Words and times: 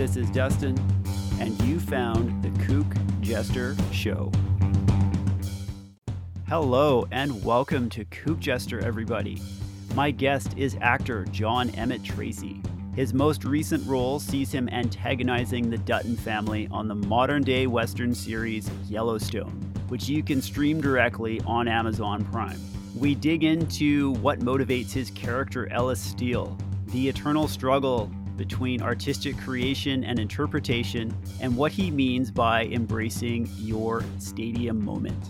This 0.00 0.16
is 0.16 0.30
Dustin, 0.30 0.78
and 1.40 1.60
you 1.60 1.78
found 1.78 2.42
the 2.42 2.48
Kook 2.64 2.86
Jester 3.20 3.76
Show. 3.92 4.32
Hello, 6.48 7.06
and 7.10 7.44
welcome 7.44 7.90
to 7.90 8.06
Kook 8.06 8.38
Jester, 8.38 8.80
everybody. 8.80 9.42
My 9.94 10.10
guest 10.10 10.56
is 10.56 10.78
actor 10.80 11.26
John 11.26 11.68
Emmett 11.74 12.02
Tracy. 12.02 12.62
His 12.96 13.12
most 13.12 13.44
recent 13.44 13.86
role 13.86 14.18
sees 14.18 14.50
him 14.50 14.70
antagonizing 14.70 15.68
the 15.68 15.76
Dutton 15.76 16.16
family 16.16 16.66
on 16.70 16.88
the 16.88 16.94
modern 16.94 17.42
day 17.42 17.66
Western 17.66 18.14
series 18.14 18.70
Yellowstone, 18.88 19.52
which 19.88 20.08
you 20.08 20.22
can 20.22 20.40
stream 20.40 20.80
directly 20.80 21.42
on 21.42 21.68
Amazon 21.68 22.24
Prime. 22.32 22.58
We 22.96 23.14
dig 23.14 23.44
into 23.44 24.12
what 24.22 24.38
motivates 24.38 24.92
his 24.92 25.10
character 25.10 25.70
Ellis 25.70 26.00
Steele, 26.00 26.56
the 26.86 27.06
eternal 27.06 27.46
struggle 27.46 28.10
between 28.40 28.80
artistic 28.80 29.36
creation 29.36 30.02
and 30.02 30.18
interpretation, 30.18 31.14
and 31.42 31.54
what 31.54 31.70
he 31.70 31.90
means 31.90 32.30
by 32.30 32.64
embracing 32.68 33.46
your 33.58 34.02
stadium 34.18 34.82
moment. 34.82 35.22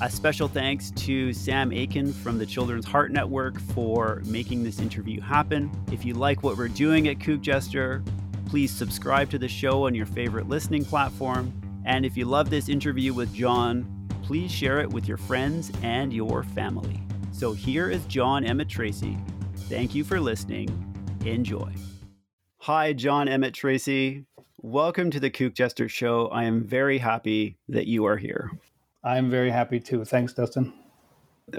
A 0.00 0.08
special 0.08 0.48
thanks 0.48 0.90
to 0.92 1.34
Sam 1.34 1.74
Aiken 1.74 2.10
from 2.10 2.38
the 2.38 2.46
Children's 2.46 2.86
Heart 2.86 3.12
Network 3.12 3.60
for 3.60 4.22
making 4.24 4.64
this 4.64 4.78
interview 4.78 5.20
happen. 5.20 5.70
If 5.92 6.06
you 6.06 6.14
like 6.14 6.42
what 6.42 6.56
we're 6.56 6.68
doing 6.68 7.08
at 7.08 7.20
Kook 7.20 7.42
Jester, 7.42 8.02
please 8.46 8.70
subscribe 8.70 9.28
to 9.32 9.38
the 9.38 9.46
show 9.46 9.84
on 9.84 9.94
your 9.94 10.06
favorite 10.06 10.48
listening 10.48 10.86
platform. 10.86 11.52
And 11.84 12.06
if 12.06 12.16
you 12.16 12.24
love 12.24 12.48
this 12.48 12.70
interview 12.70 13.12
with 13.12 13.34
John, 13.34 14.08
please 14.22 14.50
share 14.50 14.80
it 14.80 14.88
with 14.88 15.06
your 15.06 15.18
friends 15.18 15.70
and 15.82 16.14
your 16.14 16.42
family. 16.42 17.02
So 17.30 17.52
here 17.52 17.90
is 17.90 18.06
John 18.06 18.42
Emmett 18.42 18.70
Tracy. 18.70 19.18
Thank 19.68 19.94
you 19.94 20.02
for 20.02 20.18
listening. 20.18 20.70
Enjoy. 21.26 21.70
Hi, 22.64 22.94
John 22.94 23.28
Emmett 23.28 23.52
Tracy. 23.52 24.24
Welcome 24.62 25.10
to 25.10 25.20
the 25.20 25.28
Kook 25.28 25.52
Jester 25.52 25.86
Show. 25.86 26.28
I 26.28 26.44
am 26.44 26.64
very 26.66 26.96
happy 26.96 27.58
that 27.68 27.86
you 27.86 28.06
are 28.06 28.16
here. 28.16 28.50
I'm 29.04 29.28
very 29.28 29.50
happy 29.50 29.78
too. 29.80 30.02
Thanks, 30.06 30.32
Dustin. 30.32 30.72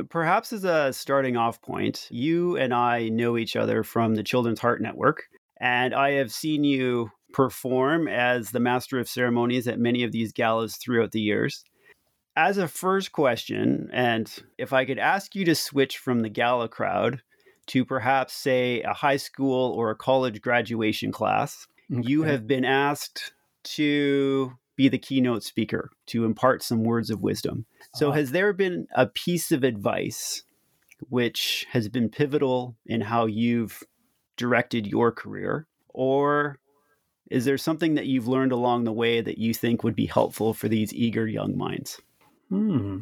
Perhaps 0.09 0.52
as 0.52 0.63
a 0.63 0.91
starting 0.91 1.38
off 1.38 1.61
point, 1.61 2.07
you 2.09 2.57
and 2.57 2.73
I 2.73 3.09
know 3.09 3.38
each 3.38 3.55
other 3.55 3.83
from 3.83 4.15
the 4.15 4.23
Children's 4.23 4.61
Heart 4.61 4.81
Network, 4.81 5.25
and 5.61 5.93
I 5.93 6.13
have 6.13 6.33
seen 6.33 6.63
you 6.63 7.11
perform 7.33 8.08
as 8.08 8.49
the 8.49 8.59
master 8.59 8.97
of 8.97 9.08
ceremonies 9.08 9.67
at 9.67 9.77
many 9.77 10.03
of 10.03 10.11
these 10.11 10.33
galas 10.33 10.75
throughout 10.75 11.11
the 11.11 11.21
years. 11.21 11.63
As 12.35 12.58
a 12.58 12.67
first 12.67 13.11
question, 13.11 13.91
and 13.93 14.27
if 14.58 14.73
I 14.73 14.85
could 14.85 14.97
ask 14.97 15.35
you 15.35 15.45
to 15.45 15.53
switch 15.53 15.99
from 15.99 16.21
the 16.21 16.30
gala 16.30 16.67
crowd 16.67 17.21
to 17.67 17.85
perhaps, 17.85 18.33
say, 18.33 18.81
a 18.81 18.94
high 18.94 19.17
school 19.17 19.71
or 19.71 19.89
a 19.89 19.95
college 19.95 20.41
graduation 20.41 21.11
class, 21.11 21.67
okay. 21.91 22.08
you 22.08 22.23
have 22.23 22.47
been 22.47 22.66
asked 22.66 23.33
to 23.63 24.53
be 24.75 24.88
the 24.89 24.97
keynote 24.97 25.44
speaker 25.44 25.89
to 26.08 26.25
impart 26.25 26.61
some 26.61 26.83
words 26.83 27.09
of 27.09 27.21
wisdom. 27.21 27.66
So, 27.95 28.09
uh-huh. 28.09 28.17
has 28.17 28.31
there 28.31 28.53
been 28.53 28.88
a 28.95 29.08
piece 29.08 29.52
of 29.52 29.63
advice 29.63 30.43
which 31.09 31.66
has 31.71 31.89
been 31.89 32.09
pivotal 32.09 32.75
in 32.86 33.02
how 33.02 33.25
you've 33.25 33.83
directed 34.38 34.86
your 34.86 35.11
career? 35.11 35.67
Or 35.89 36.59
is 37.31 37.45
there 37.45 37.58
something 37.58 37.95
that 37.95 38.05
you've 38.05 38.27
learned 38.27 38.52
along 38.52 38.83
the 38.83 38.93
way 38.93 39.21
that 39.21 39.38
you 39.38 39.53
think 39.53 39.83
would 39.83 39.95
be 39.95 40.05
helpful 40.05 40.53
for 40.53 40.67
these 40.67 40.93
eager 40.93 41.27
young 41.27 41.58
minds? 41.58 42.02
Hmm. 42.49 42.99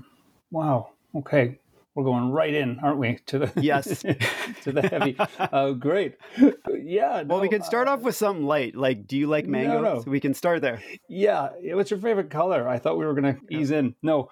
Wow. 0.52 0.91
Okay 1.16 1.59
we're 1.95 2.03
going 2.03 2.31
right 2.31 2.53
in, 2.53 2.80
aren't 2.80 2.97
we? 2.97 3.19
To 3.27 3.39
the 3.39 3.52
yes, 3.61 4.02
to 4.63 4.72
the 4.72 4.81
heavy. 4.81 5.16
Oh, 5.52 5.73
great. 5.73 6.16
Yeah. 6.38 7.23
No, 7.25 7.35
well, 7.35 7.41
we 7.41 7.50
can 7.50 7.61
start 7.63 7.88
uh, 7.88 7.91
off 7.91 8.02
with 8.02 8.16
something 8.16 8.45
light. 8.45 8.75
Like, 8.75 9.08
do 9.08 9.17
you 9.17 9.27
like 9.27 9.45
mango? 9.45 9.81
No, 9.81 9.95
no. 9.95 10.02
So 10.02 10.09
we 10.09 10.19
can 10.19 10.33
start 10.33 10.61
there. 10.61 10.81
Yeah. 11.08 11.50
What's 11.73 11.91
your 11.91 12.00
favorite 12.00 12.30
color? 12.30 12.68
I 12.68 12.79
thought 12.79 12.97
we 12.97 13.06
were 13.06 13.13
going 13.13 13.35
to 13.35 13.41
ease 13.50 13.72
in. 13.72 13.95
No, 14.01 14.29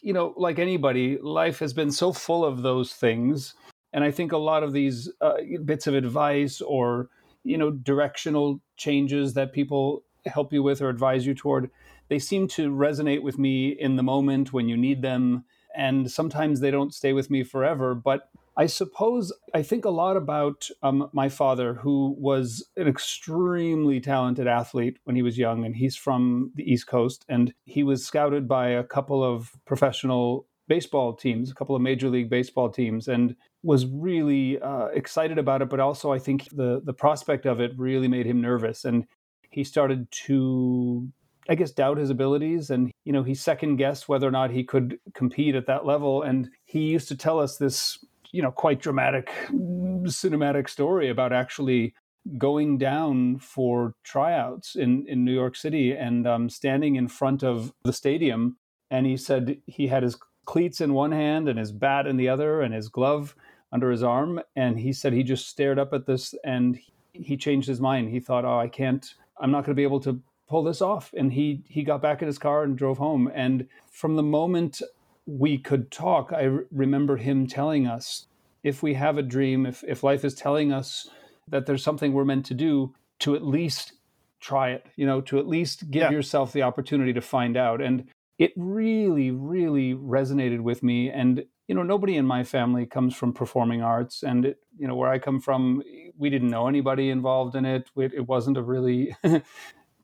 you 0.00 0.12
know, 0.12 0.34
like 0.36 0.58
anybody, 0.58 1.18
life 1.18 1.58
has 1.60 1.72
been 1.72 1.90
so 1.90 2.12
full 2.12 2.44
of 2.44 2.62
those 2.62 2.92
things, 2.92 3.54
and 3.92 4.02
I 4.04 4.10
think 4.10 4.32
a 4.32 4.38
lot 4.38 4.62
of 4.62 4.72
these 4.72 5.10
uh, 5.20 5.34
bits 5.64 5.86
of 5.86 5.94
advice 5.94 6.60
or 6.60 7.08
you 7.44 7.58
know 7.58 7.70
directional 7.70 8.60
changes 8.76 9.34
that 9.34 9.52
people 9.52 10.02
help 10.26 10.52
you 10.52 10.62
with 10.62 10.82
or 10.82 10.88
advise 10.88 11.26
you 11.26 11.34
toward, 11.34 11.70
they 12.08 12.18
seem 12.18 12.48
to 12.48 12.70
resonate 12.70 13.22
with 13.22 13.38
me 13.38 13.68
in 13.68 13.96
the 13.96 14.02
moment 14.02 14.52
when 14.52 14.68
you 14.68 14.76
need 14.76 15.02
them 15.02 15.44
and 15.78 16.10
sometimes 16.10 16.60
they 16.60 16.72
don't 16.72 16.92
stay 16.92 17.12
with 17.12 17.30
me 17.30 17.44
forever. 17.44 17.94
But 17.94 18.28
I 18.56 18.66
suppose 18.66 19.32
I 19.54 19.62
think 19.62 19.84
a 19.84 19.90
lot 19.90 20.16
about 20.16 20.68
um, 20.82 21.08
my 21.12 21.28
father, 21.28 21.74
who 21.74 22.16
was 22.18 22.68
an 22.76 22.88
extremely 22.88 24.00
talented 24.00 24.48
athlete 24.48 24.98
when 25.04 25.14
he 25.14 25.22
was 25.22 25.38
young, 25.38 25.64
and 25.64 25.76
he's 25.76 25.96
from 25.96 26.50
the 26.56 26.70
East 26.70 26.88
Coast, 26.88 27.24
and 27.28 27.54
he 27.64 27.84
was 27.84 28.04
scouted 28.04 28.48
by 28.48 28.70
a 28.70 28.82
couple 28.82 29.22
of 29.22 29.52
professional 29.64 30.48
baseball 30.66 31.14
teams, 31.14 31.50
a 31.50 31.54
couple 31.54 31.76
of 31.76 31.80
major 31.80 32.10
league 32.10 32.28
baseball 32.28 32.68
teams, 32.68 33.06
and 33.06 33.36
was 33.62 33.86
really 33.86 34.60
uh, 34.60 34.86
excited 34.86 35.38
about 35.38 35.62
it. 35.62 35.70
But 35.70 35.78
also, 35.78 36.12
I 36.12 36.18
think 36.18 36.48
the 36.50 36.82
the 36.84 36.92
prospect 36.92 37.46
of 37.46 37.60
it 37.60 37.70
really 37.78 38.08
made 38.08 38.26
him 38.26 38.40
nervous, 38.40 38.84
and 38.84 39.06
he 39.50 39.62
started 39.62 40.10
to 40.26 41.08
I 41.48 41.54
guess, 41.54 41.70
doubt 41.70 41.98
his 41.98 42.10
abilities. 42.10 42.70
And, 42.70 42.90
you 43.04 43.12
know, 43.12 43.22
he 43.22 43.34
second 43.34 43.76
guessed 43.76 44.08
whether 44.08 44.28
or 44.28 44.30
not 44.30 44.50
he 44.50 44.64
could 44.64 44.98
compete 45.14 45.54
at 45.54 45.66
that 45.66 45.86
level. 45.86 46.22
And 46.22 46.50
he 46.64 46.80
used 46.80 47.08
to 47.08 47.16
tell 47.16 47.40
us 47.40 47.56
this, 47.56 48.04
you 48.32 48.42
know, 48.42 48.50
quite 48.50 48.80
dramatic 48.80 49.30
cinematic 49.50 50.68
story 50.68 51.08
about 51.08 51.32
actually 51.32 51.94
going 52.36 52.76
down 52.76 53.38
for 53.38 53.94
tryouts 54.04 54.76
in, 54.76 55.06
in 55.06 55.24
New 55.24 55.32
York 55.32 55.56
City 55.56 55.92
and 55.92 56.26
um, 56.26 56.50
standing 56.50 56.96
in 56.96 57.08
front 57.08 57.42
of 57.42 57.72
the 57.84 57.92
stadium. 57.92 58.58
And 58.90 59.06
he 59.06 59.16
said 59.16 59.58
he 59.66 59.86
had 59.86 60.02
his 60.02 60.18
cleats 60.44 60.80
in 60.80 60.92
one 60.92 61.12
hand 61.12 61.48
and 61.48 61.58
his 61.58 61.72
bat 61.72 62.06
in 62.06 62.16
the 62.16 62.28
other 62.28 62.60
and 62.60 62.74
his 62.74 62.88
glove 62.88 63.34
under 63.72 63.90
his 63.90 64.02
arm. 64.02 64.40
And 64.56 64.78
he 64.78 64.92
said 64.92 65.12
he 65.12 65.22
just 65.22 65.48
stared 65.48 65.78
up 65.78 65.92
at 65.92 66.06
this 66.06 66.34
and 66.44 66.78
he 67.12 67.36
changed 67.36 67.68
his 67.68 67.80
mind. 67.80 68.10
He 68.10 68.20
thought, 68.20 68.44
oh, 68.44 68.58
I 68.58 68.68
can't, 68.68 69.06
I'm 69.40 69.50
not 69.50 69.64
going 69.64 69.74
to 69.74 69.74
be 69.74 69.82
able 69.82 70.00
to 70.00 70.20
pull 70.48 70.62
this 70.62 70.80
off. 70.80 71.12
And 71.16 71.32
he 71.32 71.62
he 71.68 71.82
got 71.82 72.02
back 72.02 72.22
in 72.22 72.26
his 72.26 72.38
car 72.38 72.62
and 72.62 72.76
drove 72.76 72.98
home. 72.98 73.30
And 73.34 73.68
from 73.90 74.16
the 74.16 74.22
moment 74.22 74.82
we 75.28 75.58
could 75.58 75.90
talk 75.90 76.32
i 76.32 76.42
re- 76.42 76.64
remember 76.70 77.18
him 77.18 77.46
telling 77.46 77.86
us 77.86 78.26
if 78.62 78.82
we 78.82 78.94
have 78.94 79.18
a 79.18 79.22
dream 79.22 79.66
if 79.66 79.84
if 79.86 80.02
life 80.02 80.24
is 80.24 80.34
telling 80.34 80.72
us 80.72 81.10
that 81.46 81.66
there's 81.66 81.84
something 81.84 82.12
we're 82.12 82.24
meant 82.24 82.46
to 82.46 82.54
do 82.54 82.94
to 83.18 83.36
at 83.36 83.44
least 83.44 83.92
try 84.40 84.70
it 84.70 84.86
you 84.96 85.04
know 85.04 85.20
to 85.20 85.38
at 85.38 85.46
least 85.46 85.90
give 85.90 86.02
yeah. 86.02 86.10
yourself 86.10 86.52
the 86.52 86.62
opportunity 86.62 87.12
to 87.12 87.20
find 87.20 87.56
out. 87.56 87.82
And 87.82 88.08
it 88.38 88.52
really 88.56 89.30
really 89.30 89.94
resonated 89.94 90.60
with 90.60 90.82
me. 90.82 91.10
And 91.10 91.44
you 91.66 91.74
know 91.74 91.82
nobody 91.82 92.16
in 92.16 92.24
my 92.24 92.42
family 92.42 92.86
comes 92.86 93.14
from 93.14 93.34
performing 93.34 93.82
arts. 93.82 94.22
And 94.22 94.46
it, 94.46 94.58
you 94.78 94.88
know 94.88 94.94
where 94.94 95.10
i 95.10 95.18
come 95.18 95.40
from 95.40 95.82
we 96.16 96.30
didn't 96.30 96.50
know 96.50 96.68
anybody 96.68 97.10
involved 97.10 97.54
in 97.54 97.64
it. 97.64 97.90
It, 97.96 98.14
it 98.14 98.26
wasn't 98.26 98.56
a 98.56 98.62
really 98.62 99.14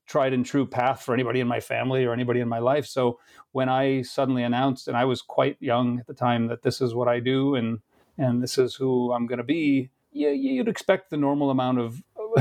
tried 0.06 0.32
and 0.32 0.44
true 0.44 0.66
path 0.66 1.02
for 1.02 1.14
anybody 1.14 1.40
in 1.40 1.48
my 1.48 1.60
family 1.60 2.04
or 2.04 2.12
anybody 2.12 2.40
in 2.40 2.48
my 2.48 2.58
life. 2.58 2.86
So 2.86 3.18
when 3.52 3.68
I 3.68 4.02
suddenly 4.02 4.42
announced, 4.42 4.88
and 4.88 4.96
I 4.96 5.04
was 5.04 5.22
quite 5.22 5.56
young 5.60 6.00
at 6.00 6.06
the 6.06 6.14
time, 6.14 6.48
that 6.48 6.62
this 6.62 6.80
is 6.80 6.94
what 6.94 7.08
I 7.08 7.20
do 7.20 7.54
and 7.54 7.80
and 8.16 8.42
this 8.42 8.58
is 8.58 8.76
who 8.76 9.12
I'm 9.12 9.26
going 9.26 9.38
to 9.38 9.44
be, 9.44 9.90
yeah, 10.12 10.30
you'd 10.30 10.68
expect 10.68 11.10
the 11.10 11.16
normal 11.16 11.50
amount 11.50 11.80
of 11.80 12.02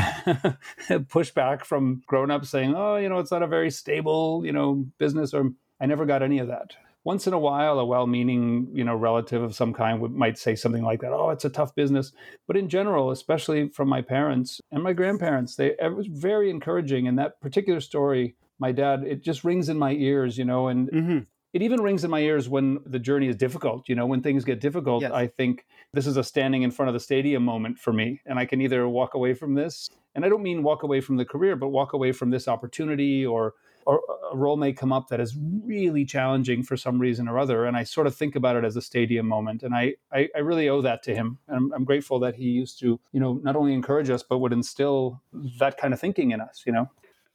pushback 1.09 1.65
from 1.65 2.03
grown-ups 2.05 2.49
saying, 2.49 2.75
"Oh, 2.75 2.97
you 2.97 3.09
know, 3.09 3.17
it's 3.17 3.31
not 3.31 3.41
a 3.41 3.47
very 3.47 3.71
stable, 3.71 4.45
you 4.45 4.51
know, 4.51 4.85
business." 4.99 5.33
Or 5.33 5.51
I 5.81 5.87
never 5.87 6.05
got 6.05 6.21
any 6.21 6.39
of 6.39 6.47
that 6.49 6.75
once 7.03 7.27
in 7.27 7.33
a 7.33 7.39
while 7.39 7.79
a 7.79 7.85
well-meaning 7.85 8.67
you 8.73 8.83
know 8.83 8.95
relative 8.95 9.41
of 9.41 9.55
some 9.55 9.73
kind 9.73 9.99
would, 9.99 10.11
might 10.11 10.37
say 10.37 10.55
something 10.55 10.83
like 10.83 11.01
that 11.01 11.11
oh 11.11 11.29
it's 11.29 11.45
a 11.45 11.49
tough 11.49 11.73
business 11.75 12.11
but 12.47 12.57
in 12.57 12.69
general 12.69 13.11
especially 13.11 13.69
from 13.69 13.87
my 13.87 14.01
parents 14.01 14.61
and 14.71 14.83
my 14.83 14.93
grandparents 14.93 15.55
they 15.55 15.75
it 15.79 15.95
was 15.95 16.07
very 16.07 16.49
encouraging 16.49 17.07
and 17.07 17.17
that 17.17 17.39
particular 17.41 17.79
story 17.79 18.35
my 18.59 18.71
dad 18.71 19.03
it 19.03 19.23
just 19.23 19.43
rings 19.43 19.69
in 19.69 19.77
my 19.77 19.91
ears 19.91 20.37
you 20.37 20.45
know 20.45 20.67
and 20.67 20.89
mm-hmm. 20.89 21.19
it 21.53 21.61
even 21.61 21.81
rings 21.81 22.03
in 22.03 22.11
my 22.11 22.19
ears 22.19 22.47
when 22.49 22.79
the 22.85 22.99
journey 22.99 23.27
is 23.27 23.35
difficult 23.35 23.87
you 23.89 23.95
know 23.95 24.05
when 24.05 24.21
things 24.21 24.43
get 24.43 24.59
difficult 24.59 25.01
yes. 25.01 25.11
i 25.11 25.27
think 25.27 25.65
this 25.93 26.07
is 26.07 26.17
a 26.17 26.23
standing 26.23 26.63
in 26.63 26.71
front 26.71 26.89
of 26.89 26.93
the 26.93 26.99
stadium 26.99 27.43
moment 27.43 27.77
for 27.77 27.93
me 27.93 28.21
and 28.25 28.39
i 28.39 28.45
can 28.45 28.61
either 28.61 28.87
walk 28.87 29.13
away 29.13 29.33
from 29.33 29.55
this 29.55 29.89
and 30.15 30.23
i 30.23 30.29
don't 30.29 30.43
mean 30.43 30.63
walk 30.63 30.83
away 30.83 31.01
from 31.01 31.17
the 31.17 31.25
career 31.25 31.55
but 31.55 31.69
walk 31.69 31.93
away 31.93 32.11
from 32.11 32.29
this 32.29 32.47
opportunity 32.47 33.25
or 33.25 33.53
or 33.85 34.01
a 34.31 34.35
role 34.35 34.57
may 34.57 34.73
come 34.73 34.91
up 34.91 35.09
that 35.09 35.19
is 35.19 35.37
really 35.65 36.05
challenging 36.05 36.63
for 36.63 36.75
some 36.77 36.99
reason 36.99 37.27
or 37.27 37.37
other. 37.37 37.65
And 37.65 37.77
I 37.77 37.83
sort 37.83 38.07
of 38.07 38.15
think 38.15 38.35
about 38.35 38.55
it 38.55 38.65
as 38.65 38.75
a 38.75 38.81
stadium 38.81 39.27
moment. 39.27 39.63
And 39.63 39.75
I, 39.75 39.95
I, 40.11 40.29
I 40.35 40.39
really 40.39 40.69
owe 40.69 40.81
that 40.81 41.03
to 41.03 41.15
him. 41.15 41.37
And 41.47 41.57
I'm, 41.57 41.73
I'm, 41.73 41.83
grateful 41.83 42.19
that 42.19 42.35
he 42.35 42.45
used 42.45 42.79
to, 42.79 42.99
you 43.11 43.19
know, 43.19 43.39
not 43.43 43.55
only 43.55 43.73
encourage 43.73 44.09
us, 44.09 44.23
but 44.23 44.39
would 44.39 44.53
instill 44.53 45.21
that 45.59 45.77
kind 45.77 45.93
of 45.93 45.99
thinking 45.99 46.31
in 46.31 46.41
us, 46.41 46.63
you 46.65 46.71
know? 46.71 46.89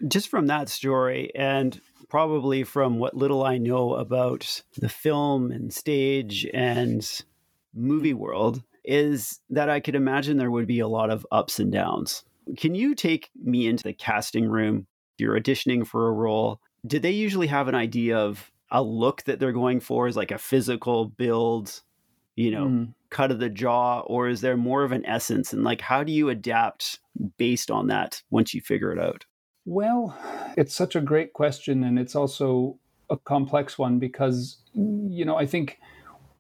Just 0.07 0.29
from 0.29 0.47
that 0.47 0.69
story, 0.69 1.33
and 1.35 1.81
probably 2.09 2.63
from 2.65 2.99
what 2.99 3.17
little 3.17 3.43
I 3.45 3.59
know 3.59 3.95
about 3.95 4.63
the 4.77 4.89
film 4.89 5.51
and 5.51 5.73
stage 5.73 6.47
and 6.55 7.23
movie 7.75 8.15
world, 8.15 8.63
is 8.85 9.41
that 9.51 9.69
I 9.69 9.81
could 9.81 9.95
imagine 9.95 10.39
there 10.39 10.51
would 10.51 10.67
be 10.67 10.81
a 10.81 10.89
lot 10.89 11.11
of 11.11 11.27
ups 11.31 11.59
and 11.61 11.71
downs 11.71 12.25
Can 12.57 12.75
you 12.75 12.95
take 12.95 13.31
me 13.37 13.67
into 13.67 13.85
the 13.85 13.93
casting 13.93 14.49
room? 14.49 14.87
You're 15.19 15.39
auditioning 15.39 15.87
for 15.87 16.09
a 16.09 16.13
role. 16.13 16.61
do 16.87 16.99
they 16.99 17.11
usually 17.11 17.49
have 17.49 17.69
an 17.69 17.75
idea 17.75 18.17
of 18.17 18.51
a 18.71 18.83
look 18.83 19.25
that 19.25 19.41
they're 19.41 19.53
going 19.53 19.81
for? 19.81 20.09
Is 20.09 20.17
like 20.17 20.31
a 20.31 20.39
physical 20.39 21.07
build, 21.07 21.81
you 22.37 22.51
know, 22.51 22.67
mm. 22.67 22.95
cut 23.11 23.31
of 23.31 23.39
the 23.39 23.49
jaw, 23.49 24.01
or 24.01 24.29
is 24.29 24.41
there 24.41 24.57
more 24.57 24.85
of 24.85 24.93
an 24.93 25.05
essence? 25.07 25.53
And 25.53 25.65
like, 25.65 25.81
how 25.81 26.05
do 26.05 26.13
you 26.13 26.29
adapt 26.29 27.01
based 27.37 27.71
on 27.71 27.89
that 27.89 28.23
once 28.31 28.55
you 28.55 28.61
figure 28.61 28.93
it 28.93 28.99
out? 28.99 29.25
Well, 29.65 30.17
it's 30.57 30.75
such 30.75 30.97
a 30.97 31.01
great 31.01 31.33
question, 31.33 31.85
and 31.85 31.99
it's 31.99 32.15
also 32.15 32.79
a 33.11 33.17
complex 33.17 33.79
one 33.79 33.99
because, 33.99 34.59
you 34.75 35.25
know, 35.25 35.37
I 35.37 35.47
think 35.47 35.79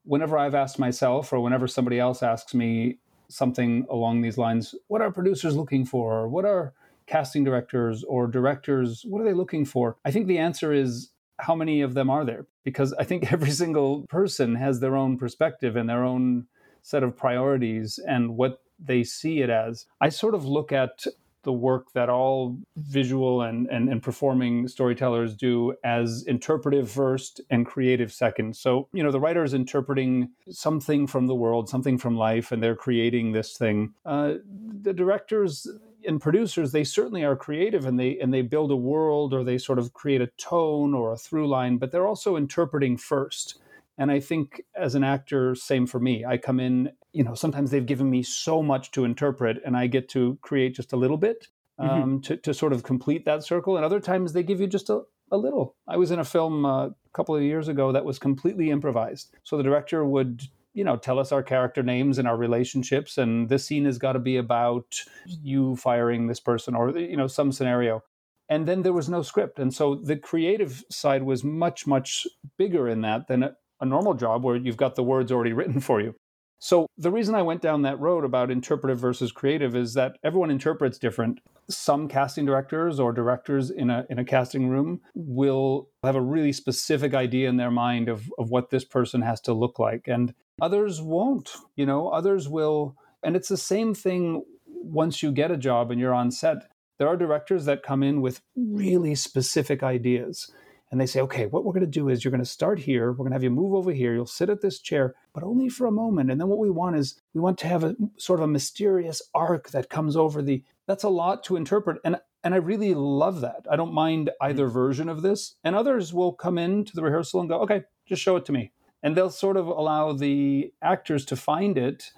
whenever 0.04 0.38
I've 0.38 0.54
asked 0.54 0.78
myself 0.78 1.32
or 1.32 1.40
whenever 1.40 1.66
somebody 1.66 1.98
else 1.98 2.22
asks 2.22 2.54
me 2.54 2.98
something 3.28 3.86
along 3.90 4.22
these 4.22 4.38
lines, 4.38 4.74
what 4.86 5.02
are 5.02 5.10
producers 5.10 5.54
looking 5.54 5.84
for? 5.84 6.28
What 6.28 6.44
are 6.44 6.72
casting 7.08 7.42
directors 7.42 8.04
or 8.04 8.26
directors, 8.26 9.04
what 9.06 9.20
are 9.20 9.24
they 9.24 9.32
looking 9.32 9.64
for? 9.64 9.96
I 10.04 10.10
think 10.10 10.26
the 10.26 10.38
answer 10.38 10.72
is 10.72 11.10
how 11.40 11.54
many 11.54 11.80
of 11.80 11.94
them 11.94 12.10
are 12.10 12.24
there? 12.24 12.46
Because 12.64 12.92
I 12.94 13.04
think 13.04 13.32
every 13.32 13.50
single 13.50 14.06
person 14.08 14.54
has 14.56 14.80
their 14.80 14.96
own 14.96 15.18
perspective 15.18 15.74
and 15.76 15.88
their 15.88 16.04
own 16.04 16.46
set 16.82 17.02
of 17.02 17.16
priorities 17.16 17.98
and 18.06 18.36
what 18.36 18.60
they 18.78 19.02
see 19.02 19.40
it 19.40 19.50
as. 19.50 19.86
I 20.00 20.08
sort 20.10 20.34
of 20.34 20.44
look 20.44 20.70
at 20.70 21.04
the 21.44 21.52
work 21.52 21.92
that 21.92 22.08
all 22.08 22.58
visual 22.76 23.42
and, 23.42 23.68
and, 23.68 23.88
and, 23.88 24.02
performing 24.02 24.66
storytellers 24.68 25.34
do 25.34 25.74
as 25.84 26.24
interpretive 26.26 26.90
first 26.90 27.40
and 27.48 27.64
creative 27.64 28.12
second. 28.12 28.56
So, 28.56 28.88
you 28.92 29.02
know, 29.02 29.12
the 29.12 29.20
writer 29.20 29.44
is 29.44 29.54
interpreting 29.54 30.30
something 30.50 31.06
from 31.06 31.26
the 31.26 31.34
world, 31.34 31.68
something 31.68 31.96
from 31.96 32.16
life, 32.16 32.50
and 32.52 32.62
they're 32.62 32.76
creating 32.76 33.32
this 33.32 33.56
thing. 33.56 33.94
Uh, 34.04 34.34
the 34.82 34.92
directors 34.92 35.66
and 36.08 36.20
producers, 36.20 36.72
they 36.72 36.84
certainly 36.84 37.22
are 37.22 37.36
creative 37.36 37.84
and 37.84 38.00
they 38.00 38.18
and 38.18 38.32
they 38.32 38.42
build 38.42 38.72
a 38.72 38.76
world 38.76 39.32
or 39.32 39.44
they 39.44 39.58
sort 39.58 39.78
of 39.78 39.92
create 39.92 40.22
a 40.22 40.30
tone 40.38 40.94
or 40.94 41.12
a 41.12 41.16
through 41.16 41.46
line, 41.46 41.76
but 41.76 41.92
they're 41.92 42.08
also 42.08 42.36
interpreting 42.36 42.96
first. 42.96 43.60
And 43.98 44.10
I 44.10 44.20
think 44.20 44.62
as 44.76 44.94
an 44.94 45.04
actor, 45.04 45.54
same 45.54 45.86
for 45.86 46.00
me. 46.00 46.24
I 46.24 46.38
come 46.38 46.60
in, 46.60 46.90
you 47.12 47.24
know, 47.24 47.34
sometimes 47.34 47.70
they've 47.70 47.84
given 47.84 48.08
me 48.08 48.22
so 48.22 48.62
much 48.62 48.90
to 48.92 49.04
interpret 49.04 49.58
and 49.64 49.76
I 49.76 49.86
get 49.86 50.08
to 50.10 50.38
create 50.40 50.74
just 50.74 50.92
a 50.92 50.96
little 50.96 51.16
bit 51.16 51.48
mm-hmm. 51.78 51.90
um, 51.90 52.02
mm-hmm. 52.02 52.20
to, 52.20 52.36
to 52.38 52.54
sort 52.54 52.72
of 52.72 52.82
complete 52.84 53.24
that 53.26 53.44
circle. 53.44 53.76
And 53.76 53.84
other 53.84 54.00
times 54.00 54.32
they 54.32 54.42
give 54.42 54.60
you 54.60 54.66
just 54.66 54.88
a, 54.88 55.02
a 55.30 55.36
little. 55.36 55.74
I 55.86 55.96
was 55.96 56.10
in 56.10 56.20
a 56.20 56.24
film 56.24 56.64
uh, 56.64 56.86
a 56.86 56.94
couple 57.12 57.36
of 57.36 57.42
years 57.42 57.68
ago 57.68 57.92
that 57.92 58.04
was 58.04 58.18
completely 58.18 58.70
improvised. 58.70 59.34
So 59.42 59.56
the 59.56 59.62
director 59.62 60.04
would 60.04 60.42
you 60.78 60.84
know 60.84 60.96
tell 60.96 61.18
us 61.18 61.32
our 61.32 61.42
character 61.42 61.82
names 61.82 62.18
and 62.18 62.28
our 62.28 62.36
relationships 62.36 63.18
and 63.18 63.48
this 63.48 63.66
scene 63.66 63.84
has 63.84 63.98
got 63.98 64.12
to 64.12 64.20
be 64.20 64.36
about 64.36 65.02
you 65.26 65.74
firing 65.74 66.28
this 66.28 66.38
person 66.38 66.76
or 66.76 66.96
you 66.96 67.16
know 67.16 67.26
some 67.26 67.50
scenario 67.50 68.00
and 68.48 68.66
then 68.68 68.82
there 68.82 68.92
was 68.92 69.08
no 69.08 69.20
script 69.20 69.58
and 69.58 69.74
so 69.74 69.96
the 69.96 70.16
creative 70.16 70.84
side 70.88 71.24
was 71.24 71.42
much 71.42 71.84
much 71.84 72.28
bigger 72.56 72.88
in 72.88 73.00
that 73.00 73.26
than 73.26 73.42
a, 73.42 73.56
a 73.80 73.84
normal 73.84 74.14
job 74.14 74.44
where 74.44 74.54
you've 74.54 74.76
got 74.76 74.94
the 74.94 75.02
words 75.02 75.32
already 75.32 75.52
written 75.58 75.80
for 75.80 76.00
you 76.00 76.14
so 76.60 76.86
the 76.96 77.12
reason 77.12 77.36
I 77.36 77.42
went 77.42 77.62
down 77.62 77.82
that 77.82 78.00
road 78.00 78.24
about 78.24 78.50
interpretive 78.50 78.98
versus 78.98 79.30
creative 79.30 79.76
is 79.76 79.94
that 79.94 80.18
everyone 80.24 80.50
interprets 80.50 80.98
different. 80.98 81.38
Some 81.70 82.08
casting 82.08 82.46
directors 82.46 82.98
or 82.98 83.12
directors 83.12 83.70
in 83.70 83.90
a 83.90 84.04
in 84.10 84.18
a 84.18 84.24
casting 84.24 84.68
room 84.68 85.00
will 85.14 85.88
have 86.02 86.16
a 86.16 86.20
really 86.20 86.52
specific 86.52 87.14
idea 87.14 87.48
in 87.48 87.58
their 87.58 87.70
mind 87.70 88.08
of, 88.08 88.28
of 88.38 88.50
what 88.50 88.70
this 88.70 88.84
person 88.84 89.22
has 89.22 89.40
to 89.42 89.52
look 89.52 89.78
like. 89.78 90.08
And 90.08 90.34
others 90.60 91.00
won't. 91.00 91.50
You 91.76 91.86
know, 91.86 92.08
others 92.08 92.48
will 92.48 92.96
and 93.22 93.34
it's 93.34 93.48
the 93.48 93.56
same 93.56 93.94
thing 93.94 94.44
once 94.66 95.22
you 95.22 95.32
get 95.32 95.50
a 95.50 95.56
job 95.56 95.90
and 95.90 96.00
you're 96.00 96.14
on 96.14 96.30
set. 96.30 96.70
There 96.98 97.08
are 97.08 97.16
directors 97.16 97.64
that 97.64 97.82
come 97.82 98.02
in 98.02 98.20
with 98.20 98.40
really 98.56 99.14
specific 99.14 99.82
ideas 99.82 100.50
and 100.90 101.00
they 101.00 101.06
say, 101.06 101.20
okay, 101.20 101.46
what 101.46 101.64
we're 101.64 101.72
going 101.72 101.80
to 101.84 101.86
do 101.86 102.08
is 102.08 102.24
you're 102.24 102.30
going 102.30 102.42
to 102.42 102.48
start 102.48 102.78
here. 102.78 103.10
We're 103.10 103.18
going 103.18 103.30
to 103.30 103.34
have 103.34 103.42
you 103.42 103.50
move 103.50 103.74
over 103.74 103.92
here. 103.92 104.14
You'll 104.14 104.26
sit 104.26 104.48
at 104.48 104.62
this 104.62 104.78
chair, 104.78 105.14
but 105.34 105.42
only 105.42 105.68
for 105.68 105.86
a 105.86 105.92
moment. 105.92 106.30
And 106.30 106.40
then 106.40 106.48
what 106.48 106.58
we 106.58 106.70
want 106.70 106.96
is 106.96 107.20
we 107.34 107.40
want 107.40 107.58
to 107.58 107.68
have 107.68 107.84
a 107.84 107.94
sort 108.16 108.40
of 108.40 108.44
a 108.44 108.48
mysterious 108.48 109.20
arc 109.34 109.70
that 109.70 109.90
comes 109.90 110.16
over 110.16 110.40
the. 110.40 110.64
That's 110.86 111.04
a 111.04 111.10
lot 111.10 111.44
to 111.44 111.56
interpret, 111.56 111.98
and 112.04 112.16
and 112.42 112.54
I 112.54 112.58
really 112.58 112.94
love 112.94 113.42
that. 113.42 113.66
I 113.70 113.76
don't 113.76 113.92
mind 113.92 114.30
either 114.40 114.64
mm-hmm. 114.64 114.72
version 114.72 115.08
of 115.08 115.22
this. 115.22 115.56
And 115.64 115.76
others 115.76 116.14
will 116.14 116.32
come 116.32 116.56
in 116.56 116.84
to 116.86 116.94
the 116.94 117.02
rehearsal 117.02 117.40
and 117.40 117.48
go, 117.48 117.60
okay, 117.60 117.82
just 118.06 118.22
show 118.22 118.36
it 118.36 118.46
to 118.46 118.52
me, 118.52 118.72
and 119.02 119.16
they'll 119.16 119.30
sort 119.30 119.56
of 119.56 119.66
allow 119.66 120.12
the 120.12 120.72
actors 120.82 121.24
to 121.26 121.36
find 121.36 121.78
it, 121.78 122.12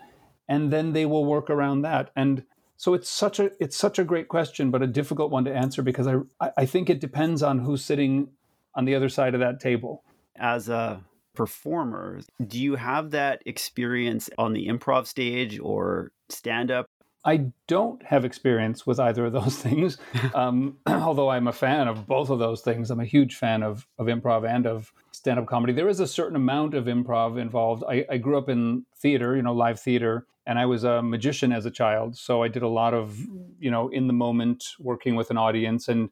and 0.48 0.72
then 0.72 0.92
they 0.92 1.06
will 1.06 1.24
work 1.24 1.50
around 1.50 1.82
that. 1.82 2.10
And 2.16 2.44
so 2.76 2.94
it's 2.94 3.10
such 3.10 3.38
a 3.38 3.50
it's 3.60 3.76
such 3.76 3.98
a 3.98 4.04
great 4.04 4.28
question, 4.28 4.70
but 4.70 4.82
a 4.82 4.86
difficult 4.86 5.30
one 5.30 5.44
to 5.44 5.54
answer 5.54 5.82
because 5.82 6.06
I 6.06 6.50
I 6.56 6.66
think 6.66 6.88
it 6.88 7.00
depends 7.00 7.42
on 7.42 7.58
who's 7.58 7.84
sitting 7.84 8.28
on 8.74 8.84
the 8.84 8.94
other 8.94 9.08
side 9.08 9.34
of 9.34 9.40
that 9.40 9.60
table. 9.60 10.02
As 10.36 10.68
a 10.68 11.04
performer, 11.34 12.20
do 12.46 12.58
you 12.58 12.76
have 12.76 13.10
that 13.10 13.42
experience 13.46 14.30
on 14.38 14.52
the 14.52 14.66
improv 14.68 15.06
stage 15.06 15.58
or 15.58 16.12
stand 16.28 16.70
up? 16.70 16.86
I 17.24 17.52
don't 17.66 18.02
have 18.04 18.24
experience 18.24 18.86
with 18.86 18.98
either 18.98 19.26
of 19.26 19.32
those 19.32 19.56
things, 19.62 19.98
um, 20.34 20.78
although 20.86 21.30
I'm 21.30 21.48
a 21.48 21.52
fan 21.52 21.88
of 21.88 22.06
both 22.06 22.30
of 22.30 22.38
those 22.38 22.62
things. 22.62 22.90
I'm 22.90 23.00
a 23.00 23.04
huge 23.04 23.36
fan 23.36 23.62
of, 23.62 23.86
of 23.98 24.06
improv 24.06 24.48
and 24.48 24.66
of 24.66 24.92
stand 25.12 25.38
up 25.38 25.46
comedy. 25.46 25.72
There 25.72 25.88
is 25.88 26.00
a 26.00 26.06
certain 26.06 26.36
amount 26.36 26.74
of 26.74 26.86
improv 26.86 27.38
involved. 27.38 27.84
I, 27.88 28.06
I 28.10 28.16
grew 28.18 28.38
up 28.38 28.48
in 28.48 28.86
theater, 28.96 29.36
you 29.36 29.42
know, 29.42 29.54
live 29.54 29.80
theater, 29.80 30.26
and 30.46 30.58
I 30.58 30.66
was 30.66 30.84
a 30.84 31.02
magician 31.02 31.52
as 31.52 31.66
a 31.66 31.70
child. 31.70 32.16
So 32.16 32.42
I 32.42 32.48
did 32.48 32.62
a 32.62 32.68
lot 32.68 32.94
of, 32.94 33.18
you 33.58 33.70
know, 33.70 33.88
in 33.88 34.06
the 34.06 34.12
moment 34.12 34.64
working 34.78 35.14
with 35.14 35.30
an 35.30 35.36
audience. 35.36 35.88
And 35.88 36.10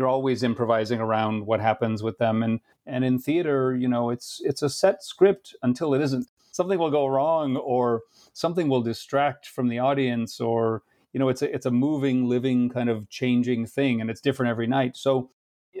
you're 0.00 0.08
always 0.08 0.42
improvising 0.42 0.98
around 0.98 1.44
what 1.44 1.60
happens 1.60 2.02
with 2.02 2.16
them 2.16 2.42
and 2.42 2.60
and 2.86 3.04
in 3.04 3.18
theater 3.18 3.76
you 3.76 3.86
know 3.86 4.08
it's 4.08 4.40
it's 4.44 4.62
a 4.62 4.70
set 4.70 5.02
script 5.02 5.54
until 5.62 5.92
it 5.92 6.00
isn't 6.00 6.26
something 6.50 6.78
will 6.78 6.90
go 6.90 7.06
wrong 7.06 7.56
or 7.56 8.02
something 8.32 8.68
will 8.68 8.82
distract 8.82 9.46
from 9.46 9.68
the 9.68 9.78
audience 9.78 10.40
or 10.40 10.82
you 11.12 11.20
know 11.20 11.28
it's 11.28 11.42
a 11.42 11.54
it's 11.54 11.66
a 11.66 11.70
moving 11.70 12.28
living 12.28 12.68
kind 12.68 12.88
of 12.88 13.08
changing 13.08 13.66
thing 13.66 14.00
and 14.00 14.10
it's 14.10 14.20
different 14.20 14.50
every 14.50 14.66
night 14.66 14.96
so 14.96 15.30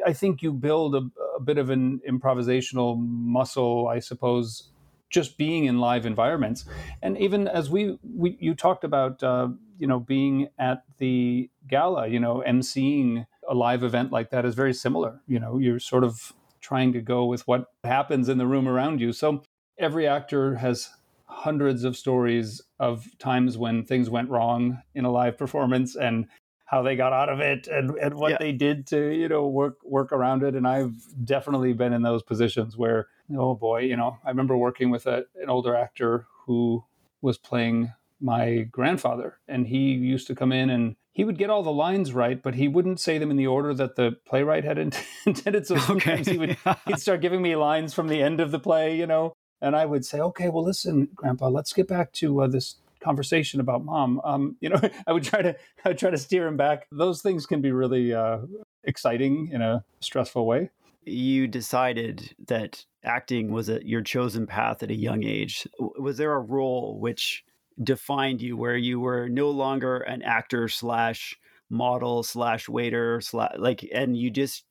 i 0.06 0.12
think 0.12 0.42
you 0.42 0.52
build 0.52 0.94
a, 0.94 1.02
a 1.36 1.40
bit 1.40 1.58
of 1.58 1.70
an 1.70 2.00
improvisational 2.08 2.98
muscle 2.98 3.88
i 3.88 3.98
suppose 3.98 4.70
just 5.08 5.36
being 5.36 5.64
in 5.64 5.78
live 5.78 6.06
environments 6.06 6.64
and 7.02 7.18
even 7.18 7.48
as 7.48 7.68
we, 7.68 7.98
we 8.02 8.36
you 8.40 8.54
talked 8.54 8.84
about 8.84 9.22
uh, 9.22 9.48
you 9.78 9.86
know 9.86 9.98
being 9.98 10.48
at 10.58 10.84
the 10.98 11.50
gala 11.66 12.06
you 12.06 12.20
know 12.20 12.42
emceeing 12.46 13.26
a 13.50 13.54
live 13.54 13.82
event 13.82 14.12
like 14.12 14.30
that 14.30 14.46
is 14.46 14.54
very 14.54 14.72
similar. 14.72 15.20
You 15.26 15.40
know, 15.40 15.58
you're 15.58 15.80
sort 15.80 16.04
of 16.04 16.32
trying 16.60 16.92
to 16.92 17.00
go 17.00 17.24
with 17.24 17.46
what 17.48 17.66
happens 17.82 18.28
in 18.28 18.38
the 18.38 18.46
room 18.46 18.68
around 18.68 19.00
you. 19.00 19.12
So 19.12 19.42
every 19.80 20.06
actor 20.06 20.56
has 20.56 20.90
hundreds 21.24 21.84
of 21.84 21.96
stories 21.96 22.60
of 22.78 23.06
times 23.18 23.56
when 23.56 23.84
things 23.84 24.10
went 24.10 24.28
wrong 24.28 24.82
in 24.94 25.04
a 25.04 25.10
live 25.10 25.38
performance 25.38 25.96
and 25.96 26.26
how 26.66 26.82
they 26.82 26.94
got 26.94 27.12
out 27.12 27.28
of 27.28 27.40
it 27.40 27.66
and, 27.66 27.90
and 27.98 28.14
what 28.14 28.32
yeah. 28.32 28.36
they 28.38 28.52
did 28.52 28.86
to 28.86 29.10
you 29.10 29.28
know 29.28 29.46
work 29.46 29.78
work 29.84 30.12
around 30.12 30.42
it 30.42 30.54
and 30.54 30.66
i've 30.66 30.94
definitely 31.24 31.72
been 31.72 31.92
in 31.92 32.02
those 32.02 32.22
positions 32.22 32.76
where 32.76 33.08
oh 33.36 33.54
boy 33.54 33.80
you 33.80 33.96
know 33.96 34.18
i 34.24 34.28
remember 34.28 34.56
working 34.56 34.90
with 34.90 35.06
a, 35.06 35.24
an 35.40 35.48
older 35.48 35.74
actor 35.74 36.26
who 36.46 36.84
was 37.22 37.38
playing 37.38 37.92
my 38.20 38.58
grandfather 38.70 39.38
and 39.48 39.66
he 39.66 39.92
used 39.92 40.26
to 40.26 40.34
come 40.34 40.52
in 40.52 40.68
and 40.68 40.96
he 41.12 41.24
would 41.24 41.38
get 41.38 41.50
all 41.50 41.62
the 41.62 41.72
lines 41.72 42.12
right, 42.12 42.40
but 42.40 42.54
he 42.54 42.68
wouldn't 42.68 43.00
say 43.00 43.18
them 43.18 43.30
in 43.30 43.36
the 43.36 43.46
order 43.46 43.74
that 43.74 43.96
the 43.96 44.16
playwright 44.26 44.64
had 44.64 44.78
intended. 45.26 45.66
So 45.66 45.76
sometimes 45.78 46.28
okay. 46.28 46.32
he 46.32 46.38
would 46.38 46.56
he'd 46.86 47.00
start 47.00 47.20
giving 47.20 47.42
me 47.42 47.56
lines 47.56 47.92
from 47.92 48.08
the 48.08 48.22
end 48.22 48.40
of 48.40 48.50
the 48.50 48.58
play, 48.58 48.96
you 48.96 49.06
know, 49.06 49.34
and 49.60 49.76
I 49.76 49.86
would 49.86 50.04
say, 50.04 50.20
"Okay, 50.20 50.48
well, 50.48 50.64
listen, 50.64 51.08
Grandpa, 51.14 51.48
let's 51.48 51.72
get 51.72 51.88
back 51.88 52.12
to 52.14 52.42
uh, 52.42 52.46
this 52.46 52.76
conversation 53.00 53.60
about 53.60 53.84
mom." 53.84 54.20
Um, 54.24 54.56
you 54.60 54.68
know, 54.68 54.80
I 55.06 55.12
would 55.12 55.24
try 55.24 55.42
to 55.42 55.56
I 55.84 55.88
would 55.88 55.98
try 55.98 56.10
to 56.10 56.18
steer 56.18 56.46
him 56.46 56.56
back. 56.56 56.86
Those 56.92 57.22
things 57.22 57.46
can 57.46 57.60
be 57.60 57.72
really 57.72 58.14
uh, 58.14 58.38
exciting 58.84 59.48
in 59.52 59.62
a 59.62 59.84
stressful 60.00 60.46
way. 60.46 60.70
You 61.04 61.48
decided 61.48 62.34
that 62.46 62.84
acting 63.04 63.50
was 63.50 63.70
a, 63.70 63.84
your 63.86 64.02
chosen 64.02 64.46
path 64.46 64.82
at 64.82 64.90
a 64.90 64.94
young 64.94 65.24
age. 65.24 65.66
Was 65.78 66.18
there 66.18 66.34
a 66.34 66.40
role 66.40 66.98
which 67.00 67.44
defined 67.82 68.42
you 68.42 68.56
where 68.56 68.76
you 68.76 69.00
were 69.00 69.28
no 69.28 69.50
longer 69.50 69.98
an 69.98 70.22
actor 70.22 70.68
slash 70.68 71.38
model 71.70 72.22
slash 72.22 72.68
waiter 72.68 73.20
slash 73.20 73.52
like 73.56 73.88
and 73.92 74.16
you 74.16 74.30
just 74.30 74.64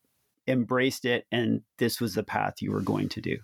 embraced 0.47 1.05
it 1.05 1.25
and 1.31 1.61
this 1.77 2.01
was 2.01 2.13
the 2.13 2.23
path 2.23 2.61
you 2.61 2.71
were 2.71 2.81
going 2.81 3.07
to 3.07 3.21
do 3.21 3.37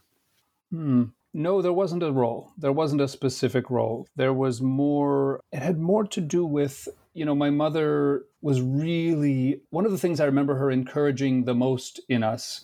hmm. 0.72 1.04
No 1.36 1.62
there 1.62 1.74
wasn't 1.74 2.02
a 2.02 2.12
role 2.12 2.52
there 2.58 2.72
wasn't 2.72 3.02
a 3.02 3.08
specific 3.08 3.70
role 3.70 4.08
there 4.16 4.34
was 4.34 4.62
more 4.62 5.40
it 5.52 5.62
had 5.62 5.78
more 5.78 6.04
to 6.04 6.22
do 6.22 6.46
with 6.46 6.88
you 7.14 7.26
know 7.26 7.36
my 7.36 7.50
mother 7.50 8.24
was 8.42 8.62
really 8.62 9.62
one 9.70 9.86
of 9.86 9.92
the 9.92 9.98
things 9.98 10.20
i 10.20 10.26
remember 10.26 10.56
her 10.56 10.72
encouraging 10.72 11.44
the 11.44 11.54
most 11.54 12.00
in 12.10 12.24
us 12.24 12.64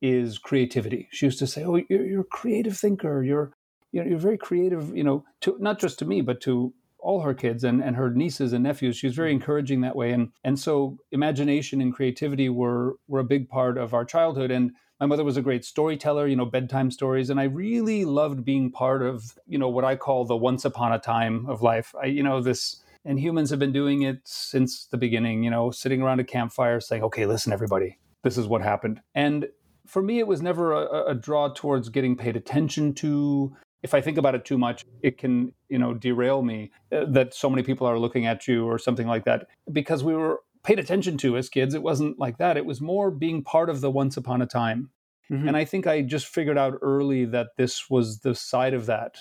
is 0.00 0.38
creativity 0.38 1.08
she 1.10 1.26
used 1.26 1.38
to 1.38 1.46
say 1.46 1.64
oh 1.64 1.76
you're, 1.88 2.06
you're 2.06 2.20
a 2.22 2.24
creative 2.24 2.76
thinker 2.76 3.22
you're 3.22 3.52
you 3.92 4.02
know, 4.02 4.08
you're 4.08 4.18
very 4.18 4.38
creative, 4.38 4.94
you 4.96 5.04
know, 5.04 5.24
to 5.42 5.56
not 5.60 5.78
just 5.78 5.98
to 6.00 6.04
me, 6.04 6.22
but 6.22 6.40
to 6.42 6.72
all 6.98 7.20
her 7.20 7.34
kids 7.34 7.62
and, 7.64 7.82
and 7.82 7.96
her 7.96 8.10
nieces 8.10 8.52
and 8.52 8.64
nephews. 8.64 8.96
She 8.96 9.06
was 9.06 9.16
very 9.16 9.32
encouraging 9.32 9.82
that 9.82 9.96
way. 9.96 10.12
And 10.12 10.30
and 10.42 10.58
so 10.58 10.98
imagination 11.12 11.80
and 11.80 11.94
creativity 11.94 12.48
were 12.48 12.96
were 13.06 13.20
a 13.20 13.24
big 13.24 13.48
part 13.48 13.76
of 13.76 13.92
our 13.94 14.04
childhood. 14.04 14.50
And 14.50 14.72
my 15.02 15.06
mother 15.06 15.24
was 15.24 15.36
a 15.36 15.42
great 15.42 15.64
storyteller, 15.64 16.28
you 16.28 16.36
know, 16.36 16.44
bedtime 16.44 16.88
stories. 16.92 17.28
And 17.28 17.40
I 17.40 17.44
really 17.44 18.04
loved 18.04 18.44
being 18.44 18.70
part 18.70 19.02
of, 19.02 19.36
you 19.48 19.58
know, 19.58 19.68
what 19.68 19.84
I 19.84 19.96
call 19.96 20.24
the 20.24 20.36
once 20.36 20.64
upon 20.64 20.92
a 20.92 20.98
time 21.00 21.44
of 21.46 21.60
life. 21.60 21.92
I, 22.00 22.06
you 22.06 22.22
know, 22.22 22.40
this 22.40 22.84
and 23.04 23.18
humans 23.18 23.50
have 23.50 23.58
been 23.58 23.72
doing 23.72 24.02
it 24.02 24.20
since 24.22 24.84
the 24.86 24.96
beginning, 24.96 25.42
you 25.42 25.50
know, 25.50 25.72
sitting 25.72 26.02
around 26.02 26.20
a 26.20 26.24
campfire 26.24 26.78
saying, 26.78 27.02
okay, 27.02 27.26
listen, 27.26 27.52
everybody, 27.52 27.98
this 28.22 28.38
is 28.38 28.46
what 28.46 28.62
happened. 28.62 29.00
And 29.12 29.48
for 29.88 30.02
me, 30.02 30.20
it 30.20 30.28
was 30.28 30.40
never 30.40 30.72
a, 30.72 31.06
a 31.06 31.14
draw 31.16 31.48
towards 31.48 31.88
getting 31.88 32.16
paid 32.16 32.36
attention 32.36 32.94
to. 32.94 33.56
If 33.82 33.94
I 33.94 34.00
think 34.00 34.18
about 34.18 34.36
it 34.36 34.44
too 34.44 34.56
much, 34.56 34.86
it 35.02 35.18
can, 35.18 35.52
you 35.68 35.80
know, 35.80 35.94
derail 35.94 36.42
me 36.42 36.70
uh, 36.92 37.06
that 37.08 37.34
so 37.34 37.50
many 37.50 37.64
people 37.64 37.88
are 37.88 37.98
looking 37.98 38.26
at 38.26 38.46
you 38.46 38.66
or 38.66 38.78
something 38.78 39.08
like 39.08 39.24
that. 39.24 39.48
Because 39.72 40.04
we 40.04 40.14
were 40.14 40.42
paid 40.62 40.78
attention 40.78 41.16
to 41.18 41.36
as 41.36 41.48
kids, 41.48 41.74
it 41.74 41.82
wasn't 41.82 42.18
like 42.18 42.38
that. 42.38 42.56
It 42.56 42.66
was 42.66 42.80
more 42.80 43.10
being 43.10 43.42
part 43.42 43.68
of 43.68 43.80
the 43.80 43.90
once 43.90 44.16
upon 44.16 44.42
a 44.42 44.46
time. 44.46 44.90
Mm-hmm. 45.30 45.48
And 45.48 45.56
I 45.56 45.64
think 45.64 45.86
I 45.86 46.02
just 46.02 46.26
figured 46.26 46.58
out 46.58 46.78
early 46.82 47.24
that 47.26 47.56
this 47.56 47.88
was 47.88 48.20
the 48.20 48.34
side 48.34 48.74
of 48.74 48.86
that 48.86 49.16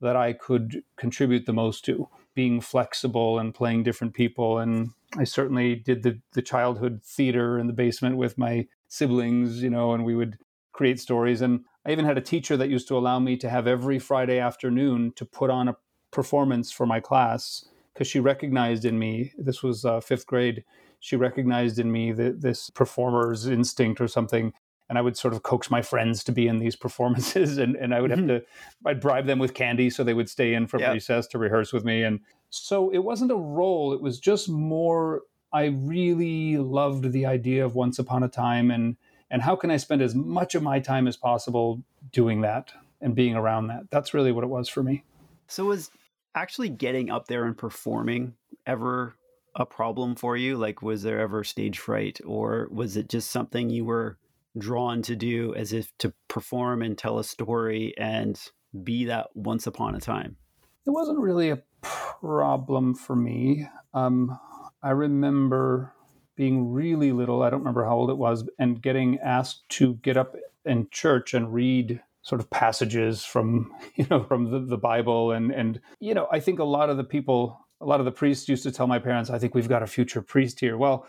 that 0.00 0.16
I 0.16 0.32
could 0.32 0.82
contribute 0.96 1.46
the 1.46 1.52
most 1.52 1.84
to 1.86 2.08
being 2.34 2.60
flexible 2.60 3.38
and 3.38 3.54
playing 3.54 3.84
different 3.84 4.12
people. 4.12 4.58
And 4.58 4.90
I 5.16 5.24
certainly 5.24 5.76
did 5.76 6.02
the, 6.02 6.20
the 6.32 6.42
childhood 6.42 7.02
theater 7.02 7.58
in 7.58 7.68
the 7.68 7.72
basement 7.72 8.16
with 8.16 8.36
my 8.36 8.66
siblings, 8.88 9.62
you 9.62 9.70
know, 9.70 9.94
and 9.94 10.04
we 10.04 10.14
would 10.14 10.38
create 10.72 11.00
stories. 11.00 11.40
And 11.40 11.64
I 11.86 11.92
even 11.92 12.04
had 12.04 12.18
a 12.18 12.22
teacher 12.22 12.56
that 12.56 12.68
used 12.68 12.88
to 12.88 12.98
allow 12.98 13.18
me 13.18 13.36
to 13.38 13.48
have 13.48 13.66
every 13.66 13.98
Friday 13.98 14.38
afternoon 14.38 15.12
to 15.16 15.24
put 15.24 15.48
on 15.48 15.68
a 15.68 15.76
performance 16.10 16.70
for 16.70 16.86
my 16.86 17.00
class 17.00 17.64
because 17.92 18.08
she 18.08 18.20
recognized 18.20 18.84
in 18.84 18.98
me, 18.98 19.32
this 19.38 19.62
was 19.62 19.84
uh, 19.84 20.00
fifth 20.00 20.26
grade, 20.26 20.64
she 21.04 21.16
recognized 21.16 21.78
in 21.78 21.92
me 21.92 22.12
that 22.12 22.40
this 22.40 22.70
performer's 22.70 23.46
instinct 23.46 24.00
or 24.00 24.08
something 24.08 24.54
and 24.88 24.96
I 24.98 25.02
would 25.02 25.18
sort 25.18 25.34
of 25.34 25.42
coax 25.42 25.70
my 25.70 25.82
friends 25.82 26.24
to 26.24 26.32
be 26.32 26.46
in 26.46 26.60
these 26.60 26.76
performances, 26.86 27.58
and, 27.58 27.76
and 27.76 27.94
I 27.94 28.00
would 28.00 28.10
have 28.10 28.20
mm-hmm. 28.20 28.28
to, 28.28 28.44
I'd 28.86 29.00
bribe 29.00 29.26
them 29.26 29.38
with 29.38 29.52
candy 29.52 29.90
so 29.90 30.02
they 30.02 30.14
would 30.14 30.30
stay 30.30 30.54
in 30.54 30.66
from 30.66 30.80
yeah. 30.80 30.92
recess 30.92 31.26
to 31.28 31.38
rehearse 31.38 31.72
with 31.72 31.84
me. 31.84 32.02
And 32.02 32.20
so 32.50 32.90
it 32.90 32.98
wasn't 32.98 33.30
a 33.30 33.36
role, 33.36 33.92
it 33.92 34.00
was 34.00 34.18
just 34.18 34.48
more, 34.48 35.22
I 35.52 35.64
really 35.64 36.56
loved 36.58 37.12
the 37.12 37.26
idea 37.26 37.64
of 37.64 37.74
Once 37.74 37.98
Upon 37.98 38.22
a 38.22 38.28
Time 38.28 38.70
and, 38.70 38.96
and 39.30 39.42
how 39.42 39.56
can 39.56 39.70
I 39.70 39.76
spend 39.76 40.00
as 40.00 40.14
much 40.14 40.54
of 40.54 40.62
my 40.62 40.80
time 40.80 41.06
as 41.06 41.16
possible 41.16 41.82
doing 42.12 42.42
that 42.42 42.72
and 43.00 43.14
being 43.14 43.34
around 43.34 43.66
that. 43.68 43.90
That's 43.90 44.14
really 44.14 44.32
what 44.32 44.44
it 44.44 44.50
was 44.50 44.68
for 44.68 44.82
me. 44.82 45.04
So 45.48 45.64
was 45.64 45.90
actually 46.34 46.70
getting 46.70 47.10
up 47.10 47.26
there 47.26 47.44
and 47.44 47.56
performing 47.56 48.34
ever 48.66 49.14
a 49.56 49.66
problem 49.66 50.14
for 50.14 50.36
you? 50.36 50.56
Like, 50.56 50.82
was 50.82 51.02
there 51.02 51.20
ever 51.20 51.44
stage 51.44 51.78
fright, 51.78 52.20
or 52.24 52.68
was 52.70 52.96
it 52.96 53.08
just 53.08 53.30
something 53.30 53.70
you 53.70 53.84
were 53.84 54.18
drawn 54.56 55.02
to 55.02 55.16
do 55.16 55.54
as 55.54 55.72
if 55.72 55.96
to 55.98 56.12
perform 56.28 56.82
and 56.82 56.96
tell 56.96 57.18
a 57.18 57.24
story 57.24 57.94
and 57.98 58.40
be 58.82 59.04
that 59.06 59.28
once 59.34 59.66
upon 59.66 59.94
a 59.94 60.00
time? 60.00 60.36
It 60.86 60.90
wasn't 60.90 61.18
really 61.18 61.50
a 61.50 61.62
problem 61.82 62.94
for 62.94 63.16
me. 63.16 63.66
Um, 63.92 64.38
I 64.82 64.90
remember 64.90 65.92
being 66.36 66.72
really 66.72 67.12
little, 67.12 67.42
I 67.42 67.50
don't 67.50 67.60
remember 67.60 67.84
how 67.84 67.96
old 67.96 68.10
it 68.10 68.18
was, 68.18 68.48
and 68.58 68.82
getting 68.82 69.18
asked 69.20 69.68
to 69.70 69.94
get 69.96 70.16
up 70.16 70.36
in 70.64 70.88
church 70.90 71.34
and 71.34 71.52
read 71.52 72.00
sort 72.22 72.40
of 72.40 72.48
passages 72.50 73.24
from 73.24 73.70
you 73.94 74.06
know 74.10 74.24
from 74.24 74.50
the, 74.50 74.58
the 74.58 74.78
bible 74.78 75.30
and 75.30 75.52
and 75.52 75.80
you 76.00 76.14
know 76.14 76.26
i 76.32 76.40
think 76.40 76.58
a 76.58 76.64
lot 76.64 76.88
of 76.90 76.96
the 76.96 77.04
people 77.04 77.63
a 77.80 77.86
lot 77.86 78.00
of 78.00 78.06
the 78.06 78.12
priests 78.12 78.48
used 78.48 78.62
to 78.62 78.72
tell 78.72 78.86
my 78.86 78.98
parents 78.98 79.30
i 79.30 79.38
think 79.38 79.54
we've 79.54 79.68
got 79.68 79.82
a 79.82 79.86
future 79.86 80.22
priest 80.22 80.60
here 80.60 80.76
well 80.76 81.06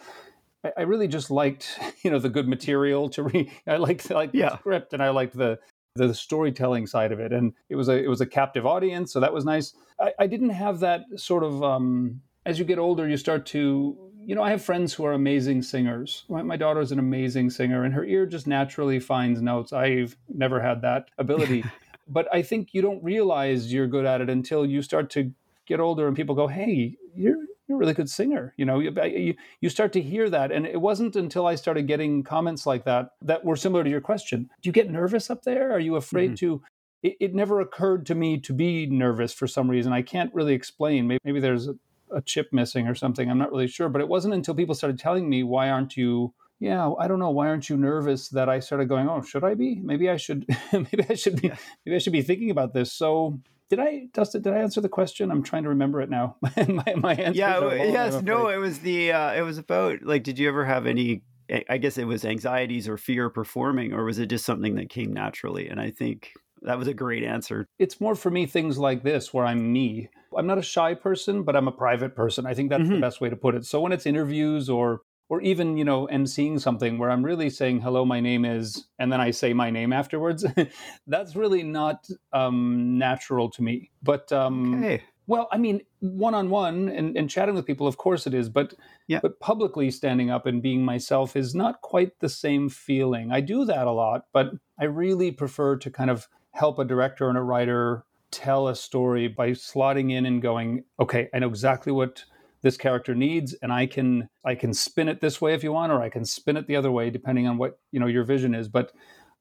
I, 0.77 0.81
really 0.81 1.07
just 1.07 1.29
liked, 1.29 1.79
you 2.01 2.11
know, 2.11 2.19
the 2.19 2.29
good 2.29 2.47
material 2.47 3.09
to 3.09 3.23
read. 3.23 3.51
I 3.67 3.77
liked 3.77 4.09
like 4.09 4.31
yeah. 4.33 4.49
the 4.49 4.57
script 4.57 4.93
and 4.93 5.03
I 5.03 5.09
liked 5.09 5.37
the 5.37 5.59
the 5.95 6.13
storytelling 6.13 6.87
side 6.87 7.13
of 7.13 7.21
it, 7.21 7.31
and 7.31 7.53
it 7.69 7.75
was 7.75 7.87
a 7.87 7.93
it 7.93 8.07
was 8.07 8.21
a 8.21 8.25
captive 8.25 8.65
audience, 8.65 9.13
so 9.13 9.19
that 9.21 9.33
was 9.33 9.45
nice. 9.45 9.73
I, 9.99 10.13
I 10.19 10.27
didn't 10.27 10.49
have 10.49 10.79
that 10.81 11.03
sort 11.15 11.43
of. 11.43 11.63
Um, 11.63 12.21
as 12.45 12.59
you 12.59 12.65
get 12.65 12.77
older, 12.77 13.07
you 13.07 13.17
start 13.17 13.45
to, 13.47 13.97
you 14.19 14.35
know, 14.35 14.43
I 14.43 14.51
have 14.51 14.61
friends 14.61 14.93
who 14.93 15.03
are 15.05 15.13
amazing 15.13 15.63
singers. 15.63 16.25
My, 16.29 16.43
my 16.43 16.57
daughter 16.57 16.79
is 16.79 16.91
an 16.91 16.99
amazing 16.99 17.49
singer, 17.49 17.85
and 17.85 17.93
her 17.93 18.03
ear 18.03 18.25
just 18.25 18.45
naturally 18.45 18.99
finds 18.99 19.41
notes. 19.41 19.71
I've 19.73 20.17
never 20.27 20.61
had 20.61 20.81
that 20.81 21.09
ability, 21.17 21.63
but 22.09 22.27
I 22.33 22.41
think 22.41 22.73
you 22.73 22.81
don't 22.81 23.03
realize 23.03 23.71
you're 23.71 23.87
good 23.87 24.05
at 24.05 24.21
it 24.21 24.29
until 24.29 24.65
you 24.65 24.81
start 24.81 25.09
to 25.11 25.31
get 25.67 25.79
older, 25.79 26.07
and 26.07 26.15
people 26.15 26.35
go, 26.35 26.47
"Hey, 26.47 26.97
you're 27.15 27.37
you're 27.67 27.77
a 27.77 27.79
really 27.79 27.93
good 27.93 28.09
singer. 28.09 28.53
You 28.57 28.65
know, 28.65 28.79
you, 28.79 29.35
you 29.59 29.69
start 29.69 29.93
to 29.93 30.01
hear 30.01 30.29
that. 30.29 30.51
And 30.51 30.65
it 30.65 30.79
wasn't 30.79 31.15
until 31.15 31.47
I 31.47 31.55
started 31.55 31.87
getting 31.87 32.23
comments 32.23 32.65
like 32.65 32.85
that 32.85 33.11
that 33.21 33.43
were 33.43 33.55
similar 33.55 33.83
to 33.83 33.89
your 33.89 34.01
question. 34.01 34.49
Do 34.61 34.67
you 34.69 34.73
get 34.73 34.89
nervous 34.89 35.29
up 35.29 35.43
there? 35.43 35.71
Are 35.71 35.79
you 35.79 35.95
afraid 35.95 36.31
mm-hmm. 36.31 36.59
to? 36.59 36.63
It, 37.01 37.17
it, 37.19 37.35
never 37.35 37.61
occurred 37.61 38.05
to 38.07 38.15
me 38.15 38.39
to 38.41 38.53
be 38.53 38.87
nervous 38.87 39.33
for 39.33 39.47
some 39.47 39.69
reason. 39.69 39.93
I 39.93 40.01
can't 40.01 40.33
really 40.33 40.53
explain. 40.53 41.07
Maybe, 41.07 41.19
maybe 41.23 41.39
there's 41.39 41.67
a, 41.67 41.75
a 42.11 42.21
chip 42.21 42.49
missing 42.51 42.87
or 42.87 42.95
something. 42.95 43.29
I'm 43.29 43.37
not 43.37 43.51
really 43.51 43.67
sure. 43.67 43.89
But 43.89 44.01
it 44.01 44.07
wasn't 44.07 44.33
until 44.33 44.55
people 44.55 44.75
started 44.75 44.99
telling 44.99 45.29
me, 45.29 45.43
why 45.43 45.69
aren't 45.69 45.97
you? 45.97 46.33
yeah 46.61 46.89
i 46.99 47.05
don't 47.05 47.19
know 47.19 47.31
why 47.31 47.49
aren't 47.49 47.69
you 47.69 47.75
nervous 47.75 48.29
that 48.29 48.47
i 48.47 48.61
started 48.61 48.87
going 48.87 49.09
oh 49.09 49.21
should 49.21 49.43
i 49.43 49.53
be 49.53 49.75
maybe 49.83 50.09
i 50.09 50.15
should 50.15 50.45
maybe 50.71 51.05
i 51.09 51.13
should 51.13 51.41
be 51.41 51.51
maybe 51.85 51.95
i 51.95 51.99
should 51.99 52.13
be 52.13 52.21
thinking 52.21 52.49
about 52.49 52.73
this 52.73 52.93
so 52.93 53.37
did 53.69 53.79
I, 53.79 54.07
Dustin? 54.13 54.41
Did 54.41 54.53
I 54.53 54.57
answer 54.57 54.81
the 54.81 54.89
question? 54.89 55.31
I'm 55.31 55.43
trying 55.43 55.63
to 55.63 55.69
remember 55.69 56.01
it 56.01 56.09
now. 56.09 56.37
my, 56.41 56.93
my 56.97 57.15
answer. 57.15 57.37
Yeah. 57.37 57.73
Yes. 57.73 58.21
No. 58.21 58.49
It 58.49 58.57
was 58.57 58.79
the. 58.79 59.11
Uh, 59.11 59.33
it 59.33 59.41
was 59.41 59.57
about 59.57 60.03
like. 60.03 60.23
Did 60.23 60.39
you 60.39 60.47
ever 60.47 60.65
have 60.65 60.85
any? 60.85 61.23
I 61.69 61.77
guess 61.77 61.99
it 61.99 62.05
was 62.05 62.25
anxieties 62.25 62.87
or 62.87 62.97
fear 62.97 63.29
performing, 63.29 63.93
or 63.93 64.03
was 64.03 64.17
it 64.17 64.27
just 64.27 64.45
something 64.45 64.75
that 64.75 64.89
came 64.89 65.13
naturally? 65.13 65.67
And 65.69 65.79
I 65.79 65.91
think 65.91 66.31
that 66.63 66.79
was 66.79 66.87
a 66.87 66.93
great 66.93 67.23
answer. 67.23 67.67
It's 67.77 68.01
more 68.01 68.15
for 68.15 68.31
me 68.31 68.47
things 68.47 68.79
like 68.79 69.03
this 69.03 69.31
where 69.33 69.45
I'm 69.45 69.71
me. 69.71 70.09
I'm 70.35 70.47
not 70.47 70.57
a 70.57 70.63
shy 70.63 70.95
person, 70.95 71.43
but 71.43 71.55
I'm 71.55 71.67
a 71.67 71.71
private 71.71 72.15
person. 72.15 72.45
I 72.47 72.55
think 72.55 72.69
that's 72.69 72.83
mm-hmm. 72.83 72.93
the 72.93 72.99
best 72.99 73.21
way 73.21 73.29
to 73.29 73.35
put 73.35 73.55
it. 73.55 73.65
So 73.65 73.81
when 73.81 73.91
it's 73.91 74.07
interviews 74.07 74.69
or 74.69 75.01
or 75.29 75.41
even 75.41 75.77
you 75.77 75.83
know 75.83 76.07
emceeing 76.11 76.59
something 76.59 76.97
where 76.97 77.09
i'm 77.09 77.23
really 77.23 77.49
saying 77.49 77.79
hello 77.79 78.05
my 78.05 78.19
name 78.19 78.45
is 78.45 78.87
and 78.99 79.11
then 79.11 79.19
i 79.19 79.31
say 79.31 79.53
my 79.53 79.69
name 79.69 79.91
afterwards 79.93 80.45
that's 81.07 81.35
really 81.35 81.63
not 81.63 82.07
um, 82.33 82.97
natural 82.97 83.49
to 83.49 83.61
me 83.61 83.91
but 84.03 84.31
um, 84.31 84.83
okay. 84.83 85.03
well 85.27 85.47
i 85.51 85.57
mean 85.57 85.81
one-on-one 85.99 86.89
and, 86.89 87.17
and 87.17 87.29
chatting 87.29 87.55
with 87.55 87.65
people 87.65 87.87
of 87.87 87.97
course 87.97 88.27
it 88.27 88.33
is 88.33 88.49
but 88.49 88.73
yeah. 89.07 89.19
but 89.21 89.39
publicly 89.39 89.89
standing 89.89 90.29
up 90.29 90.45
and 90.45 90.61
being 90.61 90.83
myself 90.83 91.35
is 91.35 91.55
not 91.55 91.81
quite 91.81 92.19
the 92.19 92.29
same 92.29 92.69
feeling 92.69 93.31
i 93.31 93.39
do 93.39 93.65
that 93.65 93.87
a 93.87 93.91
lot 93.91 94.25
but 94.33 94.51
i 94.79 94.85
really 94.85 95.31
prefer 95.31 95.75
to 95.75 95.89
kind 95.89 96.09
of 96.09 96.27
help 96.51 96.79
a 96.79 96.85
director 96.85 97.27
and 97.29 97.37
a 97.37 97.41
writer 97.41 98.05
tell 98.31 98.67
a 98.67 98.75
story 98.75 99.27
by 99.27 99.51
slotting 99.51 100.11
in 100.11 100.25
and 100.25 100.41
going 100.41 100.83
okay 100.99 101.29
i 101.33 101.39
know 101.39 101.47
exactly 101.47 101.91
what 101.91 102.25
this 102.65 102.77
character 102.77 103.13
needs 103.13 103.53
and 103.61 103.71
i 103.71 103.85
can 103.85 104.27
i 104.43 104.55
can 104.55 104.73
spin 104.73 105.07
it 105.07 105.21
this 105.21 105.39
way 105.39 105.53
if 105.53 105.63
you 105.63 105.71
want 105.71 105.91
or 105.91 106.01
i 106.01 106.09
can 106.09 106.25
spin 106.25 106.57
it 106.57 106.65
the 106.65 106.75
other 106.75 106.91
way 106.91 107.11
depending 107.11 107.45
on 107.45 107.59
what 107.59 107.77
you 107.91 107.99
know 107.99 108.07
your 108.07 108.23
vision 108.23 108.55
is. 108.55 108.67
But 108.67 108.91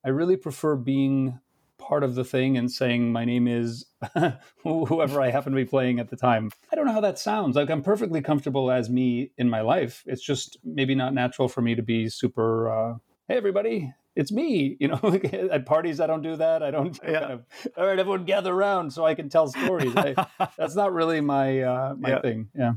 i 0.04 0.10
really 0.10 0.36
prefer 0.36 0.76
being 0.76 1.40
part 1.78 2.04
of 2.04 2.16
the 2.16 2.24
thing 2.24 2.58
and 2.58 2.70
saying 2.70 3.12
my 3.12 3.24
name 3.24 3.48
is 3.48 3.86
whoever 4.62 5.22
i 5.22 5.30
happen 5.30 5.52
to 5.52 5.56
be 5.56 5.64
playing 5.64 6.00
at 6.00 6.10
the 6.10 6.16
time. 6.16 6.50
I 6.70 6.76
don't 6.76 6.84
know 6.84 6.92
how 6.92 7.00
that 7.00 7.18
sounds. 7.18 7.56
Like 7.56 7.70
i'm 7.70 7.82
perfectly 7.82 8.20
comfortable 8.20 8.70
as 8.70 8.90
me 8.90 9.30
in 9.38 9.48
my 9.48 9.62
life. 9.62 10.04
It's 10.04 10.22
just 10.22 10.58
maybe 10.62 10.94
not 10.94 11.14
natural 11.14 11.48
for 11.48 11.62
me 11.62 11.74
to 11.74 11.82
be 11.82 12.10
super 12.10 12.70
uh, 12.70 12.98
hey 13.26 13.38
everybody 13.38 13.94
it's 14.16 14.32
me 14.32 14.76
you 14.80 14.88
know 14.88 15.00
at 15.50 15.64
parties 15.64 15.98
i 15.98 16.06
don't 16.06 16.20
do 16.20 16.36
that. 16.36 16.62
I 16.62 16.70
don't 16.70 17.00
yeah. 17.02 17.20
kind 17.20 17.32
of, 17.32 17.44
all 17.78 17.86
right 17.86 17.98
everyone 17.98 18.26
gather 18.26 18.52
around 18.52 18.92
so 18.92 19.06
i 19.06 19.14
can 19.14 19.30
tell 19.30 19.46
stories. 19.46 19.96
I, 19.96 20.26
that's 20.58 20.76
not 20.76 20.92
really 20.92 21.22
my 21.22 21.62
uh, 21.62 21.94
my 21.98 22.10
yeah. 22.10 22.20
thing. 22.20 22.50
Yeah 22.54 22.74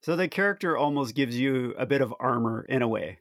so 0.00 0.16
the 0.16 0.28
character 0.28 0.76
almost 0.76 1.14
gives 1.14 1.38
you 1.38 1.74
a 1.78 1.86
bit 1.86 2.00
of 2.00 2.14
armor 2.20 2.64
in 2.68 2.82
a 2.82 2.88
way. 2.88 3.18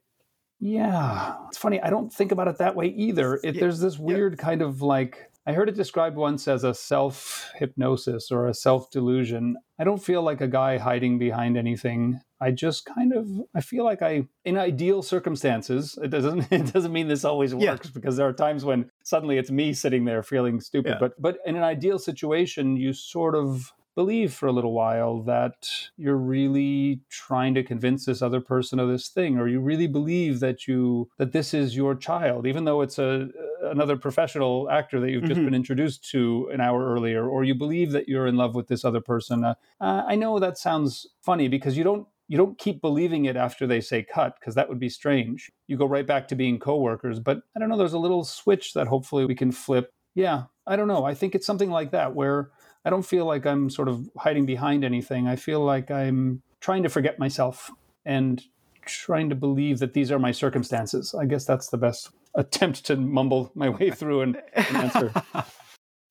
Yeah, 0.59 1.37
it's 1.47 1.57
funny. 1.57 1.81
I 1.81 1.89
don't 1.89 2.11
think 2.11 2.31
about 2.31 2.49
it 2.49 2.57
that 2.57 2.75
way 2.75 2.87
either. 2.87 3.35
It, 3.43 3.55
yeah. 3.55 3.61
There's 3.61 3.79
this 3.79 3.97
weird 3.97 4.33
yeah. 4.33 4.43
kind 4.43 4.61
of 4.61 4.81
like 4.81 5.29
I 5.49 5.53
heard 5.53 5.69
it 5.69 5.75
described 5.75 6.15
once 6.15 6.47
as 6.47 6.63
a 6.63 6.73
self 6.73 7.51
hypnosis 7.55 8.29
or 8.29 8.47
a 8.47 8.53
self 8.53 8.91
delusion. 8.91 9.55
I 9.79 9.83
don't 9.83 10.03
feel 10.03 10.21
like 10.21 10.41
a 10.41 10.47
guy 10.47 10.77
hiding 10.77 11.17
behind 11.17 11.57
anything. 11.57 12.19
I 12.41 12.51
just 12.51 12.85
kind 12.85 13.13
of 13.13 13.27
I 13.55 13.61
feel 13.61 13.83
like 13.83 14.01
I 14.01 14.27
in 14.45 14.57
ideal 14.57 15.01
circumstances 15.01 15.97
it 16.03 16.09
doesn't 16.09 16.47
it 16.51 16.73
doesn't 16.73 16.93
mean 16.93 17.07
this 17.07 17.25
always 17.25 17.55
works 17.55 17.87
yeah. 17.87 17.91
because 17.93 18.17
there 18.17 18.27
are 18.27 18.33
times 18.33 18.65
when 18.65 18.91
suddenly 19.03 19.37
it's 19.37 19.49
me 19.49 19.73
sitting 19.73 20.05
there 20.05 20.23
feeling 20.23 20.59
stupid. 20.59 20.97
But 20.99 21.19
but 21.21 21.39
in 21.45 21.55
an 21.55 21.63
ideal 21.63 21.99
situation 21.99 22.75
you 22.75 22.93
sort 22.93 23.33
of 23.33 23.73
believe 23.95 24.33
for 24.33 24.47
a 24.47 24.51
little 24.51 24.73
while 24.73 25.21
that 25.23 25.67
you're 25.97 26.17
really 26.17 27.01
trying 27.09 27.53
to 27.53 27.63
convince 27.63 28.05
this 28.05 28.21
other 28.21 28.39
person 28.39 28.79
of 28.79 28.87
this 28.87 29.09
thing 29.09 29.37
or 29.37 29.47
you 29.47 29.59
really 29.59 29.87
believe 29.87 30.39
that 30.39 30.67
you 30.67 31.09
that 31.17 31.31
this 31.33 31.53
is 31.53 31.75
your 31.75 31.95
child 31.95 32.47
even 32.47 32.63
though 32.65 32.81
it's 32.81 32.97
a, 32.99 33.27
another 33.63 33.97
professional 33.97 34.69
actor 34.69 34.99
that 34.99 35.09
you've 35.11 35.23
just 35.25 35.39
Mhm. 35.41 35.45
been 35.45 35.53
introduced 35.55 36.09
to 36.11 36.49
an 36.53 36.61
hour 36.61 36.85
earlier, 36.93 37.27
or 37.27 37.43
you 37.43 37.53
believe 37.53 37.91
that 37.91 38.07
you're 38.07 38.25
in 38.27 38.37
love 38.37 38.55
with 38.55 38.67
this 38.67 38.85
other 38.85 39.01
person. 39.01 39.43
Uh, 39.43 39.53
uh, 39.81 40.03
I 40.07 40.15
know 40.15 40.39
that 40.39 40.57
sounds 40.57 41.05
funny 41.21 41.47
because 41.47 41.77
you 41.77 41.83
don't 41.83 42.07
you 42.29 42.37
don't 42.37 42.57
keep 42.59 42.79
believing 42.79 43.25
it 43.25 43.35
after 43.35 43.65
they 43.65 43.81
say 43.81 44.03
cut 44.03 44.35
because 44.39 44.53
that 44.55 44.69
would 44.69 44.79
be 44.79 44.87
strange. 44.89 45.51
You 45.67 45.77
go 45.77 45.87
right 45.87 46.05
back 46.05 46.27
to 46.27 46.35
being 46.35 46.59
coworkers, 46.59 47.19
but 47.19 47.41
I 47.55 47.59
don't 47.59 47.69
know. 47.69 47.77
There's 47.77 47.93
a 47.93 47.99
little 47.99 48.23
switch 48.23 48.73
that 48.75 48.87
hopefully 48.87 49.25
we 49.25 49.33
can 49.35 49.51
flip. 49.51 49.91
Yeah, 50.15 50.43
I 50.67 50.75
don't 50.75 50.87
know. 50.87 51.05
I 51.05 51.15
think 51.15 51.33
it's 51.35 51.45
something 51.47 51.71
like 51.71 51.89
that 51.91 52.13
where 52.15 52.51
I 52.85 52.89
don't 52.89 53.05
feel 53.05 53.25
like 53.25 53.45
I'm 53.45 53.69
sort 53.69 53.87
of 53.87 54.09
hiding 54.17 54.45
behind 54.45 54.83
anything. 54.83 55.27
I 55.27 55.35
feel 55.35 55.63
like 55.63 55.91
I'm 55.91 56.41
trying 56.61 56.83
to 56.83 56.89
forget 56.89 57.19
myself 57.19 57.71
and 58.05 58.41
trying 58.85 59.29
to 59.29 59.35
believe 59.35 59.79
that 59.79 59.93
these 59.93 60.11
are 60.11 60.19
my 60.19 60.31
circumstances. 60.31 61.13
I 61.13 61.25
guess 61.25 61.45
that's 61.45 61.69
the 61.69 61.77
best 61.77 62.09
attempt 62.35 62.85
to 62.85 62.95
mumble 62.95 63.51
my 63.55 63.69
way 63.69 63.91
through 63.95 64.21
an, 64.21 64.37
an 64.53 64.75
answer. 64.75 65.11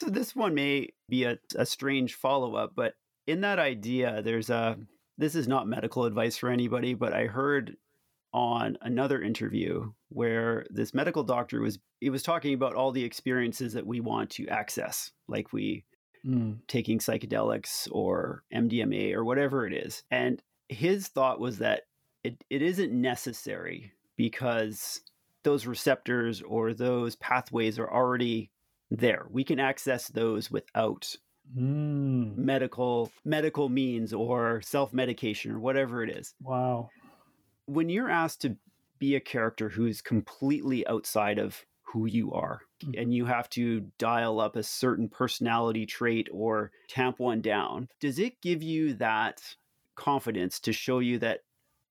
so 0.03 0.11
this 0.11 0.37
one 0.37 0.55
may 0.55 0.91
be 1.09 1.25
a, 1.25 1.39
a 1.57 1.67
strange 1.67 2.15
follow-up, 2.15 2.73
but 2.75 2.95
in 3.27 3.41
that 3.43 3.59
idea, 3.59 4.23
there's 4.23 4.51
a 4.51 4.79
this 5.19 5.35
is 5.35 5.49
not 5.49 5.67
medical 5.67 6.05
advice 6.05 6.37
for 6.37 6.49
anybody, 6.49 6.95
but 6.95 7.13
I 7.13 7.25
heard 7.25 7.77
on 8.33 8.79
another 8.83 9.21
interview 9.21 9.91
where 10.11 10.65
this 10.71 10.95
medical 10.95 11.25
doctor 11.25 11.61
was 11.61 11.79
he 12.01 12.11
was 12.11 12.23
talking 12.23 12.55
about 12.55 12.75
all 12.75 12.93
the 12.93 13.05
experiences 13.05 13.73
that 13.73 13.87
we 13.87 14.01
want 14.01 14.31
to 14.31 14.47
access, 14.49 15.11
like 15.27 15.53
we 15.53 15.85
Mm. 16.27 16.59
taking 16.67 16.99
psychedelics 16.99 17.89
or 17.91 18.43
MDMA 18.53 19.15
or 19.15 19.25
whatever 19.25 19.67
it 19.67 19.73
is. 19.73 20.03
And 20.11 20.43
his 20.69 21.09
thought 21.09 21.41
was 21.41 21.59
that 21.59 21.83
it, 22.25 22.43
it 22.51 22.63
isn't 22.63 22.93
necessary 22.93 23.93
because 24.17 25.01
those 25.45 25.67
receptors 25.67 26.43
or 26.43 26.75
those 26.75 27.17
pathways 27.17 27.79
are 27.79 27.91
already 27.91 28.51
there. 28.91 29.27
We 29.31 29.45
can 29.45 29.61
access 29.61 30.09
those 30.09 30.51
without 30.51 31.15
Mm. 31.57 32.37
medical 32.37 33.11
medical 33.25 33.71
means 33.71 34.13
or 34.13 34.61
self-medication 34.61 35.51
or 35.51 35.59
whatever 35.59 36.03
it 36.03 36.11
is. 36.11 36.35
Wow. 36.43 36.91
When 37.65 37.89
you're 37.89 38.11
asked 38.11 38.43
to 38.43 38.57
be 38.99 39.15
a 39.15 39.21
character 39.21 39.71
who's 39.71 40.03
completely 40.03 40.87
outside 40.87 41.39
of 41.39 41.65
who 41.93 42.07
you 42.07 42.33
are 42.33 42.61
Mhm. 42.85 43.01
and 43.03 43.15
you 43.15 43.25
have 43.25 43.49
to 43.51 43.81
dial 43.99 44.41
up 44.41 44.57
a 44.57 44.63
certain 44.63 45.09
personality 45.09 45.87
trait 45.87 46.29
or 46.31 46.71
tamp 46.89 47.19
one 47.19 47.41
down, 47.41 47.89
does 48.01 48.19
it 48.19 48.41
give 48.41 48.63
you 48.63 48.95
that 48.95 49.57
confidence 49.95 50.61
to 50.61 50.73
show 50.73 50.99
you 51.01 51.19
that, 51.19 51.41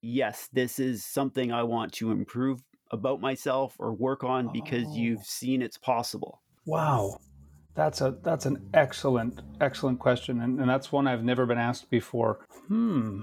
yes, 0.02 0.48
this 0.54 0.80
is 0.80 1.04
something 1.04 1.52
I 1.52 1.64
want 1.64 1.92
to 1.94 2.12
improve 2.12 2.62
about 2.92 3.20
myself 3.20 3.76
or 3.80 3.92
work 3.94 4.24
on 4.24 4.52
because 4.54 4.86
Oh. 4.88 4.96
you've 4.96 5.24
seen 5.26 5.62
it's 5.62 5.78
possible? 5.78 6.42
Wow. 6.66 7.18
That's 7.76 8.02
a 8.02 8.12
that's 8.24 8.46
an 8.46 8.70
excellent 8.74 9.42
excellent 9.62 10.00
question 10.00 10.42
and, 10.42 10.60
and 10.60 10.70
that's 10.70 10.92
one 10.92 11.06
I've 11.08 11.24
never 11.24 11.46
been 11.46 11.60
asked 11.60 11.90
before. 11.90 12.40
Hmm. 12.68 13.22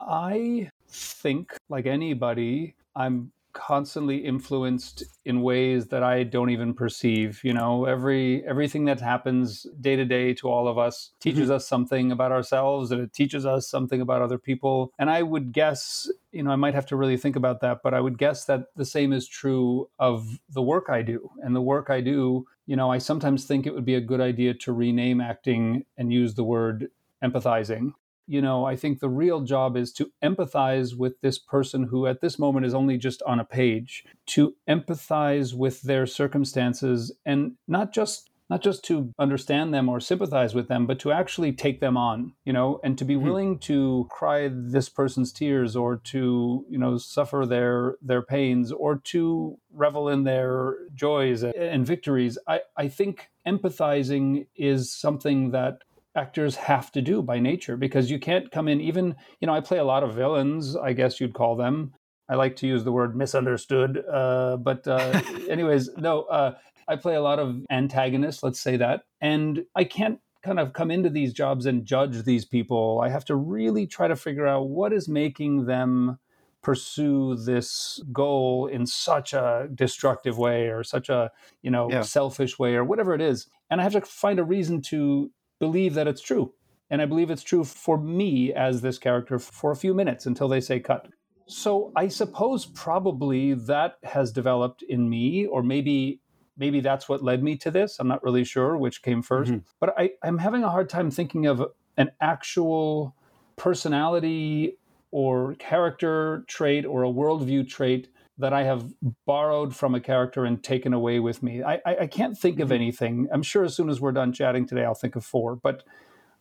I 0.00 0.70
think 0.88 1.56
like 1.68 1.86
anybody 1.86 2.74
I'm 2.94 3.32
constantly 3.52 4.18
influenced 4.18 5.04
in 5.24 5.42
ways 5.42 5.86
that 5.88 6.02
I 6.02 6.22
don't 6.22 6.50
even 6.50 6.74
perceive. 6.74 7.40
You 7.42 7.54
know, 7.54 7.84
every 7.84 8.44
everything 8.46 8.84
that 8.86 9.00
happens 9.00 9.66
day 9.80 9.96
to 9.96 10.04
day 10.04 10.34
to 10.34 10.48
all 10.48 10.68
of 10.68 10.78
us 10.78 11.12
teaches 11.20 11.44
mm-hmm. 11.44 11.52
us 11.52 11.66
something 11.66 12.12
about 12.12 12.32
ourselves 12.32 12.90
and 12.90 13.00
it 13.00 13.12
teaches 13.12 13.46
us 13.46 13.68
something 13.68 14.00
about 14.00 14.22
other 14.22 14.38
people. 14.38 14.92
And 14.98 15.10
I 15.10 15.22
would 15.22 15.52
guess, 15.52 16.10
you 16.32 16.42
know, 16.42 16.50
I 16.50 16.56
might 16.56 16.74
have 16.74 16.86
to 16.86 16.96
really 16.96 17.16
think 17.16 17.36
about 17.36 17.60
that, 17.60 17.80
but 17.82 17.94
I 17.94 18.00
would 18.00 18.18
guess 18.18 18.44
that 18.46 18.66
the 18.76 18.84
same 18.84 19.12
is 19.12 19.28
true 19.28 19.88
of 19.98 20.40
the 20.50 20.62
work 20.62 20.86
I 20.88 21.02
do. 21.02 21.30
And 21.42 21.54
the 21.54 21.62
work 21.62 21.90
I 21.90 22.00
do, 22.00 22.46
you 22.66 22.76
know, 22.76 22.90
I 22.90 22.98
sometimes 22.98 23.44
think 23.44 23.66
it 23.66 23.74
would 23.74 23.84
be 23.84 23.94
a 23.94 24.00
good 24.00 24.20
idea 24.20 24.54
to 24.54 24.72
rename 24.72 25.20
acting 25.20 25.84
and 25.96 26.12
use 26.12 26.34
the 26.34 26.44
word 26.44 26.88
empathizing 27.22 27.92
you 28.26 28.40
know, 28.40 28.64
I 28.64 28.76
think 28.76 29.00
the 29.00 29.08
real 29.08 29.40
job 29.40 29.76
is 29.76 29.92
to 29.94 30.10
empathize 30.22 30.96
with 30.96 31.20
this 31.20 31.38
person 31.38 31.84
who 31.84 32.06
at 32.06 32.20
this 32.20 32.38
moment 32.38 32.66
is 32.66 32.74
only 32.74 32.96
just 32.98 33.22
on 33.22 33.40
a 33.40 33.44
page, 33.44 34.04
to 34.26 34.54
empathize 34.68 35.54
with 35.54 35.82
their 35.82 36.06
circumstances 36.06 37.12
and 37.24 37.52
not 37.66 37.92
just 37.92 38.28
not 38.50 38.60
just 38.60 38.84
to 38.84 39.14
understand 39.18 39.72
them 39.72 39.88
or 39.88 39.98
sympathize 39.98 40.54
with 40.54 40.68
them, 40.68 40.86
but 40.86 40.98
to 40.98 41.10
actually 41.10 41.52
take 41.52 41.80
them 41.80 41.96
on, 41.96 42.34
you 42.44 42.52
know, 42.52 42.78
and 42.84 42.98
to 42.98 43.04
be 43.04 43.14
Mhm. 43.14 43.22
willing 43.22 43.58
to 43.60 44.06
cry 44.10 44.50
this 44.52 44.90
person's 44.90 45.32
tears 45.32 45.74
or 45.74 45.96
to, 45.96 46.62
you 46.68 46.76
know, 46.76 46.98
suffer 46.98 47.46
their 47.46 47.96
their 48.02 48.20
pains 48.20 48.70
or 48.70 48.96
to 48.96 49.56
revel 49.72 50.06
in 50.06 50.24
their 50.24 50.76
joys 50.94 51.42
and 51.42 51.86
victories. 51.86 52.36
I, 52.46 52.60
I 52.76 52.88
think 52.88 53.30
empathizing 53.46 54.46
is 54.54 54.92
something 54.92 55.52
that 55.52 55.78
actors 56.16 56.56
have 56.56 56.92
to 56.92 57.02
do 57.02 57.22
by 57.22 57.38
nature 57.38 57.76
because 57.76 58.10
you 58.10 58.18
can't 58.18 58.50
come 58.50 58.68
in 58.68 58.80
even 58.80 59.16
you 59.40 59.46
know 59.46 59.54
i 59.54 59.60
play 59.60 59.78
a 59.78 59.84
lot 59.84 60.02
of 60.02 60.14
villains 60.14 60.76
i 60.76 60.92
guess 60.92 61.20
you'd 61.20 61.34
call 61.34 61.56
them. 61.56 61.92
I 62.28 62.36
like 62.36 62.56
to 62.56 62.66
use 62.66 62.84
the 62.84 62.92
word 62.92 63.16
misunderstood 63.16 64.02
uh, 64.10 64.56
but 64.56 64.86
uh, 64.86 65.20
anyways 65.48 65.90
no 65.96 66.22
uh, 66.22 66.54
i 66.88 66.96
play 66.96 67.14
a 67.14 67.22
lot 67.22 67.38
of 67.38 67.64
antagonists 67.70 68.42
let's 68.42 68.60
say 68.60 68.76
that 68.76 69.02
and 69.20 69.64
i 69.74 69.84
can't 69.84 70.20
kind 70.42 70.58
of 70.58 70.72
come 70.72 70.90
into 70.90 71.08
these 71.08 71.32
jobs 71.32 71.66
and 71.66 71.84
judge 71.84 72.24
these 72.24 72.44
people. 72.44 73.00
I 73.02 73.08
have 73.08 73.24
to 73.26 73.36
really 73.36 73.86
try 73.86 74.08
to 74.08 74.16
figure 74.16 74.46
out 74.46 74.68
what 74.68 74.92
is 74.92 75.08
making 75.08 75.66
them 75.66 76.18
pursue 76.62 77.36
this 77.36 78.00
goal 78.12 78.66
in 78.66 78.86
such 78.86 79.32
a 79.32 79.68
destructive 79.74 80.38
way 80.38 80.68
or 80.68 80.84
such 80.84 81.08
a 81.08 81.30
you 81.62 81.70
know 81.70 81.88
Yeah. 81.90 82.02
selfish 82.02 82.58
way 82.58 82.74
or 82.76 82.84
whatever 82.84 83.14
it 83.14 83.20
is. 83.20 83.48
And 83.70 83.80
i 83.80 83.84
have 83.84 83.92
to 83.92 84.00
find 84.02 84.38
a 84.38 84.44
reason 84.44 84.80
to 84.82 85.30
believe 85.62 85.94
that 85.94 86.08
it's 86.08 86.20
true. 86.20 86.52
And 86.90 87.00
I 87.00 87.06
believe 87.06 87.30
it's 87.30 87.44
true 87.44 87.62
for 87.62 87.96
me 87.96 88.52
as 88.52 88.80
this 88.80 88.98
character 88.98 89.38
for 89.38 89.70
a 89.70 89.76
few 89.76 89.94
minutes 89.94 90.26
until 90.26 90.48
they 90.48 90.60
say 90.60 90.80
cut. 90.80 91.06
So 91.46 91.92
I 91.94 92.08
suppose 92.08 92.66
probably 92.66 93.54
that 93.54 93.92
has 94.02 94.32
developed 94.32 94.82
in 94.82 95.08
me, 95.08 95.46
or 95.46 95.62
maybe 95.62 96.20
maybe 96.56 96.80
that's 96.80 97.08
what 97.08 97.22
led 97.22 97.42
me 97.44 97.56
to 97.58 97.70
this. 97.70 97.98
I'm 98.00 98.08
not 98.08 98.24
really 98.24 98.44
sure 98.44 98.76
which 98.76 99.02
came 99.02 99.22
1st 99.22 99.52
Mhm. 99.52 99.62
But 99.80 99.94
I, 99.96 100.10
I'm 100.24 100.38
having 100.38 100.64
a 100.64 100.70
hard 100.70 100.88
time 100.88 101.10
thinking 101.10 101.46
of 101.46 101.64
an 101.96 102.10
actual 102.20 103.14
personality 103.56 104.76
or 105.12 105.54
character 105.70 106.44
trait 106.48 106.84
or 106.84 107.04
a 107.04 107.14
worldview 107.20 107.68
trait 107.68 108.08
that 108.42 108.52
I 108.52 108.64
have 108.64 108.92
borrowed 109.26 109.74
from 109.74 109.94
a 109.94 110.00
character 110.00 110.44
and 110.44 110.62
taken 110.62 110.92
away 110.92 111.18
with 111.20 111.42
me. 111.42 111.62
I, 111.62 111.74
I, 111.86 111.96
I 112.02 112.06
can't 112.06 112.36
think 112.36 112.60
of 112.60 112.68
Mhm. 112.68 112.74
anything. 112.74 113.28
I'm 113.32 113.42
sure 113.42 113.64
as 113.64 113.74
soon 113.74 113.88
as 113.88 114.00
we're 114.00 114.12
done 114.12 114.32
chatting 114.32 114.66
today, 114.66 114.84
I'll 114.84 114.94
think 114.94 115.16
of 115.16 115.24
four, 115.24 115.56
but 115.56 115.82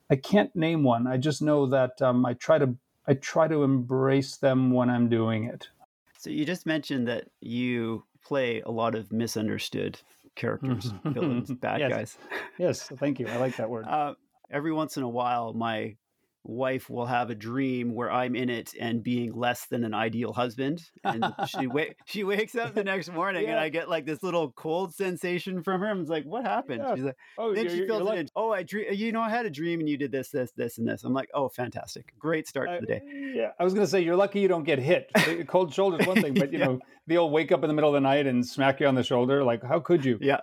I 0.10 0.16
can't 0.18 0.54
name 0.56 0.84
one. 0.84 1.08
I 1.08 1.18
just 1.18 1.42
know 1.42 1.66
that 1.68 2.02
um, 2.02 2.26
I 2.26 2.34
try 2.34 2.58
to 2.60 2.76
I 3.08 3.14
try 3.16 3.48
to 3.48 3.64
embrace 3.64 4.36
them 4.36 4.72
when 4.72 4.90
I'm 4.90 5.10
doing 5.10 5.46
it. 5.46 5.70
So 6.18 6.30
you 6.30 6.46
just 6.46 6.66
mentioned 6.66 7.08
that 7.08 7.30
you 7.40 8.04
play 8.24 8.62
a 8.62 8.70
lot 8.70 8.94
of 8.94 9.12
misunderstood 9.12 10.00
characters, 10.36 10.94
villains, 11.06 11.52
bad 11.52 11.80
Yes. 11.80 11.90
guys. 11.90 12.18
Yes, 12.60 12.92
thank 12.98 13.20
you. 13.20 13.28
I 13.28 13.38
like 13.38 13.56
that 13.58 13.70
word. 13.70 13.86
Uh, 13.90 14.14
every 14.52 14.72
once 14.72 14.98
in 14.98 15.04
a 15.04 15.10
while, 15.10 15.54
my 15.54 15.96
wife 16.44 16.90
will 16.90 17.06
have 17.06 17.30
a 17.30 17.36
dream 17.36 17.94
where 17.94 18.12
I'm 18.12 18.36
in 18.36 18.50
it 18.50 18.74
and 18.80 19.04
being 19.04 19.34
less 19.34 19.66
than 19.68 19.84
an 19.84 19.94
ideal 19.94 20.34
husband, 20.34 20.82
and 21.04 21.24
she 21.48 21.68
wa- 21.68 21.86
she 22.06 22.24
wakes 22.24 22.56
up 22.56 22.74
the 22.74 22.84
next 22.84 23.12
morning 23.12 23.48
and 23.48 23.60
I 23.60 23.70
get 23.70 23.90
like 23.90 24.06
this 24.06 24.24
little 24.24 24.52
cold 24.52 24.94
sensation 24.94 25.62
from 25.64 25.82
her. 25.82 25.88
I'm 25.90 26.06
like, 26.06 26.24
"What 26.26 26.44
happened?" 26.46 26.82
Yeah. 26.84 26.96
She's 26.96 27.04
like, 27.04 27.18
oh, 27.38 27.54
then 27.54 27.70
she 27.70 27.86
fills 27.86 28.02
like- 28.04 28.18
it 28.18 28.20
in. 28.22 28.28
Oh, 28.36 28.52
I 28.52 28.64
dream. 28.64 28.88
You 28.94 29.12
know, 29.12 29.22
I 29.22 29.30
had 29.30 29.46
a 29.46 29.50
dream 29.50 29.80
and 29.80 29.88
you 29.90 29.98
did 29.98 30.12
this, 30.12 30.30
this, 30.30 30.52
this, 30.54 30.78
and 30.78 30.88
this. 30.88 31.04
I'm 31.04 31.14
like, 31.14 31.30
"Oh, 31.34 31.50
fantastic! 31.50 32.14
Great 32.18 32.48
start 32.48 32.70
to 32.70 32.80
the 32.82 32.88
day." 32.88 33.02
Yeah, 33.36 33.52
I 33.60 33.64
was 33.64 33.74
to 33.74 33.86
say 33.88 34.02
you're 34.02 34.16
lucky 34.16 34.40
you 34.40 34.48
don't 34.48 34.64
get 34.64 34.80
hit. 34.80 35.12
Cold 35.48 35.74
shoulder's 35.74 36.06
one 36.08 36.22
thing, 36.22 36.34
but 36.36 36.52
you 36.52 36.60
Yeah. 36.60 36.66
know 36.66 36.80
they'll 37.08 37.30
wake 37.30 37.52
up 37.52 37.64
in 37.64 37.68
the 37.68 37.74
middle 37.74 37.90
of 37.90 37.94
the 37.94 38.02
night 38.02 38.28
and 38.28 38.46
smack 38.46 38.80
you 38.80 38.88
on 38.88 38.96
the 38.96 39.04
shoulder. 39.04 39.44
Like, 39.44 39.64
how 39.64 39.80
could 39.80 40.04
you? 40.04 40.18
Yeah. 40.22 40.42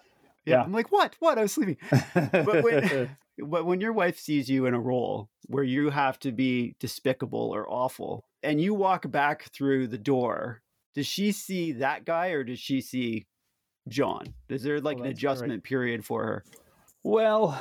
Yeah. 0.50 0.62
I'm 0.62 0.72
like, 0.72 0.90
"What? 0.92 1.16
What? 1.20 1.38
I 1.38 1.42
was 1.42 1.52
sleeping." 1.52 1.76
But 2.14 2.62
when, 2.62 3.16
but 3.38 3.66
when 3.66 3.80
your 3.80 3.92
wife 3.92 4.18
sees 4.18 4.48
you 4.48 4.66
in 4.66 4.74
a 4.74 4.80
role 4.80 5.28
where 5.46 5.64
you 5.64 5.90
have 5.90 6.18
to 6.20 6.32
be 6.32 6.74
despicable 6.80 7.50
or 7.54 7.68
awful 7.70 8.24
and 8.42 8.60
you 8.60 8.74
walk 8.74 9.10
back 9.10 9.50
through 9.52 9.88
the 9.88 9.98
door, 9.98 10.62
does 10.94 11.06
she 11.06 11.32
see 11.32 11.72
that 11.72 12.04
guy 12.04 12.28
or 12.28 12.44
does 12.44 12.58
she 12.58 12.80
see 12.80 13.26
John? 13.88 14.34
Is 14.48 14.62
there 14.62 14.76
oh, 14.76 14.80
like 14.80 14.98
Oh, 14.98 15.02
an 15.02 15.04
that's 15.04 15.20
great. 15.20 15.30
adjustment 15.30 15.64
period 15.64 16.04
for 16.04 16.24
her? 16.24 16.44
Well, 17.04 17.58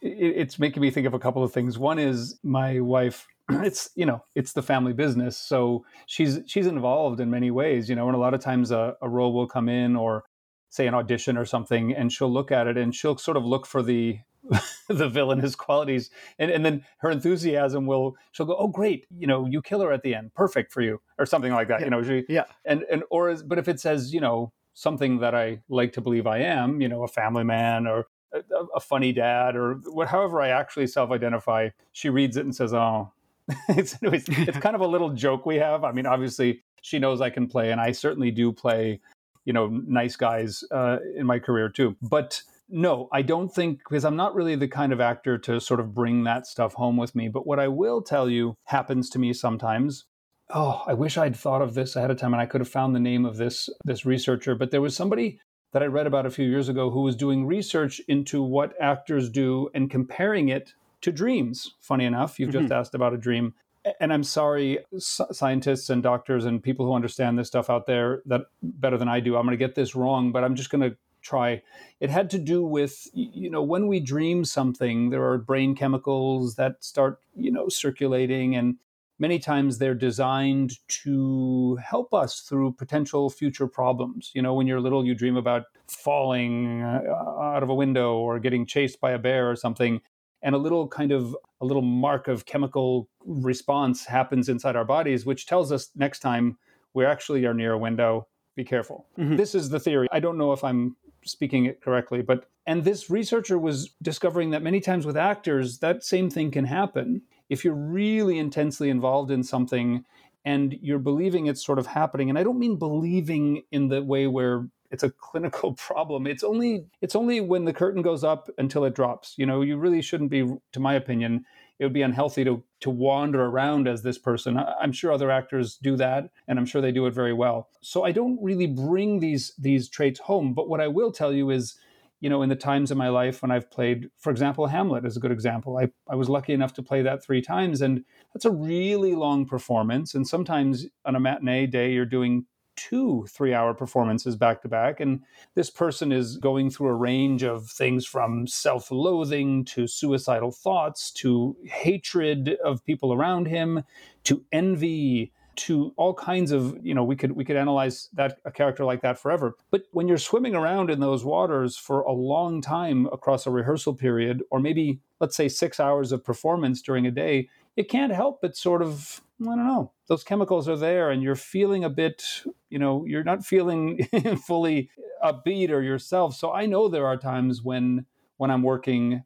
it, 0.00 0.08
it's 0.08 0.58
making 0.58 0.80
me 0.80 0.90
think 0.90 1.06
of 1.06 1.14
a 1.14 1.18
couple 1.18 1.42
of 1.42 1.52
things. 1.52 1.78
One 1.78 1.98
is 1.98 2.38
my 2.42 2.80
wife. 2.80 3.26
It's 3.52 3.90
you 3.96 4.06
know 4.06 4.24
it's 4.36 4.52
the 4.52 4.62
family 4.62 4.92
business, 4.92 5.36
so 5.36 5.84
she's 6.06 6.38
she's 6.46 6.68
involved 6.68 7.18
in 7.18 7.30
many 7.30 7.50
ways. 7.50 7.88
You 7.88 7.96
know, 7.96 8.06
and 8.06 8.14
a 8.14 8.18
lot 8.18 8.32
of 8.32 8.40
times 8.40 8.70
a, 8.70 8.94
a 9.02 9.08
role 9.08 9.32
will 9.32 9.48
come 9.48 9.68
in 9.68 9.96
or 9.96 10.22
say 10.70 10.86
an 10.86 10.94
audition 10.94 11.36
or 11.36 11.44
something, 11.44 11.92
and 11.94 12.10
she'll 12.10 12.32
look 12.32 12.50
at 12.50 12.66
it 12.66 12.78
and 12.78 12.94
she'll 12.94 13.18
sort 13.18 13.36
of 13.36 13.44
look 13.44 13.66
for 13.66 13.82
the 13.82 14.18
the 14.88 15.08
villainous 15.08 15.54
qualities, 15.54 16.10
and 16.38 16.50
and 16.50 16.64
then 16.64 16.82
her 16.98 17.10
enthusiasm 17.10 17.86
will 17.86 18.16
she'll 18.32 18.46
go, 18.46 18.56
oh 18.56 18.68
great, 18.68 19.06
you 19.18 19.26
know, 19.26 19.46
you 19.46 19.60
kill 19.60 19.80
her 19.80 19.92
at 19.92 20.02
the 20.02 20.14
end, 20.14 20.32
perfect 20.34 20.72
for 20.72 20.80
you, 20.80 21.00
or 21.18 21.26
something 21.26 21.52
like 21.52 21.68
that. 21.68 21.80
Yeah. 21.80 21.86
You 21.86 21.90
know, 21.90 22.02
she 22.02 22.24
Yeah. 22.28 22.44
and 22.64 22.84
and 22.90 23.02
or 23.10 23.28
is, 23.30 23.42
but 23.42 23.58
if 23.58 23.68
it 23.68 23.78
says 23.78 24.14
you 24.14 24.20
know 24.20 24.52
something 24.72 25.18
that 25.18 25.34
I 25.34 25.60
like 25.68 25.92
to 25.92 26.00
believe 26.00 26.26
I 26.26 26.38
am, 26.38 26.80
you 26.80 26.88
know, 26.88 27.02
a 27.02 27.08
family 27.08 27.44
man 27.44 27.86
or 27.86 28.06
a, 28.32 28.40
a 28.76 28.80
funny 28.80 29.12
dad 29.12 29.56
or 29.56 29.74
what, 29.92 30.08
however 30.08 30.40
I 30.40 30.48
actually 30.48 30.86
self-identify, 30.86 31.70
she 31.92 32.08
reads 32.08 32.36
it 32.36 32.44
and 32.44 32.54
says, 32.54 32.72
"Oh." 32.72 33.12
it's, 33.68 33.98
it's 34.00 34.28
it's 34.28 34.58
kind 34.66 34.76
of 34.76 34.80
a 34.80 34.86
little 34.86 35.10
joke 35.10 35.44
we 35.44 35.56
have. 35.56 35.82
I 35.82 35.90
mean, 35.90 36.06
obviously 36.06 36.62
she 36.82 36.98
knows 37.00 37.20
I 37.20 37.30
can 37.30 37.46
play, 37.48 37.72
and 37.72 37.80
I 37.80 37.90
certainly 37.92 38.30
do 38.30 38.52
play, 38.52 39.00
you 39.44 39.52
know, 39.52 39.68
nice 39.68 40.16
guys 40.16 40.62
uh, 40.70 40.98
in 41.16 41.26
my 41.26 41.38
career 41.38 41.68
too. 41.68 41.96
But 42.02 42.42
no, 42.68 43.08
I 43.12 43.22
don't 43.22 43.52
think 43.52 43.78
because 43.78 44.04
I'm 44.04 44.16
not 44.16 44.34
really 44.34 44.54
the 44.54 44.68
kind 44.68 44.92
of 44.92 45.00
actor 45.00 45.38
to 45.38 45.60
sort 45.60 45.80
of 45.80 45.94
bring 45.94 46.24
that 46.24 46.46
stuff 46.46 46.74
home 46.74 46.96
with 46.96 47.14
me. 47.14 47.28
But 47.28 47.46
what 47.46 47.58
I 47.58 47.68
will 47.68 48.00
tell 48.02 48.28
you 48.30 48.54
happens 48.64 49.10
to 49.10 49.18
me 49.18 49.32
sometimes. 49.32 50.04
Oh, 50.52 50.82
I 50.86 50.94
wish 50.94 51.16
I'd 51.16 51.36
thought 51.36 51.62
of 51.62 51.74
this 51.74 51.94
ahead 51.94 52.10
of 52.10 52.18
time 52.18 52.32
and 52.32 52.40
I 52.40 52.46
could 52.46 52.60
have 52.60 52.68
found 52.68 52.94
the 52.94 53.00
name 53.00 53.24
of 53.24 53.36
this 53.36 53.68
this 53.84 54.06
researcher. 54.06 54.54
But 54.54 54.70
there 54.70 54.80
was 54.80 54.96
somebody 54.96 55.40
that 55.72 55.82
I 55.82 55.86
read 55.86 56.06
about 56.06 56.26
a 56.26 56.30
few 56.30 56.48
years 56.48 56.68
ago 56.68 56.90
who 56.90 57.02
was 57.02 57.16
doing 57.16 57.46
research 57.46 58.00
into 58.08 58.42
what 58.42 58.74
actors 58.80 59.30
do 59.30 59.68
and 59.74 59.90
comparing 59.90 60.48
it 60.48 60.74
to 61.02 61.12
dreams. 61.12 61.74
Funny 61.80 62.04
enough, 62.04 62.38
you've 62.38 62.50
mm-hmm. 62.50 62.60
just 62.60 62.72
asked 62.72 62.94
about 62.94 63.14
a 63.14 63.18
dream. 63.18 63.54
And 63.98 64.12
I'm 64.12 64.24
sorry, 64.24 64.78
scientists 64.98 65.90
and 65.90 66.02
doctors 66.02 66.44
and 66.44 66.62
people 66.62 66.86
who 66.86 66.94
understand 66.94 67.38
this 67.38 67.48
stuff 67.48 67.70
out 67.70 67.86
there 67.86 68.22
that 68.26 68.42
better 68.62 68.98
than 68.98 69.08
I 69.08 69.20
do. 69.20 69.36
I'm 69.36 69.44
going 69.44 69.58
to 69.58 69.64
get 69.64 69.74
this 69.74 69.94
wrong, 69.94 70.32
but 70.32 70.44
I'm 70.44 70.54
just 70.54 70.70
going 70.70 70.88
to 70.88 70.96
try. 71.22 71.62
It 72.00 72.10
had 72.10 72.30
to 72.30 72.38
do 72.38 72.64
with, 72.64 73.08
you 73.12 73.50
know, 73.50 73.62
when 73.62 73.88
we 73.88 74.00
dream 74.00 74.44
something, 74.44 75.10
there 75.10 75.24
are 75.24 75.38
brain 75.38 75.74
chemicals 75.74 76.56
that 76.56 76.82
start, 76.82 77.20
you 77.34 77.50
know, 77.50 77.68
circulating. 77.68 78.56
And 78.56 78.76
many 79.18 79.38
times 79.38 79.78
they're 79.78 79.94
designed 79.94 80.78
to 80.88 81.76
help 81.76 82.14
us 82.14 82.40
through 82.40 82.72
potential 82.72 83.30
future 83.30 83.66
problems. 83.66 84.30
You 84.34 84.42
know, 84.42 84.54
when 84.54 84.66
you're 84.66 84.80
little, 84.80 85.04
you 85.04 85.14
dream 85.14 85.36
about 85.36 85.64
falling 85.88 86.82
uh, 86.82 87.02
out 87.40 87.62
of 87.62 87.68
a 87.68 87.74
window 87.74 88.14
or 88.14 88.38
getting 88.38 88.66
chased 88.66 89.00
by 89.00 89.12
a 89.12 89.18
bear 89.18 89.50
or 89.50 89.56
something. 89.56 90.00
And 90.42 90.54
a 90.54 90.58
little 90.58 90.88
kind 90.88 91.12
of 91.12 91.36
a 91.60 91.66
little 91.66 91.82
mark 91.82 92.28
of 92.28 92.46
chemical 92.46 93.08
response 93.24 94.06
happens 94.06 94.48
inside 94.48 94.76
our 94.76 94.84
bodies, 94.84 95.26
which 95.26 95.46
tells 95.46 95.70
us 95.70 95.90
next 95.94 96.20
time 96.20 96.56
we 96.94 97.04
actually 97.04 97.44
are 97.44 97.54
near 97.54 97.72
a 97.72 97.78
window 97.78 98.26
be 98.56 98.64
careful. 98.64 99.06
Mm-hmm. 99.18 99.36
This 99.36 99.54
is 99.54 99.70
the 99.70 99.80
theory. 99.80 100.08
I 100.10 100.20
don't 100.20 100.38
know 100.38 100.52
if 100.52 100.64
I'm 100.64 100.96
speaking 101.24 101.66
it 101.66 101.80
correctly, 101.80 102.22
but 102.22 102.46
and 102.66 102.84
this 102.84 103.10
researcher 103.10 103.58
was 103.58 103.90
discovering 104.02 104.50
that 104.50 104.62
many 104.62 104.80
times 104.80 105.06
with 105.06 105.16
actors, 105.16 105.78
that 105.78 106.04
same 106.04 106.30
thing 106.30 106.50
can 106.50 106.64
happen. 106.64 107.22
If 107.48 107.64
you're 107.64 107.74
really 107.74 108.38
intensely 108.38 108.90
involved 108.90 109.30
in 109.30 109.42
something 109.42 110.04
and 110.44 110.78
you're 110.80 110.98
believing 110.98 111.46
it's 111.46 111.64
sort 111.64 111.78
of 111.78 111.86
happening, 111.86 112.28
and 112.28 112.38
I 112.38 112.42
don't 112.42 112.58
mean 112.58 112.76
believing 112.78 113.62
in 113.70 113.88
the 113.88 114.02
way 114.02 114.26
where 114.26 114.68
it's 114.90 115.02
a 115.02 115.10
clinical 115.10 115.72
problem. 115.88 116.26
It's 116.26 116.44
only 116.44 116.86
it's 117.00 117.16
only 117.16 117.40
when 117.40 117.64
the 117.64 117.72
curtain 117.72 118.02
goes 118.02 118.24
up 118.24 118.50
until 118.58 118.84
it 118.84 118.94
drops. 118.94 119.34
You 119.36 119.46
know, 119.46 119.62
you 119.62 119.76
really 119.76 120.02
shouldn't 120.02 120.30
be, 120.30 120.54
to 120.72 120.80
my 120.80 120.94
opinion, 120.94 121.44
it 121.78 121.84
would 121.84 121.94
be 121.94 122.02
unhealthy 122.02 122.44
to 122.44 122.62
to 122.80 122.90
wander 122.90 123.44
around 123.44 123.88
as 123.88 124.02
this 124.02 124.18
person. 124.18 124.58
I'm 124.58 124.92
sure 124.92 125.12
other 125.12 125.30
actors 125.30 125.76
do 125.76 125.96
that, 125.96 126.30
and 126.46 126.58
I'm 126.58 126.66
sure 126.66 126.82
they 126.82 126.92
do 126.92 127.06
it 127.06 127.14
very 127.14 127.32
well. 127.32 127.68
So 127.80 128.04
I 128.04 128.12
don't 128.12 128.38
really 128.42 128.66
bring 128.66 129.20
these 129.20 129.54
these 129.58 129.88
traits 129.88 130.20
home. 130.20 130.52
But 130.52 130.68
what 130.68 130.80
I 130.80 130.88
will 130.88 131.10
tell 131.10 131.32
you 131.32 131.50
is, 131.50 131.76
you 132.20 132.28
know, 132.28 132.42
in 132.42 132.50
the 132.50 132.56
times 132.56 132.90
in 132.90 132.98
my 132.98 133.08
life 133.08 133.40
when 133.40 133.50
I've 133.50 133.70
played, 133.70 134.10
for 134.18 134.30
example, 134.30 134.66
Hamlet 134.66 135.06
is 135.06 135.16
a 135.16 135.20
good 135.20 135.32
example. 135.32 135.78
I, 135.78 135.88
I 136.06 136.16
was 136.16 136.28
lucky 136.28 136.52
enough 136.52 136.74
to 136.74 136.82
play 136.82 137.00
that 137.00 137.24
three 137.24 137.40
times, 137.40 137.80
and 137.80 138.04
that's 138.34 138.44
a 138.44 138.50
really 138.50 139.14
long 139.14 139.46
performance. 139.46 140.14
And 140.14 140.28
sometimes 140.28 140.86
on 141.06 141.16
a 141.16 141.20
matinee 141.20 141.66
day, 141.66 141.92
you're 141.92 142.04
doing 142.04 142.44
two 142.88 143.26
three 143.28 143.52
hour 143.52 143.74
performances 143.74 144.36
back 144.36 144.62
to 144.62 144.68
back. 144.68 145.00
And 145.00 145.20
this 145.54 145.70
person 145.70 146.12
is 146.12 146.36
going 146.38 146.70
through 146.70 146.88
a 146.88 146.94
range 146.94 147.42
of 147.42 147.66
things 147.66 148.06
from 148.06 148.46
self 148.46 148.90
loathing 148.90 149.64
to 149.66 149.86
suicidal 149.86 150.50
thoughts 150.50 151.10
to 151.12 151.56
hatred 151.64 152.56
of 152.64 152.84
people 152.84 153.12
around 153.12 153.46
him 153.46 153.84
to 154.24 154.44
envy 154.52 155.32
to 155.56 155.92
all 155.96 156.14
kinds 156.14 156.52
of 156.52 156.78
you 156.82 156.94
know 156.94 157.04
we 157.04 157.16
could 157.16 157.32
we 157.32 157.44
could 157.44 157.56
analyze 157.56 158.08
that 158.14 158.38
a 158.44 158.50
character 158.50 158.84
like 158.84 159.02
that 159.02 159.18
forever 159.18 159.56
but 159.70 159.82
when 159.90 160.08
you're 160.08 160.16
swimming 160.16 160.54
around 160.54 160.88
in 160.88 161.00
those 161.00 161.24
waters 161.24 161.76
for 161.76 162.00
a 162.02 162.12
long 162.12 162.62
time 162.62 163.06
across 163.12 163.46
a 163.46 163.50
rehearsal 163.50 163.92
period 163.92 164.42
or 164.50 164.60
maybe 164.60 165.00
let's 165.20 165.36
say 165.36 165.48
6 165.48 165.80
hours 165.80 166.12
of 166.12 166.24
performance 166.24 166.80
during 166.80 167.04
a 167.04 167.10
day 167.10 167.48
it 167.76 167.90
can't 167.90 168.12
help 168.12 168.40
but 168.40 168.56
sort 168.56 168.80
of 168.80 169.20
I 169.42 169.44
don't 169.44 169.66
know. 169.66 169.92
Those 170.08 170.22
chemicals 170.22 170.68
are 170.68 170.76
there, 170.76 171.10
and 171.10 171.22
you're 171.22 171.36
feeling 171.36 171.84
a 171.84 171.90
bit, 171.90 172.22
you 172.68 172.78
know, 172.78 173.04
you're 173.06 173.24
not 173.24 173.44
feeling 173.44 174.06
fully 174.46 174.90
upbeat 175.24 175.70
or 175.70 175.82
yourself. 175.82 176.34
So 176.34 176.52
I 176.52 176.66
know 176.66 176.88
there 176.88 177.06
are 177.06 177.16
times 177.16 177.62
when 177.62 178.06
when 178.36 178.50
I'm 178.50 178.62
working 178.62 179.22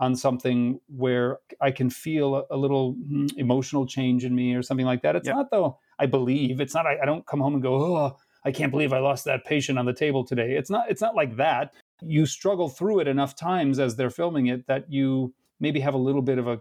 on 0.00 0.16
something 0.16 0.80
where 0.88 1.38
I 1.60 1.70
can 1.70 1.88
feel 1.88 2.34
a, 2.34 2.44
a 2.50 2.56
little 2.56 2.92
hmm, 2.92 3.26
emotional 3.36 3.86
change 3.86 4.24
in 4.24 4.34
me 4.34 4.54
or 4.54 4.62
something 4.62 4.86
like 4.86 5.02
that. 5.02 5.16
It's 5.16 5.26
yep. 5.26 5.36
not 5.36 5.50
though. 5.50 5.78
I 5.98 6.06
believe 6.06 6.60
it's 6.60 6.74
not. 6.74 6.86
I, 6.86 6.98
I 7.02 7.04
don't 7.06 7.26
come 7.26 7.40
home 7.40 7.54
and 7.54 7.62
go, 7.62 7.74
oh, 7.74 8.16
I 8.44 8.52
can't 8.52 8.70
believe 8.70 8.92
I 8.92 8.98
lost 8.98 9.24
that 9.24 9.44
patient 9.44 9.78
on 9.78 9.86
the 9.86 9.94
table 9.94 10.24
today. 10.24 10.52
It's 10.52 10.70
not. 10.70 10.90
It's 10.90 11.00
not 11.00 11.14
like 11.14 11.36
that. 11.36 11.72
You 12.02 12.26
struggle 12.26 12.68
through 12.68 13.00
it 13.00 13.08
enough 13.08 13.34
times 13.34 13.78
as 13.78 13.96
they're 13.96 14.10
filming 14.10 14.48
it 14.48 14.66
that 14.66 14.90
you 14.92 15.32
maybe 15.60 15.80
have 15.80 15.94
a 15.94 15.98
little 15.98 16.22
bit 16.22 16.38
of 16.38 16.48
a 16.48 16.60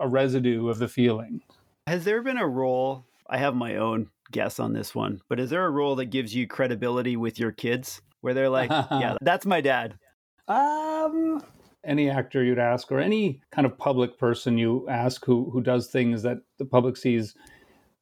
a 0.00 0.08
residue 0.08 0.68
of 0.68 0.78
the 0.78 0.88
feeling. 0.88 1.40
Has 1.86 2.04
there 2.04 2.22
been 2.22 2.38
a 2.38 2.46
role? 2.46 3.06
I 3.28 3.38
have 3.38 3.54
my 3.54 3.76
own 3.76 4.08
guess 4.30 4.60
on 4.60 4.72
this 4.72 4.94
one, 4.94 5.20
but 5.28 5.40
is 5.40 5.50
there 5.50 5.66
a 5.66 5.70
role 5.70 5.96
that 5.96 6.06
gives 6.06 6.34
you 6.34 6.46
credibility 6.46 7.16
with 7.16 7.38
your 7.38 7.50
kids 7.50 8.00
where 8.20 8.34
they're 8.34 8.48
like, 8.48 8.70
yeah, 8.70 9.16
that's 9.22 9.46
my 9.46 9.60
dad? 9.60 9.98
Um, 10.46 11.42
any 11.84 12.08
actor 12.08 12.44
you'd 12.44 12.58
ask, 12.58 12.92
or 12.92 13.00
any 13.00 13.40
kind 13.50 13.66
of 13.66 13.76
public 13.76 14.16
person 14.16 14.58
you 14.58 14.88
ask 14.88 15.24
who 15.24 15.50
who 15.50 15.60
does 15.60 15.88
things 15.88 16.22
that 16.22 16.38
the 16.58 16.64
public 16.64 16.96
sees. 16.96 17.34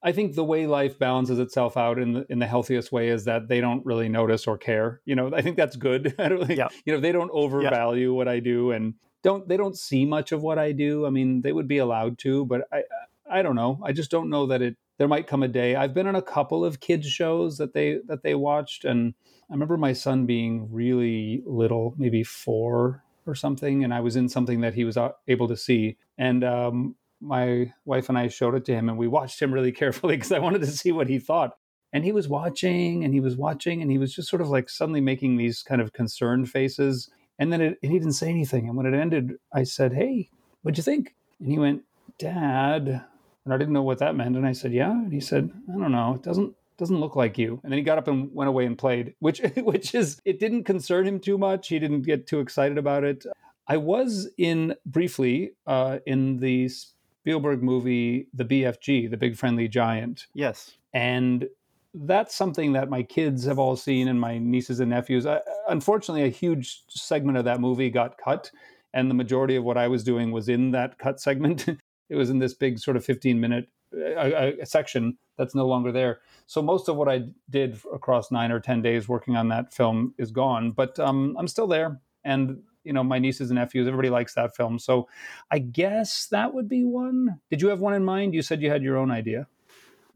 I 0.03 0.13
think 0.13 0.35
the 0.35 0.45
way 0.45 0.67
life 0.67 0.99
balances 0.99 1.39
itself 1.39 1.77
out 1.77 1.99
in 1.99 2.13
the 2.13 2.27
in 2.29 2.39
the 2.39 2.47
healthiest 2.47 2.93
way 2.93 3.09
is 3.09 3.25
that 3.25 3.49
they 3.49 3.61
don't 3.61 3.85
really 3.87 4.09
notice 4.09 4.47
or 4.47 4.59
care. 4.59 5.01
You 5.05 5.15
know, 5.15 5.31
I 5.35 5.41
think 5.41 5.57
that's 5.57 5.77
good. 5.77 6.15
I 6.19 6.29
don't 6.29 6.47
think, 6.47 6.59
yeah. 6.59 6.69
you 6.85 6.93
know, 6.93 7.01
they 7.01 7.13
don't 7.13 7.31
overvalue 7.33 8.11
yeah. 8.11 8.17
what 8.17 8.29
I 8.29 8.41
do 8.41 8.73
and 8.73 8.95
don't 9.23 9.47
they 9.49 9.57
don't 9.57 9.77
see 9.77 10.05
much 10.05 10.33
of 10.33 10.43
what 10.43 10.59
I 10.59 10.73
do. 10.73 11.07
I 11.07 11.11
mean, 11.11 11.43
they 11.43 11.53
would 11.53 11.69
be 11.69 11.79
allowed 11.79 12.19
to, 12.21 12.47
but 12.47 12.63
I 12.73 12.83
I 13.31 13.43
don't 13.43 13.57
know. 13.57 13.81
I 13.85 13.93
just 13.93 14.11
don't 14.11 14.31
know 14.31 14.47
that 14.47 14.63
it. 14.63 14.77
There 14.99 15.09
might 15.09 15.27
come 15.27 15.43
a 15.43 15.49
day. 15.49 15.77
I've 15.77 15.95
been 15.95 16.07
on 16.07 16.15
a 16.15 16.23
couple 16.23 16.63
of 16.63 16.81
kids 16.81 17.07
shows 17.07 17.57
that 17.59 17.73
they 17.73 17.99
that 18.07 18.23
they 18.23 18.35
watched, 18.35 18.85
and 18.85 19.15
I 19.49 19.55
remember 19.55 19.77
my 19.77 19.93
son 19.93 20.27
being 20.27 20.69
really 20.71 21.43
little, 21.47 21.95
maybe 21.97 22.23
four 22.23 23.03
or 23.27 23.35
something, 23.35 23.83
and 23.85 23.95
I 23.95 24.01
was 24.01 24.17
in 24.17 24.29
something 24.29 24.61
that 24.61 24.75
he 24.75 24.85
was 24.85 24.97
uh, 24.97 25.13
able 25.29 25.49
to 25.49 25.57
see, 25.57 25.97
and 26.19 26.45
um, 26.45 26.97
my 27.21 27.73
wife 27.85 28.09
and 28.09 28.19
I 28.19 28.29
showed 28.29 28.55
it 28.55 28.65
to 28.67 28.75
him, 28.75 28.89
and 28.89 28.99
we 28.99 29.07
watched 29.07 29.41
him 29.41 29.53
really 29.53 29.73
carefully 29.81 30.17
because 30.17 30.33
I 30.33 30.39
wanted 30.39 30.61
to 30.61 30.67
see 30.67 30.93
what 30.93 31.09
he 31.09 31.19
thought. 31.19 31.57
And 31.93 32.05
he 32.05 32.13
was 32.13 32.29
watching, 32.29 33.05
and 33.05 33.13
he 33.13 33.21
was 33.21 33.37
watching, 33.37 33.83
and 33.83 33.91
he 33.91 33.99
was 33.99 34.15
just 34.15 34.29
sort 34.29 34.43
of 34.43 34.49
like 34.49 34.69
suddenly 34.69 35.01
making 35.01 35.37
these 35.37 35.63
kind 35.63 35.81
of 35.81 35.93
concerned 35.93 36.49
faces. 36.49 37.11
And 37.39 37.53
then 37.53 37.61
it, 37.61 37.79
he 37.83 37.89
didn't 37.89 38.13
say 38.13 38.29
anything. 38.29 38.69
And 38.69 38.77
when 38.77 38.87
it 38.87 38.95
ended, 38.95 39.33
I 39.53 39.65
said, 39.65 39.93
"Hey, 39.93 40.31
what'd 40.63 40.79
you 40.79 40.85
think?" 40.85 41.15
And 41.41 41.49
he 41.49 41.59
went, 41.59 41.83
"Dad, 42.19 43.05
and 43.51 43.55
I 43.57 43.59
didn't 43.59 43.75
know 43.75 43.83
what 43.83 43.99
that 43.99 44.15
meant. 44.15 44.37
And 44.37 44.47
I 44.47 44.53
said, 44.53 44.73
yeah. 44.73 44.93
And 44.93 45.13
he 45.13 45.19
said, 45.19 45.51
I 45.69 45.73
don't 45.73 45.91
know. 45.91 46.15
It 46.15 46.23
doesn't 46.23 46.55
doesn't 46.79 47.01
look 47.01 47.17
like 47.17 47.37
you. 47.37 47.61
And 47.65 47.73
then 47.73 47.79
he 47.79 47.83
got 47.83 47.99
up 47.99 48.07
and 48.07 48.33
went 48.33 48.47
away 48.47 48.65
and 48.65 48.79
played, 48.79 49.15
which 49.19 49.41
which 49.57 49.93
is 49.93 50.23
it 50.25 50.39
didn't 50.39 50.65
concern 50.65 51.05
him 51.05 51.19
too 51.19 51.37
much. 51.37 51.67
He 51.67 51.81
didn't 51.81 52.03
get 52.03 52.29
too 52.29 52.39
excited 52.39 52.79
about 52.79 53.03
it. 53.03 53.27
I 53.67 53.77
was 53.77 54.29
in 54.39 54.77
briefly 54.87 55.51
uh, 55.67 55.99
in 56.07 56.39
the 56.39 56.69
Spielberg 56.69 57.61
movie 57.61 58.29
The 58.35 58.45
BFG, 58.45 59.11
The 59.11 59.17
Big 59.17 59.37
Friendly 59.37 59.67
Giant. 59.67 60.29
Yes. 60.33 60.77
And 60.95 61.49
that's 61.93 62.37
something 62.37 62.73
that 62.75 62.89
my 62.89 63.03
kids 63.03 63.45
have 63.47 63.59
all 63.59 63.75
seen 63.75 64.07
and 64.07 64.21
my 64.21 64.39
nieces 64.39 64.79
and 64.79 64.91
nephews. 64.91 65.27
I, 65.27 65.41
unfortunately, 65.69 66.23
a 66.23 66.29
huge 66.29 66.85
segment 66.89 67.37
of 67.37 67.45
that 67.47 67.61
movie 67.61 67.91
got 67.91 68.17
cut 68.17 68.53
and 68.93 69.11
the 69.11 69.15
majority 69.15 69.57
of 69.57 69.65
what 69.65 69.77
I 69.77 69.89
was 69.89 70.05
doing 70.05 70.33
was 70.33 70.49
in 70.49 70.71
that 70.73 70.99
cut 70.99 71.21
segment. 71.21 71.67
it 72.11 72.17
was 72.17 72.29
in 72.29 72.41
this 72.41 72.53
big 72.53 72.79
sort 72.79 72.97
of 72.97 73.05
15 73.05 73.41
minute 73.41 73.69
uh, 73.97 74.53
a, 74.61 74.67
section 74.67 75.17
that's 75.39 75.55
no 75.55 75.67
longer 75.67 75.91
there. 75.91 76.21
So 76.47 76.61
most 76.61 76.89
of 76.89 76.97
what 76.97 77.09
I 77.09 77.23
did 77.49 77.81
across 77.93 78.31
nine 78.31 78.53
or 78.53 78.61
10 78.61 78.83
days 78.83 79.09
working 79.09 79.37
on 79.37 79.49
that 79.49 79.73
film 79.73 80.15
is 80.19 80.31
gone, 80.31 80.73
but 80.73 80.99
um, 81.01 81.37
I'm 81.39 81.49
still 81.49 81.67
there. 81.67 82.01
And, 82.25 82.63
you 82.85 82.93
know, 82.93 83.03
my 83.03 83.19
nieces 83.19 83.51
and 83.51 83.59
nephews, 83.59 83.87
everybody 83.87 84.11
likes 84.11 84.35
that 84.35 84.55
film. 84.55 84.79
So 84.79 85.09
I 85.51 85.61
guess 85.61 86.27
that 86.27 86.53
would 86.53 86.69
be 86.69 86.85
one. 86.85 87.41
Did 87.51 87.63
you 87.63 87.69
have 87.69 87.81
one 87.81 87.95
in 87.95 88.05
mind? 88.05 88.35
You 88.35 88.43
said 88.43 88.61
you 88.61 88.71
had 88.71 88.83
your 88.83 88.97
own 88.97 89.11
idea. 89.11 89.47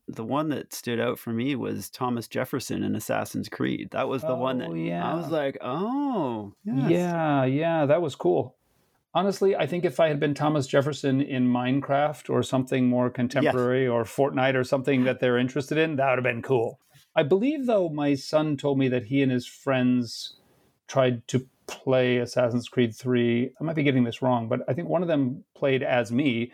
The 0.06 0.24
one 0.24 0.50
that 0.50 0.74
stood 0.74 1.00
out 1.00 1.18
for 1.18 1.30
me 1.30 1.56
was 1.56 1.88
Thomas 1.88 2.28
Jefferson 2.28 2.82
in 2.82 2.94
Assassin's 2.94 3.48
Creed. 3.48 3.88
That 3.92 4.06
was 4.06 4.20
the 4.20 4.28
oh, 4.28 4.36
one 4.36 4.58
that 4.58 4.76
yeah. 4.76 5.10
I 5.10 5.14
was 5.14 5.30
like, 5.30 5.56
oh, 5.62 6.52
yes. 6.64 6.90
yeah, 6.90 7.44
yeah, 7.44 7.86
that 7.86 8.02
was 8.02 8.14
cool 8.14 8.56
honestly, 9.14 9.56
I 9.56 9.66
think 9.66 9.84
if 9.84 10.00
I 10.00 10.08
had 10.08 10.20
been 10.20 10.34
Thomas 10.34 10.66
Jefferson 10.66 11.20
in 11.20 11.48
Minecraft 11.48 12.28
or 12.28 12.42
something 12.42 12.88
more 12.88 13.10
contemporary 13.10 13.84
yes. 13.84 13.90
or 13.90 14.04
Fortnite 14.04 14.54
or 14.54 14.64
something 14.64 15.04
that 15.04 15.20
they're 15.20 15.38
interested 15.38 15.78
in, 15.78 15.96
that 15.96 16.08
would 16.10 16.18
have 16.18 16.34
been 16.34 16.42
cool. 16.42 16.80
I 17.16 17.22
believe, 17.22 17.66
though, 17.66 17.88
my 17.88 18.14
son 18.14 18.56
told 18.56 18.78
me 18.78 18.88
that 18.88 19.04
he 19.04 19.22
and 19.22 19.30
his 19.30 19.46
friends 19.46 20.36
tried 20.88 21.26
to 21.28 21.46
play 21.66 22.18
Assassin's 22.18 22.68
Creed 22.68 22.94
3. 22.94 23.52
I 23.58 23.64
might 23.64 23.76
be 23.76 23.84
getting 23.84 24.04
this 24.04 24.20
wrong, 24.20 24.48
but 24.48 24.60
I 24.68 24.74
think 24.74 24.88
one 24.88 25.02
of 25.02 25.08
them 25.08 25.44
played 25.54 25.82
as 25.82 26.10
me. 26.10 26.52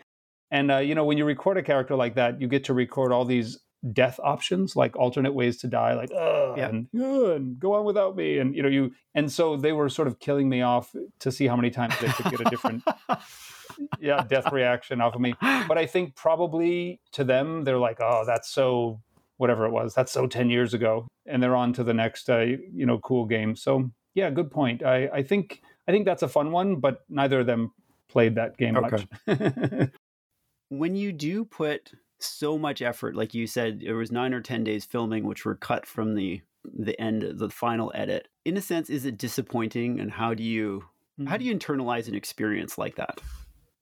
And, 0.51 0.71
uh, 0.71 0.77
you 0.77 0.95
know, 0.95 1.05
when 1.05 1.17
you 1.17 1.25
record 1.25 1.57
a 1.57 1.63
character 1.63 1.95
like 1.95 2.15
that, 2.15 2.39
you 2.39 2.47
get 2.47 2.65
to 2.65 2.73
record 2.73 3.11
all 3.11 3.25
these 3.25 3.59
death 3.93 4.19
options, 4.23 4.75
like 4.75 4.95
alternate 4.95 5.33
ways 5.33 5.57
to 5.57 5.67
die, 5.67 5.93
like, 5.93 6.09
yeah. 6.11 6.67
and, 6.67 6.87
and 6.93 7.59
go 7.59 7.73
on 7.73 7.85
without 7.85 8.15
me. 8.15 8.37
And, 8.37 8.55
you 8.55 8.61
know, 8.61 8.69
you, 8.69 8.91
and 9.15 9.31
so 9.31 9.57
they 9.57 9.71
were 9.71 9.89
sort 9.89 10.07
of 10.07 10.19
killing 10.19 10.49
me 10.49 10.61
off 10.61 10.95
to 11.19 11.31
see 11.31 11.47
how 11.47 11.55
many 11.55 11.71
times 11.71 11.95
they 11.99 12.07
could 12.07 12.31
get 12.31 12.41
a 12.41 12.49
different 12.49 12.83
yeah, 13.99 14.23
death 14.27 14.51
reaction 14.51 15.01
off 15.01 15.15
of 15.15 15.21
me. 15.21 15.33
But 15.41 15.77
I 15.77 15.85
think 15.85 16.15
probably 16.15 16.99
to 17.13 17.23
them, 17.23 17.63
they're 17.63 17.77
like, 17.77 17.97
oh, 17.99 18.23
that's 18.25 18.49
so 18.49 19.01
whatever 19.37 19.65
it 19.65 19.71
was. 19.71 19.93
That's 19.93 20.11
so 20.11 20.27
ten 20.27 20.49
years 20.49 20.73
ago, 20.73 21.07
and 21.25 21.41
they're 21.41 21.55
on 21.55 21.73
to 21.73 21.83
the 21.83 21.93
next, 21.93 22.29
uh, 22.29 22.39
you 22.39 22.85
know, 22.85 22.99
cool 22.99 23.25
game. 23.25 23.55
So 23.55 23.89
yeah, 24.13 24.29
good 24.29 24.51
point. 24.51 24.83
I, 24.83 25.07
I 25.07 25.23
think 25.23 25.61
I 25.87 25.91
think 25.91 26.05
that's 26.05 26.23
a 26.23 26.27
fun 26.27 26.51
one, 26.51 26.77
but 26.77 27.01
neither 27.09 27.39
of 27.39 27.47
them 27.47 27.71
played 28.09 28.35
that 28.35 28.57
game 28.57 28.77
okay. 28.77 29.05
much. 29.27 29.89
when 30.69 30.95
you 30.95 31.11
do 31.11 31.45
put 31.45 31.91
so 32.23 32.57
much 32.57 32.81
effort, 32.81 33.15
like 33.15 33.33
you 33.33 33.47
said, 33.47 33.81
there 33.81 33.95
was 33.95 34.11
nine 34.11 34.33
or 34.33 34.41
ten 34.41 34.63
days 34.63 34.85
filming, 34.85 35.23
which 35.23 35.45
were 35.45 35.55
cut 35.55 35.85
from 35.85 36.15
the 36.15 36.41
the 36.63 36.99
end, 37.01 37.39
the 37.39 37.49
final 37.49 37.91
edit. 37.95 38.27
In 38.45 38.57
a 38.57 38.61
sense, 38.61 38.89
is 38.89 39.05
it 39.05 39.17
disappointing? 39.17 39.99
And 39.99 40.11
how 40.11 40.33
do 40.33 40.43
you 40.43 40.85
how 41.27 41.37
do 41.37 41.43
hmm. 41.43 41.51
you 41.51 41.57
internalize 41.57 42.07
an 42.07 42.15
experience 42.15 42.77
like 42.77 42.95
that? 42.95 43.19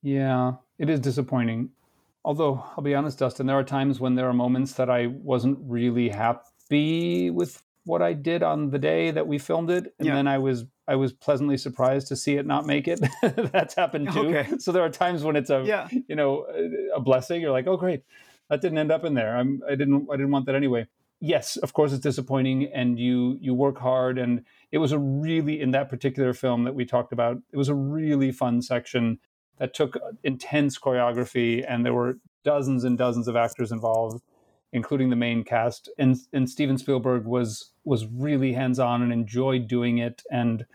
Yeah, 0.02 0.54
it 0.78 0.89
is 0.89 0.99
disappointing. 0.99 1.71
Although 2.25 2.63
I'll 2.75 2.84
be 2.84 2.95
honest, 2.95 3.19
Dustin, 3.19 3.47
there 3.47 3.58
are 3.58 3.63
times 3.63 3.99
when 3.99 4.15
there 4.15 4.28
are 4.28 4.34
moments 4.34 4.73
that 4.73 4.89
I 4.89 5.08
wasn't 5.08 5.58
really 5.62 6.10
happy 6.10 7.30
with 7.30 7.62
what 7.86 8.02
I 8.02 8.13
did 8.13 8.43
on 8.43 8.69
the 8.69 8.78
day 8.78 9.12
that 9.12 9.25
we 9.25 9.39
filmed 9.39 9.69
it, 9.69 9.93
and 9.99 10.08
yeah. 10.08 10.15
then 10.15 10.28
I 10.28 10.38
was 10.38 10.65
I 10.88 10.95
was 10.95 11.13
pleasantly 11.13 11.58
surprised 11.58 12.08
to 12.08 12.15
see 12.15 12.36
it 12.36 12.45
not 12.45 12.65
make 12.65 12.88
it. 12.88 12.99
That's 13.21 13.73
happened 13.75 14.12
too. 14.12 14.36
Okay. 14.36 14.58
So 14.60 14.71
there 14.71 14.84
are 14.84 14.89
times 14.89 15.23
when 15.23 15.36
it's 15.36 15.49
a 15.49 15.63
yeah. 15.65 15.88
you 16.08 16.15
know 16.15 16.45
a 16.93 16.99
blessing. 16.99 17.41
You're 17.41 17.52
like, 17.52 17.67
oh 17.67 17.78
great, 17.78 18.04
that 18.49 18.62
didn't 18.62 18.77
end 18.77 18.91
up 18.91 19.03
in 19.03 19.13
there. 19.13 19.35
I'm 19.38 19.62
I 19.67 19.75
didn't 19.75 20.07
I 20.12 20.15
didn't 20.15 20.31
want 20.31 20.45
that 20.47 20.55
anyway. 20.55 20.88
Yes, 21.21 21.57
of 21.57 21.73
course 21.73 21.91
it's 21.91 22.01
disappointing, 22.01 22.65
and 22.73 22.99
you 22.99 23.38
you 23.41 23.53
work 23.53 23.77
hard, 23.77 24.17
and 24.17 24.45
it 24.71 24.77
was 24.77 24.91
a 24.91 24.99
really 24.99 25.59
in 25.59 25.71
that 25.71 25.89
particular 25.89 26.33
film 26.33 26.63
that 26.63 26.75
we 26.75 26.85
talked 26.85 27.12
about. 27.12 27.38
It 27.51 27.57
was 27.57 27.69
a 27.69 27.75
really 27.75 28.31
fun 28.31 28.62
section 28.62 29.19
that 29.57 29.73
took 29.73 29.97
intense 30.23 30.79
choreography, 30.79 31.65
and 31.67 31.85
there 31.85 31.93
were 31.93 32.19
dozens 32.43 32.83
and 32.83 32.97
dozens 32.97 33.27
of 33.27 33.35
actors 33.35 33.71
involved, 33.71 34.23
including 34.71 35.09
the 35.09 35.15
main 35.15 35.43
cast. 35.43 35.89
And 35.97 36.17
and 36.31 36.49
Steven 36.49 36.77
Spielberg 36.77 37.25
was 37.25 37.71
was 37.83 38.05
really 38.07 38.53
hands 38.53 38.79
on 38.79 39.01
and 39.01 39.12
enjoyed 39.12 39.67
doing 39.67 39.97
it, 39.97 40.23
and 40.31 40.65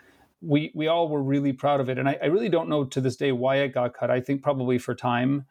we 0.43 0.71
we 0.75 0.87
all 0.87 1.09
were 1.09 1.23
really 1.23 1.53
proud 1.53 1.81
of 1.81 1.89
it. 1.89 1.99
And 1.99 2.09
I, 2.09 2.19
I, 2.23 2.27
really 2.27 2.51
don't 2.51 2.69
know 2.69 2.85
to 2.85 3.01
this 3.01 3.17
day 3.17 3.33
why 3.33 3.57
it 3.57 3.69
got 3.69 3.95
cut. 3.95 4.11
I 4.11 4.21
think 4.21 4.43
probably 4.43 4.79
for 4.79 4.95
time, 4.95 5.47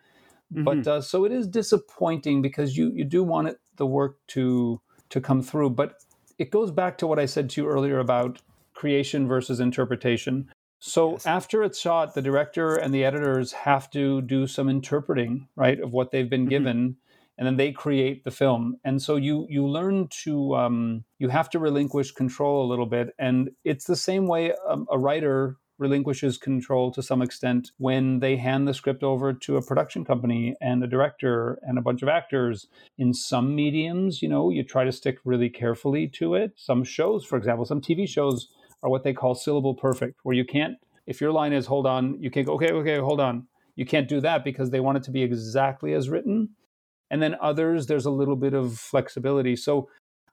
mm-hmm. 0.53 0.63
but 0.63 0.87
uh, 0.87 1.01
so 1.01 1.25
it 1.25 1.31
is 1.31 1.47
disappointing 1.47 2.41
because 2.41 2.77
you 2.77 2.91
you 2.93 3.03
do 3.03 3.23
want 3.23 3.47
it 3.47 3.57
the 3.77 3.85
work 3.85 4.17
to 4.27 4.81
to 5.09 5.21
come 5.21 5.41
through, 5.41 5.71
but 5.71 5.95
it 6.37 6.49
goes 6.49 6.71
back 6.71 6.97
to 6.97 7.07
what 7.07 7.19
I 7.19 7.25
said 7.25 7.49
to 7.51 7.61
you 7.61 7.67
earlier 7.67 7.99
about 7.99 8.41
creation 8.73 9.27
versus 9.27 9.59
interpretation. 9.59 10.49
So 10.79 11.11
yes. 11.11 11.25
after 11.25 11.63
it's 11.63 11.79
shot, 11.79 12.13
the 12.13 12.21
director 12.21 12.75
and 12.75 12.93
the 12.93 13.05
editors 13.05 13.53
have 13.53 13.89
to 13.91 14.21
do 14.21 14.47
some 14.47 14.67
interpreting, 14.67 15.47
right, 15.55 15.79
of 15.79 15.93
what 15.93 16.11
they've 16.11 16.29
been 16.29 16.41
mm-hmm. 16.41 16.49
given, 16.49 16.97
and 17.37 17.47
then 17.47 17.55
they 17.57 17.71
create 17.71 18.23
the 18.23 18.31
film. 18.31 18.77
And 18.83 19.01
so 19.01 19.15
you 19.15 19.47
you 19.49 19.67
learn 19.67 20.09
to 20.23 20.55
um, 20.55 21.05
you 21.19 21.29
have 21.29 21.49
to 21.51 21.59
relinquish 21.59 22.11
control 22.11 22.65
a 22.65 22.69
little 22.69 22.85
bit, 22.85 23.13
and 23.17 23.51
it's 23.63 23.85
the 23.85 23.95
same 23.95 24.27
way 24.27 24.53
um, 24.67 24.87
a 24.91 24.97
writer 24.97 25.57
relinquishes 25.77 26.37
control 26.37 26.91
to 26.91 27.01
some 27.01 27.21
extent 27.21 27.71
when 27.77 28.19
they 28.19 28.37
hand 28.37 28.67
the 28.67 28.73
script 28.73 29.03
over 29.03 29.33
to 29.33 29.57
a 29.57 29.61
production 29.61 30.05
company 30.05 30.55
and 30.61 30.83
a 30.83 30.87
director 30.87 31.59
and 31.63 31.77
a 31.77 31.81
bunch 31.81 32.01
of 32.01 32.09
actors. 32.09 32.67
In 32.97 33.13
some 33.13 33.55
mediums, 33.55 34.21
you 34.21 34.29
know, 34.29 34.49
you 34.49 34.63
try 34.63 34.83
to 34.83 34.91
stick 34.91 35.17
really 35.25 35.49
carefully 35.49 36.07
to 36.09 36.35
it. 36.35 36.53
Some 36.55 36.83
shows, 36.83 37.25
for 37.25 37.37
example, 37.37 37.65
some 37.65 37.81
TV 37.81 38.07
shows 38.07 38.49
are 38.83 38.89
what 38.89 39.03
they 39.03 39.13
call 39.13 39.33
syllable 39.35 39.73
perfect, 39.73 40.19
where 40.23 40.35
you 40.35 40.45
can't, 40.45 40.75
if 41.07 41.19
your 41.19 41.31
line 41.31 41.53
is 41.53 41.65
hold 41.65 41.87
on, 41.87 42.21
you 42.21 42.29
can't 42.29 42.45
go, 42.45 42.53
okay, 42.53 42.71
okay, 42.71 42.97
hold 42.99 43.19
on. 43.19 43.47
You 43.75 43.85
can't 43.85 44.07
do 44.07 44.21
that 44.21 44.43
because 44.43 44.69
they 44.69 44.79
want 44.79 44.97
it 44.97 45.03
to 45.03 45.11
be 45.11 45.23
exactly 45.23 45.93
as 45.93 46.09
written. 46.09 46.49
And 47.09 47.21
then 47.21 47.35
others, 47.41 47.87
there's 47.87 48.05
a 48.05 48.11
little 48.11 48.35
bit 48.35 48.53
of 48.53 48.77
flexibility. 48.77 49.55
So 49.55 49.89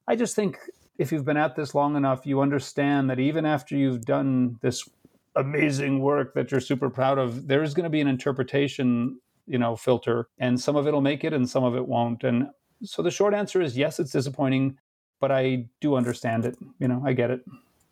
I 0.07 0.16
just 0.16 0.37
think 0.37 0.59
if 0.98 1.11
you've 1.11 1.24
been 1.24 1.37
at 1.37 1.57
this 1.57 1.74
long 1.74 1.96
enough, 1.96 2.26
you 2.26 2.40
understand 2.40 3.09
that 3.09 3.18
even 3.18 3.46
after 3.46 3.74
you've 3.76 4.03
done 4.03 4.59
this 4.61 4.88
amazing 5.37 6.01
work 6.01 6.35
that 6.35 6.51
you're 6.51 6.61
super 6.61 6.90
proud 6.90 7.19
of, 7.19 7.47
there's 7.47 7.75
going 7.75 7.85
to 7.85 7.90
be 7.90 8.01
an 8.01 8.09
interpretation, 8.09 9.21
you 9.47 9.59
know, 9.59 9.77
filter, 9.77 10.29
and 10.38 10.61
some 10.61 10.77
of 10.77 10.87
it'll 10.87 11.01
make 11.01 11.25
it 11.25 11.33
and 11.33 11.49
some 11.49 11.64
of 11.64 11.75
it 11.75 11.87
won't. 11.87 12.25
And 12.25 12.49
so 12.83 13.03
the 13.03 13.11
short 13.11 13.35
answer 13.35 13.61
is 13.61 13.77
yes, 13.77 14.01
it's 14.01 14.12
disappointing, 14.12 14.79
but 15.21 15.31
I 15.31 15.66
do 15.81 15.97
understand 15.97 16.45
it. 16.45 16.57
You 16.79 16.88
know, 16.88 17.03
I 17.05 17.12
get 17.12 17.31
it 17.31 17.43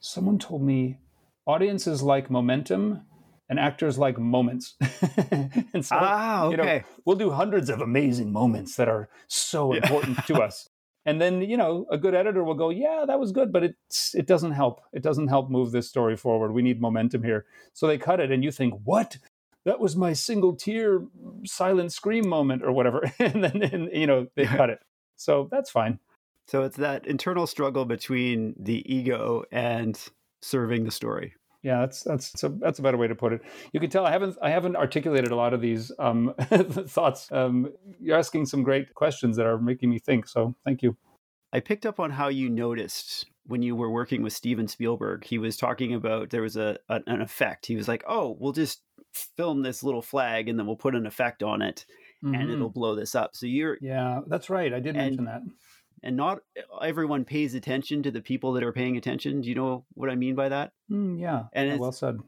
someone 0.01 0.39
told 0.39 0.63
me 0.63 0.99
audiences 1.47 2.03
like 2.03 2.31
momentum 2.31 3.03
and 3.49 3.59
actors 3.59 3.99
like 3.99 4.19
moments. 4.19 4.77
and 5.31 5.85
so, 5.85 5.97
ah, 5.99 6.45
okay. 6.45 6.51
You 6.51 6.57
know, 6.57 6.81
we'll 7.05 7.17
do 7.17 7.31
hundreds 7.31 7.71
of 7.71 7.81
amazing 7.81 8.33
moments 8.33 8.77
that 8.77 8.89
are 8.89 9.09
so 9.27 9.73
important 9.73 10.27
to 10.27 10.43
us. 10.43 10.69
And 11.09 11.19
then, 11.23 11.41
you 11.41 11.57
know, 11.57 11.87
a 11.91 11.97
good 11.97 12.15
editor 12.15 12.45
will 12.45 12.55
go, 12.55 12.69
"Yeah, 12.69 13.05
that 13.07 13.19
was 13.19 13.33
good, 13.33 13.51
but 13.51 13.65
it's 13.65 14.15
it 14.15 14.27
doesn't 14.27 14.53
help. 14.53 14.83
It 14.93 15.03
doesn't 15.03 15.29
help 15.29 15.49
move 15.49 15.73
this 15.73 15.89
story 15.89 16.17
forward. 16.17 16.53
We 16.53 16.61
need 16.61 16.83
momentum 16.83 17.23
here." 17.23 17.47
So 17.73 17.87
they 17.87 17.97
cut 17.97 18.21
it 18.21 18.31
and 18.31 18.45
you 18.45 18.53
think, 18.53 18.75
"What? 18.85 19.17
That 19.65 19.81
was 19.81 19.97
my 19.97 20.13
single 20.13 20.55
tear 20.55 21.01
silent 21.47 21.93
scream 21.95 22.29
moment 22.29 22.63
or 22.63 22.73
whatever." 22.73 23.11
and 23.19 23.43
then 23.43 23.63
and, 23.63 23.89
you 23.91 24.07
know, 24.07 24.27
they 24.37 24.45
cut 24.45 24.69
it. 24.69 24.81
So 25.17 25.49
that's 25.51 25.71
fine. 25.71 25.99
So 26.47 26.63
it's 26.65 26.77
that 26.77 27.07
internal 27.07 27.47
struggle 27.47 27.87
between 27.87 28.55
the 28.59 28.85
ego 28.93 29.45
and 29.51 29.99
serving 30.43 30.85
the 30.85 30.91
story. 30.91 31.35
Yeah, 31.69 31.81
that's 31.81 32.03
that's 32.03 32.43
a, 32.43 32.49
that's 32.49 32.79
a 32.79 32.83
better 32.83 32.97
way 32.97 33.09
to 33.09 33.15
put 33.15 33.35
it. 33.35 33.43
You 33.75 33.81
can 33.81 33.91
tell 33.91 34.07
I 34.07 34.11
haven't 34.11 34.39
I 34.41 34.49
haven't 34.49 34.75
articulated 34.75 35.33
a 35.33 35.37
lot 35.37 35.53
of 35.53 35.61
these 35.61 35.93
um, 35.99 36.35
thoughts. 36.41 37.31
Um, 37.31 37.71
you're 38.01 38.17
asking 38.17 38.47
some 38.47 38.63
great 38.63 38.95
questions 38.95 39.37
that 39.37 39.45
are 39.45 39.59
making 39.59 39.91
me 39.91 39.99
think. 39.99 40.27
So 40.27 40.55
thank 40.65 40.83
you. 40.83 40.97
I 41.53 41.61
picked 41.61 41.85
up 41.85 42.01
on 42.01 42.11
how 42.11 42.29
you 42.29 42.49
noticed 42.49 43.27
when 43.45 43.61
you 43.61 43.77
were 43.77 43.91
working 43.91 44.23
with 44.23 44.33
Steven 44.33 44.67
Spielberg. 44.67 45.25
He 45.25 45.37
was 45.37 45.59
talking 45.59 45.93
about 45.93 46.31
there 46.31 46.41
was 46.41 46.57
a, 46.57 46.79
an 46.89 47.21
effect. 47.21 47.67
He 47.67 47.77
was 47.77 47.87
like, 47.87 48.03
"Oh, 48.09 48.39
we'll 48.41 48.53
just 48.53 48.81
film 49.13 49.63
this 49.63 49.83
little 49.83 50.01
flag 50.01 50.49
and 50.49 50.59
then 50.59 50.67
we'll 50.67 50.77
put 50.77 50.95
an 50.95 51.07
effect 51.07 51.43
on 51.43 51.61
it." 51.61 51.85
Mm-hmm. 52.25 52.35
and 52.35 52.51
it'll 52.51 52.71
blow 52.71 52.97
this 52.97 53.15
up. 53.15 53.37
So 53.37 53.45
you're 53.45 53.77
yeah, 53.83 54.23
that's 54.27 54.49
right. 54.49 54.73
I 54.73 54.81
did 54.81 54.97
mention 54.97 55.27
that 55.27 55.43
and 56.03 56.17
not 56.17 56.41
everyone 56.83 57.25
pays 57.25 57.55
attention 57.55 58.03
to 58.03 58.11
the 58.11 58.21
people 58.21 58.53
that 58.53 58.63
are 58.63 58.73
paying 58.73 58.97
attention. 58.97 59.41
Do 59.41 59.49
you 59.49 59.55
know 59.55 59.85
what 59.95 60.11
I 60.11 60.15
mean 60.15 60.35
by 60.35 60.49
that? 60.49 60.73
Mm, 60.91 61.21
yeah. 61.21 61.45
And 61.53 61.71
yeah, 61.71 61.77
well 61.77 61.93
said. 61.93 62.19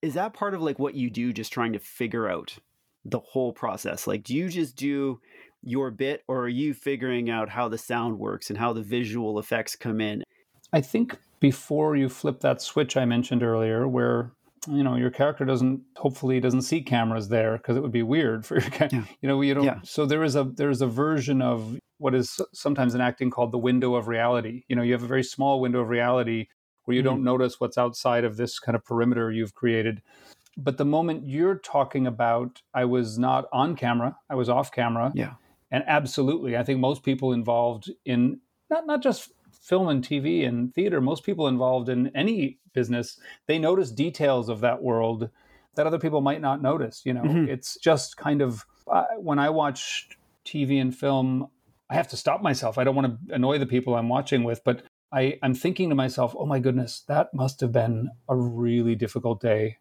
Is 0.00 0.14
that 0.14 0.34
part 0.34 0.54
of 0.54 0.62
like 0.62 0.78
what 0.78 0.94
you 0.94 1.10
do, 1.10 1.32
just 1.32 1.52
trying 1.52 1.72
to 1.74 1.78
figure 1.78 2.28
out 2.28 2.56
the 3.04 3.20
whole 3.20 3.52
process? 3.52 4.06
Like, 4.06 4.24
do 4.24 4.34
you 4.34 4.48
just 4.48 4.76
do 4.76 5.20
your 5.62 5.90
bit, 5.90 6.24
or 6.26 6.40
are 6.40 6.48
you 6.48 6.74
figuring 6.74 7.30
out 7.30 7.48
how 7.48 7.68
the 7.68 7.78
sound 7.78 8.18
works 8.18 8.50
and 8.50 8.58
how 8.58 8.72
the 8.72 8.82
visual 8.82 9.38
effects 9.38 9.76
come 9.76 10.00
in? 10.00 10.24
I 10.72 10.80
think 10.80 11.16
before 11.38 11.96
you 11.96 12.08
flip 12.08 12.40
that 12.40 12.60
switch 12.60 12.96
I 12.96 13.04
mentioned 13.04 13.42
earlier, 13.42 13.86
where 13.86 14.32
you 14.68 14.82
know 14.82 14.96
your 14.96 15.10
character 15.10 15.44
doesn't 15.44 15.82
hopefully 15.96 16.40
doesn't 16.40 16.62
see 16.62 16.82
cameras 16.82 17.28
there 17.28 17.56
because 17.56 17.76
it 17.76 17.80
would 17.80 17.92
be 17.92 18.02
weird 18.02 18.46
for 18.46 18.60
your 18.60 18.70
yeah. 18.80 19.04
you 19.20 19.28
know 19.28 19.40
you 19.40 19.54
don't 19.54 19.64
yeah. 19.64 19.78
so 19.82 20.06
there 20.06 20.22
is 20.22 20.36
a 20.36 20.44
there's 20.44 20.80
a 20.80 20.86
version 20.86 21.42
of 21.42 21.78
what 22.02 22.16
is 22.16 22.40
sometimes 22.52 22.96
in 22.96 23.00
acting 23.00 23.30
called 23.30 23.52
the 23.52 23.58
window 23.58 23.94
of 23.94 24.08
reality. 24.08 24.64
You 24.66 24.74
know, 24.74 24.82
you 24.82 24.92
have 24.92 25.04
a 25.04 25.06
very 25.06 25.22
small 25.22 25.60
window 25.60 25.80
of 25.80 25.88
reality 25.88 26.48
where 26.84 26.96
you 26.96 27.00
mm-hmm. 27.00 27.10
don't 27.10 27.24
notice 27.24 27.60
what's 27.60 27.78
outside 27.78 28.24
of 28.24 28.36
this 28.36 28.58
kind 28.58 28.74
of 28.74 28.84
perimeter 28.84 29.30
you've 29.30 29.54
created. 29.54 30.02
But 30.56 30.78
the 30.78 30.84
moment 30.84 31.28
you're 31.28 31.58
talking 31.58 32.08
about, 32.08 32.60
I 32.74 32.86
was 32.86 33.18
not 33.18 33.46
on 33.52 33.76
camera, 33.76 34.16
I 34.28 34.34
was 34.34 34.48
off 34.48 34.72
camera. 34.72 35.12
Yeah. 35.14 35.34
And 35.70 35.84
absolutely, 35.86 36.56
I 36.56 36.64
think 36.64 36.80
most 36.80 37.04
people 37.04 37.32
involved 37.32 37.88
in 38.04 38.40
not 38.68 38.84
not 38.84 39.00
just 39.00 39.30
film 39.52 39.88
and 39.88 40.04
TV 40.04 40.46
and 40.46 40.74
theater, 40.74 41.00
most 41.00 41.22
people 41.22 41.46
involved 41.46 41.88
in 41.88 42.10
any 42.16 42.58
business, 42.74 43.18
they 43.46 43.58
notice 43.58 43.92
details 43.92 44.48
of 44.48 44.60
that 44.60 44.82
world 44.82 45.30
that 45.76 45.86
other 45.86 46.00
people 46.00 46.20
might 46.20 46.40
not 46.40 46.60
notice. 46.60 47.02
You 47.04 47.14
know, 47.14 47.22
mm-hmm. 47.22 47.48
it's 47.48 47.78
just 47.78 48.16
kind 48.16 48.42
of 48.42 48.66
uh, 48.90 49.04
when 49.18 49.38
I 49.38 49.50
watch 49.50 50.08
TV 50.44 50.80
and 50.80 50.94
film, 50.94 51.48
I 51.92 51.94
have 51.96 52.08
to 52.08 52.16
stop 52.16 52.40
myself. 52.40 52.78
I 52.78 52.84
don't 52.84 52.94
want 52.94 53.28
to 53.28 53.34
annoy 53.34 53.58
the 53.58 53.66
people 53.66 53.94
I'm 53.94 54.08
watching 54.08 54.44
with, 54.44 54.64
but 54.64 54.82
I, 55.12 55.38
I'm 55.42 55.52
thinking 55.52 55.90
to 55.90 55.94
myself, 55.94 56.34
oh 56.38 56.46
my 56.46 56.58
goodness, 56.58 57.04
that 57.06 57.34
must 57.34 57.60
have 57.60 57.70
been 57.70 58.08
a 58.30 58.34
really 58.34 58.94
difficult 58.94 59.42
day. 59.42 59.76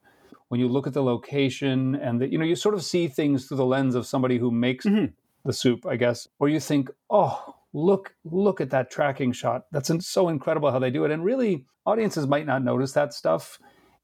When 0.50 0.60
you 0.60 0.68
look 0.68 0.88
at 0.88 0.94
the 0.94 1.04
location 1.04 1.96
and 1.96 2.20
the, 2.20 2.30
you 2.30 2.38
know, 2.38 2.44
you 2.44 2.58
sort 2.58 2.76
of 2.76 2.84
see 2.84 3.08
things 3.08 3.46
through 3.46 3.58
the 3.58 3.66
lens 3.66 3.96
of 3.96 4.06
somebody 4.06 4.40
who 4.40 4.52
makes 4.52 4.86
mm-hmm. 4.86 5.06
the 5.46 5.54
soup, 5.54 5.86
I 5.86 5.96
guess, 5.96 6.28
or 6.38 6.50
you 6.50 6.60
think, 6.60 6.90
oh, 7.10 7.56
look 7.74 8.14
look 8.26 8.60
at 8.60 8.72
that 8.72 8.92
tracking 8.92 9.32
shot 9.32 9.64
that's 9.72 9.90
so 10.06 10.28
incredible 10.28 10.70
how 10.70 10.80
they 10.80 10.92
do 10.92 11.06
it 11.06 11.12
and 11.12 11.24
really 11.24 11.66
audiences 11.86 12.28
might 12.28 12.46
not 12.46 12.62
notice 12.62 12.92
that 12.92 13.14
stuff 13.14 13.58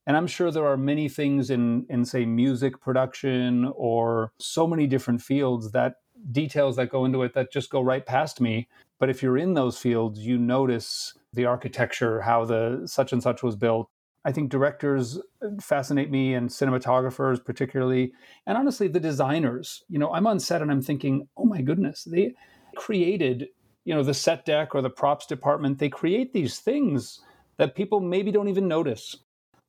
and 0.05 0.15
i'm 0.15 0.25
sure 0.25 0.51
there 0.51 0.65
are 0.65 0.77
many 0.77 1.09
things 1.09 1.49
in 1.49 1.85
in 1.89 2.05
say 2.05 2.25
music 2.25 2.79
production 2.79 3.69
or 3.75 4.31
so 4.39 4.65
many 4.65 4.87
different 4.87 5.21
fields 5.21 5.71
that 5.71 5.95
details 6.31 6.75
that 6.75 6.89
go 6.89 7.05
into 7.05 7.23
it 7.23 7.33
that 7.33 7.51
just 7.51 7.69
go 7.69 7.81
right 7.81 8.05
past 8.05 8.41
me. 8.41 8.67
But 8.99 9.09
if 9.09 9.21
you're 9.21 9.37
in 9.37 9.53
those 9.53 9.77
fields 9.77 10.19
you 10.19 10.37
notice 10.37 11.13
the 11.33 11.45
architecture 11.45 12.21
how 12.21 12.45
the 12.45 12.83
such 12.85 13.13
and 13.13 13.21
such 13.21 13.43
was 13.43 13.55
built. 13.55 13.89
I 14.25 14.31
think 14.31 14.49
directors 14.49 15.19
fascinate 15.61 16.11
me 16.11 16.33
and 16.33 16.49
cinematographers 16.49 17.43
particularly 17.43 18.13
and 18.45 18.57
honestly 18.57 18.87
the 18.87 18.99
designers. 18.99 19.83
You 19.89 19.99
know 19.99 20.11
I'm 20.13 20.27
on 20.27 20.39
set 20.39 20.61
and 20.61 20.71
I'm 20.71 20.81
thinking 20.81 21.27
oh 21.37 21.45
my 21.45 21.61
goodness 21.61 22.03
they 22.03 22.33
created 22.75 23.47
you 23.85 23.93
know 23.93 24.03
the 24.03 24.13
set 24.13 24.45
deck 24.45 24.75
or 24.75 24.81
the 24.81 24.89
props 24.89 25.25
department. 25.25 25.79
They 25.79 25.89
create 25.89 26.33
these 26.33 26.59
things 26.59 27.21
that 27.57 27.75
people 27.75 27.99
maybe 27.99 28.31
don't 28.31 28.49
even 28.49 28.67
notice. 28.67 29.15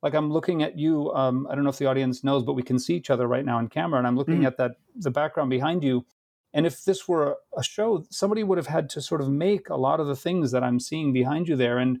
Like 0.01 0.13
i'm 0.13 0.31
looking 0.31 0.63
at 0.63 0.77
you 0.77 1.11
um, 1.13 1.45
i 1.49 1.55
don't 1.55 1.65
know 1.65 1.69
if 1.69 1.77
the 1.77 1.87
audience 1.87 2.23
knows 2.23 2.43
but 2.43 2.53
we 2.53 2.63
can 2.63 2.79
see 2.79 2.95
each 2.95 3.09
other 3.09 3.27
right 3.27 3.43
now 3.43 3.59
in 3.59 3.67
camera 3.67 3.97
and 3.97 4.07
i'm 4.07 4.15
looking 4.15 4.41
mm. 4.41 4.47
at 4.47 4.55
that 4.55 4.77
the 4.95 5.11
background 5.11 5.49
behind 5.49 5.83
you 5.83 6.05
and 6.53 6.65
if 6.65 6.83
this 6.83 7.07
were 7.07 7.37
a 7.57 7.63
show 7.63 8.05
somebody 8.09 8.43
would 8.43 8.57
have 8.57 8.67
had 8.67 8.89
to 8.89 9.01
sort 9.01 9.21
of 9.21 9.29
make 9.29 9.69
a 9.69 9.75
lot 9.75 9.99
of 9.99 10.07
the 10.07 10.15
things 10.15 10.51
that 10.51 10.63
i'm 10.63 10.79
seeing 10.79 11.13
behind 11.13 11.47
you 11.47 11.55
there 11.55 11.77
and 11.77 11.99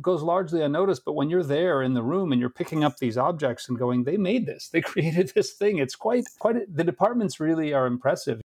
goes 0.00 0.22
largely 0.22 0.62
unnoticed 0.62 1.04
but 1.04 1.14
when 1.14 1.28
you're 1.28 1.42
there 1.42 1.82
in 1.82 1.94
the 1.94 2.02
room 2.02 2.32
and 2.32 2.40
you're 2.40 2.50
picking 2.50 2.82
up 2.84 2.98
these 2.98 3.18
objects 3.18 3.68
and 3.68 3.78
going 3.78 4.04
they 4.04 4.16
made 4.16 4.46
this 4.46 4.68
they 4.68 4.80
created 4.92 5.32
this 5.34 5.52
thing 5.52 5.78
it's 5.78 5.96
quite 5.96 6.24
quite 6.38 6.56
the 6.74 6.84
departments 6.84 7.40
really 7.40 7.72
are 7.72 7.86
impressive 7.86 8.40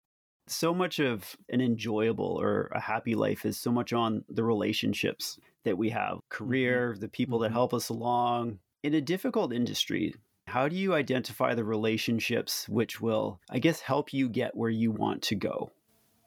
so 0.48 0.74
much 0.74 1.00
of 1.00 1.38
an 1.50 1.62
enjoyable 1.62 2.40
or 2.40 2.70
a 2.74 2.80
happy 2.80 3.16
life 3.16 3.46
is 3.46 3.58
so 3.58 3.72
much 3.72 3.94
on 3.94 4.24
the 4.30 4.44
relationships 4.44 5.40
that 5.64 5.78
we 5.78 5.90
have 5.90 6.18
mm-hmm. 6.18 6.30
career, 6.30 6.92
mm-hmm. 6.92 7.02
the 7.02 7.08
people 7.08 7.38
mm-hmm. 7.40 7.44
that 7.44 7.52
help 7.52 7.74
us 7.74 7.90
along. 7.90 8.60
In 8.84 8.94
a 8.94 9.02
difficult 9.02 9.54
industry, 9.54 10.16
how 10.52 10.68
do 10.68 10.76
you 10.76 10.94
identify 10.94 11.56
the 11.56 11.64
relationships 11.64 12.68
which 12.68 13.00
will, 13.00 13.40
I 13.50 13.60
guess, 13.60 13.80
help 13.80 14.14
you 14.14 14.28
get 14.28 14.56
where 14.56 14.70
you 14.70 14.92
want 14.92 15.22
to 15.24 15.36
go? 15.36 15.72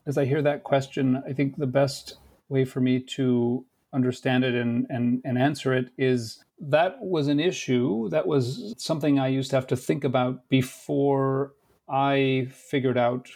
As 0.07 0.17
I 0.17 0.25
hear 0.25 0.41
that 0.41 0.65
question, 0.65 1.23
I 1.29 1.35
think 1.35 1.57
the 1.57 1.67
best 1.67 2.17
way 2.49 2.65
for 2.65 2.81
me 2.81 3.01
to 3.01 3.67
understand 3.93 4.43
it 4.43 4.55
and, 4.55 4.87
and, 4.89 5.21
and 5.27 5.37
answer 5.37 5.75
it 5.75 5.91
is 5.99 6.43
that 6.59 6.97
was 7.03 7.29
an 7.29 7.39
issue. 7.39 8.09
That 8.09 8.27
was 8.27 8.75
something 8.79 9.19
I 9.19 9.29
used 9.29 9.51
to 9.51 9.57
have 9.57 9.67
to 9.69 9.77
think 9.77 10.05
about 10.05 10.49
before 10.49 11.53
I 11.87 12.49
figured 12.51 12.97
out 12.97 13.29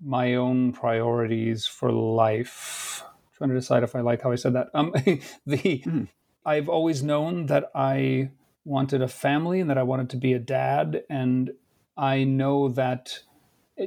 my 0.00 0.36
own 0.36 0.72
priorities 0.72 1.66
for 1.66 1.90
life. 1.90 3.02
I'm 3.04 3.36
trying 3.36 3.50
to 3.50 3.56
decide 3.56 3.82
if 3.82 3.96
I 3.96 4.02
like 4.02 4.22
how 4.22 4.30
I 4.30 4.36
said 4.36 4.52
that. 4.52 4.68
Um, 4.72 4.92
the 5.46 5.82
mm. 5.84 6.08
I've 6.46 6.68
always 6.68 7.02
known 7.02 7.46
that 7.46 7.72
I 7.74 8.30
wanted 8.64 9.02
a 9.02 9.08
family 9.08 9.60
and 9.60 9.70
that 9.70 9.78
I 9.78 9.82
wanted 9.82 10.10
to 10.10 10.16
be 10.16 10.32
a 10.32 10.38
dad, 10.38 11.02
and 11.08 11.50
I 11.96 12.24
know 12.24 12.68
that 12.70 13.20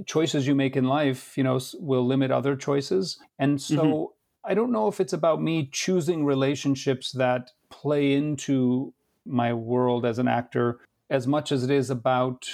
choices 0.05 0.47
you 0.47 0.55
make 0.55 0.75
in 0.75 0.85
life, 0.85 1.37
you 1.37 1.43
know, 1.43 1.59
will 1.79 2.05
limit 2.05 2.31
other 2.31 2.55
choices, 2.55 3.19
and 3.39 3.61
so. 3.61 3.83
Mm-hmm. 3.83 4.05
I 4.43 4.55
don't 4.55 4.71
know 4.71 4.87
if 4.87 4.99
it's 4.99 5.13
about 5.13 5.39
me 5.39 5.69
choosing 5.71 6.25
relationships 6.25 7.11
that 7.11 7.51
play 7.69 8.13
into 8.13 8.91
my 9.23 9.53
world 9.53 10.03
as 10.03 10.17
an 10.17 10.27
actor 10.27 10.79
as 11.11 11.27
much 11.27 11.51
as 11.51 11.63
it 11.63 11.69
is 11.69 11.89
about 11.89 12.47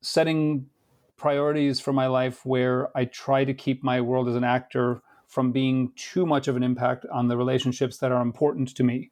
setting 0.00 0.66
priorities 1.16 1.80
for 1.80 1.92
my 1.92 2.06
life 2.06 2.44
where 2.44 2.88
I 2.96 3.04
try 3.04 3.44
to 3.44 3.54
keep 3.54 3.84
my 3.84 4.00
world 4.00 4.28
as 4.28 4.34
an 4.34 4.42
actor 4.42 5.02
from 5.28 5.52
being 5.52 5.92
too 5.94 6.26
much 6.26 6.48
of 6.48 6.56
an 6.56 6.62
impact 6.62 7.06
on 7.12 7.28
the 7.28 7.36
relationships 7.36 7.98
that 7.98 8.10
are 8.10 8.22
important 8.22 8.74
to 8.76 8.82
me. 8.82 9.10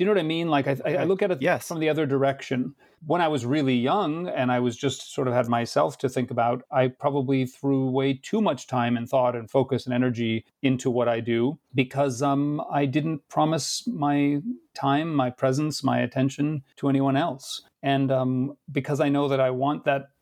Do 0.00 0.04
you 0.04 0.06
know 0.06 0.14
what 0.14 0.20
I 0.20 0.28
mean? 0.28 0.48
Like 0.48 0.66
I, 0.66 0.94
I 0.94 1.04
look 1.04 1.20
at 1.20 1.30
it 1.30 1.42
yes. 1.42 1.68
from 1.68 1.78
the 1.78 1.90
other 1.90 2.06
direction. 2.06 2.74
When 3.04 3.20
I 3.20 3.28
was 3.28 3.44
really 3.44 3.74
young 3.74 4.28
and 4.28 4.50
I 4.50 4.58
was 4.58 4.74
just 4.74 5.12
sort 5.12 5.28
of 5.28 5.34
had 5.34 5.46
myself 5.46 5.98
to 5.98 6.08
think 6.08 6.30
about, 6.30 6.62
I 6.72 6.88
probably 6.88 7.44
threw 7.44 7.90
way 7.90 8.14
too 8.14 8.40
much 8.40 8.66
time 8.66 8.96
and 8.96 9.06
thought 9.06 9.36
and 9.36 9.50
focus 9.50 9.84
and 9.84 9.94
energy 9.94 10.46
into 10.62 10.88
what 10.90 11.06
I 11.06 11.20
do 11.20 11.58
because 11.74 12.22
um, 12.22 12.62
I 12.72 12.86
didn't 12.86 13.28
promise 13.28 13.86
my 13.86 14.40
time, 14.72 15.14
my 15.14 15.28
presence, 15.28 15.84
my 15.84 16.00
attention 16.00 16.62
to 16.76 16.88
anyone 16.88 17.18
else. 17.18 17.60
And 17.82 18.10
um, 18.10 18.56
because 18.72 19.00
I 19.00 19.10
know 19.10 19.28
that 19.28 19.38
I 19.38 19.50
want 19.50 19.84
that 19.84 20.12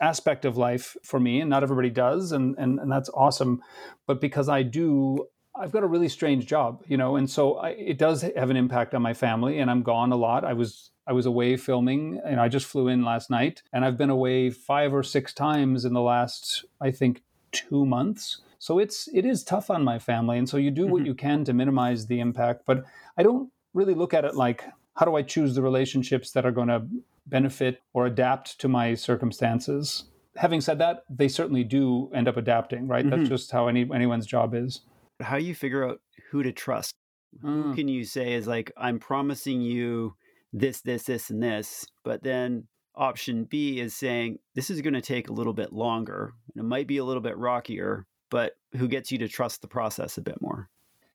aspect 0.00 0.44
of 0.44 0.56
life 0.56 0.96
for 1.04 1.20
me, 1.20 1.40
and 1.40 1.48
not 1.48 1.62
everybody 1.62 1.90
does, 1.90 2.32
and, 2.32 2.56
and, 2.58 2.80
and 2.80 2.90
that's 2.90 3.10
awesome. 3.10 3.62
But 4.08 4.20
because 4.20 4.48
I 4.48 4.64
do, 4.64 5.28
I've 5.60 5.72
got 5.72 5.82
a 5.82 5.86
really 5.86 6.08
strange 6.08 6.46
job, 6.46 6.82
you 6.86 6.96
know, 6.96 7.16
and 7.16 7.28
so 7.28 7.56
I, 7.56 7.70
it 7.70 7.98
does 7.98 8.22
have 8.22 8.50
an 8.50 8.56
impact 8.56 8.94
on 8.94 9.02
my 9.02 9.12
family, 9.12 9.58
and 9.58 9.70
I'm 9.70 9.82
gone 9.82 10.10
a 10.10 10.16
lot. 10.16 10.44
I 10.44 10.54
was 10.54 10.90
I 11.06 11.12
was 11.12 11.26
away 11.26 11.56
filming, 11.56 12.20
and 12.24 12.40
I 12.40 12.48
just 12.48 12.66
flew 12.66 12.88
in 12.88 13.04
last 13.04 13.30
night, 13.30 13.62
and 13.72 13.84
I've 13.84 13.98
been 13.98 14.10
away 14.10 14.50
five 14.50 14.94
or 14.94 15.02
six 15.02 15.34
times 15.34 15.84
in 15.84 15.92
the 15.92 16.00
last, 16.00 16.64
I 16.80 16.90
think, 16.90 17.22
two 17.52 17.84
months. 17.84 18.40
So 18.58 18.78
it's 18.78 19.08
it 19.12 19.26
is 19.26 19.44
tough 19.44 19.70
on 19.70 19.84
my 19.84 19.98
family, 19.98 20.38
and 20.38 20.48
so 20.48 20.56
you 20.56 20.70
do 20.70 20.86
what 20.86 21.00
mm-hmm. 21.00 21.06
you 21.06 21.14
can 21.14 21.44
to 21.44 21.52
minimize 21.52 22.06
the 22.06 22.20
impact. 22.20 22.62
But 22.66 22.84
I 23.18 23.22
don't 23.22 23.50
really 23.74 23.94
look 23.94 24.14
at 24.14 24.24
it 24.24 24.34
like 24.34 24.64
how 24.96 25.06
do 25.06 25.14
I 25.14 25.22
choose 25.22 25.54
the 25.54 25.62
relationships 25.62 26.32
that 26.32 26.44
are 26.44 26.50
going 26.50 26.68
to 26.68 26.86
benefit 27.26 27.80
or 27.92 28.06
adapt 28.06 28.58
to 28.60 28.68
my 28.68 28.94
circumstances. 28.94 30.04
Having 30.36 30.60
said 30.62 30.78
that, 30.78 31.04
they 31.08 31.28
certainly 31.28 31.64
do 31.64 32.10
end 32.14 32.28
up 32.28 32.36
adapting, 32.36 32.86
right? 32.86 33.04
Mm-hmm. 33.04 33.16
That's 33.16 33.28
just 33.28 33.50
how 33.50 33.68
any 33.68 33.88
anyone's 33.94 34.26
job 34.26 34.54
is. 34.54 34.80
How 35.20 35.36
you 35.36 35.54
figure 35.54 35.88
out 35.88 36.00
who 36.30 36.42
to 36.42 36.52
trust? 36.52 36.94
Mm. 37.42 37.62
Who 37.62 37.74
can 37.74 37.88
you 37.88 38.04
say 38.04 38.34
is 38.34 38.46
like, 38.46 38.72
I'm 38.76 38.98
promising 38.98 39.60
you 39.60 40.16
this, 40.52 40.80
this, 40.80 41.04
this, 41.04 41.30
and 41.30 41.42
this, 41.42 41.86
but 42.04 42.22
then 42.22 42.66
option 42.94 43.44
B 43.44 43.80
is 43.80 43.94
saying 43.94 44.38
this 44.54 44.70
is 44.70 44.80
going 44.80 44.94
to 44.94 45.00
take 45.00 45.28
a 45.28 45.32
little 45.32 45.52
bit 45.52 45.72
longer. 45.72 46.32
It 46.56 46.64
might 46.64 46.86
be 46.86 46.98
a 46.98 47.04
little 47.04 47.22
bit 47.22 47.36
rockier, 47.38 48.06
but 48.30 48.56
who 48.76 48.88
gets 48.88 49.12
you 49.12 49.18
to 49.18 49.28
trust 49.28 49.62
the 49.62 49.68
process 49.68 50.18
a 50.18 50.22
bit 50.22 50.40
more? 50.40 50.68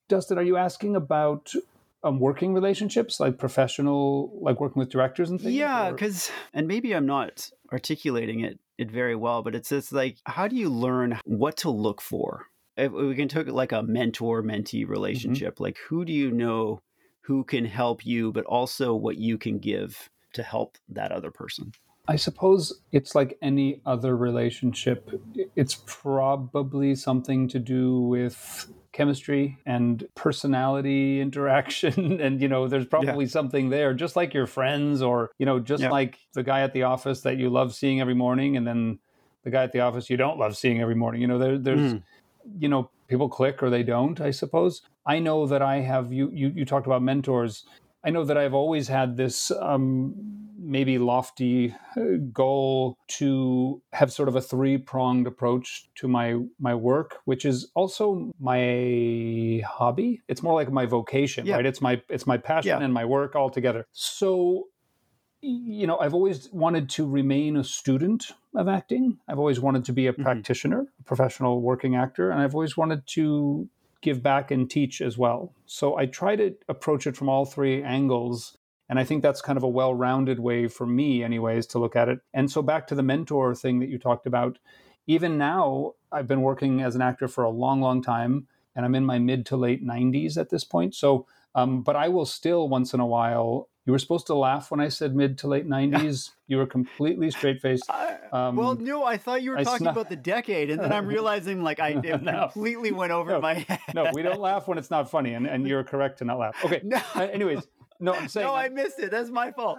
Dustin, 0.08 0.38
are 0.38 0.44
you 0.44 0.58
asking 0.58 0.96
about 0.96 1.52
um, 2.04 2.20
working 2.20 2.54
relationships, 2.54 3.20
like 3.20 3.38
professional, 3.38 4.32
like 4.42 4.60
working 4.60 4.80
with 4.80 4.90
directors 4.90 5.30
and 5.30 5.42
things? 5.42 5.54
Yeah, 5.54 5.92
because 5.92 6.32
and 6.54 6.68
maybe 6.68 6.94
I'm 6.94 7.08
not 7.08 7.50
articulating 7.72 8.42
it 8.42 8.60
it 8.78 8.92
very 8.92 9.16
well, 9.16 9.42
but 9.42 9.56
it's 9.56 9.70
just 9.70 9.92
like 9.92 10.18
how 10.26 10.48
do 10.48 10.56
you 10.56 10.70
learn 10.70 11.20
what 11.26 11.58
to 11.58 11.70
look 11.70 12.02
for? 12.02 12.46
If 12.78 12.92
we 12.92 13.16
can 13.16 13.28
take 13.28 13.48
like 13.48 13.72
a 13.72 13.84
mentor 13.84 14.44
mentee 14.44 14.82
mm-hmm. 14.82 14.92
relationship, 14.92 15.56
mm-hmm. 15.56 15.64
like 15.64 15.78
who 15.88 16.06
do 16.06 16.14
you 16.14 16.32
know 16.32 16.82
who 17.22 17.44
can 17.44 17.66
help 17.66 18.06
you, 18.06 18.32
but 18.32 18.46
also 18.46 18.94
what 18.94 19.18
you 19.18 19.38
can 19.38 19.58
give 19.60 20.10
to 20.34 20.44
help 20.44 20.78
that 20.90 21.12
other 21.12 21.32
person? 21.32 21.72
I 22.08 22.18
suppose 22.18 22.82
it's 22.92 23.16
like 23.16 23.38
any 23.42 23.82
other 23.86 24.16
relationship. 24.16 25.10
It's 25.56 25.82
probably 25.88 26.96
something 26.96 27.48
to 27.48 27.60
do 27.60 28.02
with 28.02 28.68
chemistry 28.92 29.58
and 29.66 30.08
personality 30.16 31.20
interaction 31.26 32.22
and 32.22 32.42
you 32.42 32.48
know 32.48 32.70
there's 32.70 32.86
probably 32.86 33.26
yeah. 33.26 33.30
something 33.30 33.70
there 33.70 33.94
just 33.94 34.16
like 34.16 34.34
your 34.34 34.48
friends 34.48 35.02
or 35.02 35.30
you 35.38 35.46
know 35.46 35.60
just 35.60 35.84
yeah. 35.84 35.90
like 35.90 36.18
the 36.34 36.44
guy 36.44 36.62
at 36.62 36.72
the 36.72 36.84
office 36.84 37.20
that 37.20 37.36
you 37.36 37.50
love 37.50 37.76
seeing 37.76 38.00
every 38.00 38.14
morning 38.14 38.56
and 38.56 38.66
then 38.66 38.98
the 39.44 39.50
guy 39.52 39.64
at 39.64 39.74
the 39.74 39.82
office 39.82 40.10
you 40.10 40.16
don't 40.16 40.40
love 40.40 40.56
seeing 40.56 40.80
every 40.80 40.96
morning 40.96 41.20
you 41.20 41.28
know 41.28 41.38
there, 41.38 41.58
there's 41.58 41.96
mm. 41.96 42.04
You 42.58 42.68
know 42.68 42.90
people 43.08 43.30
click 43.30 43.62
or 43.62 43.70
they 43.70 43.84
don't 43.84 44.22
i 44.22 44.32
suppose 44.32 44.82
i 45.06 45.20
know 45.20 45.46
that 45.46 45.62
i 45.62 45.80
have 45.80 46.12
you 46.12 46.30
you, 46.34 46.52
you 46.56 46.66
talked 46.66 46.86
about 46.86 47.02
mentors 47.02 47.66
i 48.04 48.10
know 48.10 48.24
that 48.24 48.38
i've 48.38 48.54
always 48.54 48.88
had 48.88 49.18
this 49.18 49.52
um 49.62 50.46
maybe 50.66 50.98
lofty 50.98 51.76
uh, 51.96 52.02
goal 52.34 52.98
to 53.08 53.82
have 53.94 54.12
sort 54.12 54.28
of 54.28 54.36
a 54.36 54.42
three 54.42 54.78
pronged 54.78 55.28
approach 55.28 55.90
to 55.96 56.08
my 56.08 56.40
my 56.60 56.74
work, 56.74 57.20
which 57.26 57.46
is 57.46 57.70
also 57.76 58.32
my 58.40 59.62
hobby. 59.66 60.22
It's 60.28 60.42
more 60.42 60.54
like 60.54 60.72
my 60.72 60.86
vocation, 60.86 61.46
yeah. 61.46 61.56
right? 61.56 61.66
It's 61.66 61.82
my 61.82 62.02
it's 62.10 62.26
my 62.26 62.38
passion 62.38 62.80
yeah. 62.80 62.84
and 62.84 62.94
my 62.94 63.06
work 63.06 63.36
all 63.36 63.50
together. 63.50 63.88
So 63.92 64.68
you 65.46 65.88
know, 65.88 65.98
I've 66.00 66.14
always 66.14 66.50
wanted 66.52 66.90
to 66.92 67.08
remain 67.08 67.58
a 67.58 67.64
student 67.64 68.32
of 68.56 68.68
acting. 68.68 69.20
I've 69.28 69.40
always 69.40 69.60
wanted 69.60 69.86
to 69.86 69.94
be 69.94 70.08
a 70.08 70.14
mm-hmm. 70.14 70.24
practitioner, 70.24 70.88
a 71.00 71.04
professional 71.04 71.62
working 71.62 71.96
actor, 71.96 72.32
and 72.32 72.42
I've 72.42 72.56
always 72.56 72.76
wanted 72.76 73.06
to 73.08 73.70
give 74.02 74.22
back 74.22 74.52
and 74.52 74.70
teach 74.70 75.02
as 75.02 75.18
well. 75.18 75.54
So 75.66 75.98
I 75.98 76.06
try 76.06 76.36
to 76.36 76.56
approach 76.70 77.08
it 77.08 77.18
from 77.18 77.30
all 77.30 77.46
three 77.46 77.82
angles 77.82 78.58
and 78.88 79.00
I 79.00 79.04
think 79.04 79.24
that's 79.24 79.42
kind 79.42 79.58
of 79.58 79.64
a 79.64 79.70
well 79.70 79.94
rounded 79.94 80.40
way 80.40 80.68
for 80.68 80.86
me, 80.86 81.24
anyways, 81.24 81.66
to 81.68 81.80
look 81.80 81.96
at 81.96 82.10
it. 82.10 82.20
And 82.34 82.52
so 82.52 82.62
back 82.62 82.88
to 82.88 82.96
the 82.96 83.04
mentor 83.04 83.56
thing 83.56 83.80
that 83.80 83.90
you 83.90 83.98
talked 83.98 84.28
about, 84.28 84.60
even 85.08 85.38
now, 85.38 85.94
I've 86.12 86.28
been 86.28 86.42
working 86.42 86.82
as 86.82 86.96
an 86.96 87.02
actor 87.02 87.28
for 87.28 87.44
a 87.44 87.50
long, 87.50 87.82
long 87.82 88.02
time, 88.02 88.48
and 88.76 88.86
I'm 88.86 88.96
in 88.96 89.06
my 89.06 89.20
mid 89.20 89.46
to 89.48 89.58
late 89.58 89.86
90s 89.86 90.38
at 90.38 90.50
this 90.50 90.64
point. 90.64 90.96
So, 90.96 91.26
um, 91.56 91.82
but 91.82 91.96
I 91.96 92.10
will 92.10 92.26
still 92.26 92.70
once 92.70 92.94
in 92.94 93.00
a 93.00 93.06
while 93.06 93.70
You 93.86 93.92
were 93.92 94.00
supposed 94.00 94.26
to 94.28 94.36
laugh 94.36 94.72
when 94.72 94.80
I 94.80 94.90
said 94.90 95.16
mid 95.16 95.38
to 95.40 95.48
late 95.48 95.68
90s. 95.68 96.32
you 96.48 96.58
were 96.58 96.66
completely 96.66 97.30
straight 97.30 97.62
faced. 97.62 97.90
Um, 98.32 98.56
well, 98.56 98.74
no, 98.76 99.04
I 99.04 99.18
thought 99.18 99.44
you 99.44 99.52
were 99.52 99.64
talking 99.64 99.86
about 99.86 100.10
the 100.10 100.16
decade, 100.16 100.72
and 100.72 100.80
then 100.82 100.92
I'm 100.92 101.06
realizing 101.16 101.62
like 101.62 101.80
I 101.80 101.94
no. 102.22 102.50
completely 102.52 102.92
went 102.92 103.12
over 103.12 103.32
no. 103.32 103.42
my 103.42 103.54
head. 103.54 103.80
no, 103.94 104.10
we 104.12 104.24
don't 104.24 104.40
laugh 104.40 104.68
when 104.68 104.80
it's 104.80 104.90
not 104.90 105.10
funny, 105.10 105.34
and, 105.34 105.46
and 105.46 105.68
you're 105.68 105.84
correct 105.84 106.18
to 106.20 106.26
not 106.26 106.40
laugh. 106.40 106.56
Okay. 106.66 106.82
No. 106.84 107.00
Uh, 107.16 107.22
anyways, 107.32 107.68
no, 108.00 108.14
I'm 108.14 108.28
saying. 108.28 108.48
no, 108.48 108.56
I 108.56 108.70
missed 108.70 109.00
it. 109.00 109.12
That's 109.12 109.30
my 109.30 109.52
fault. 109.52 109.78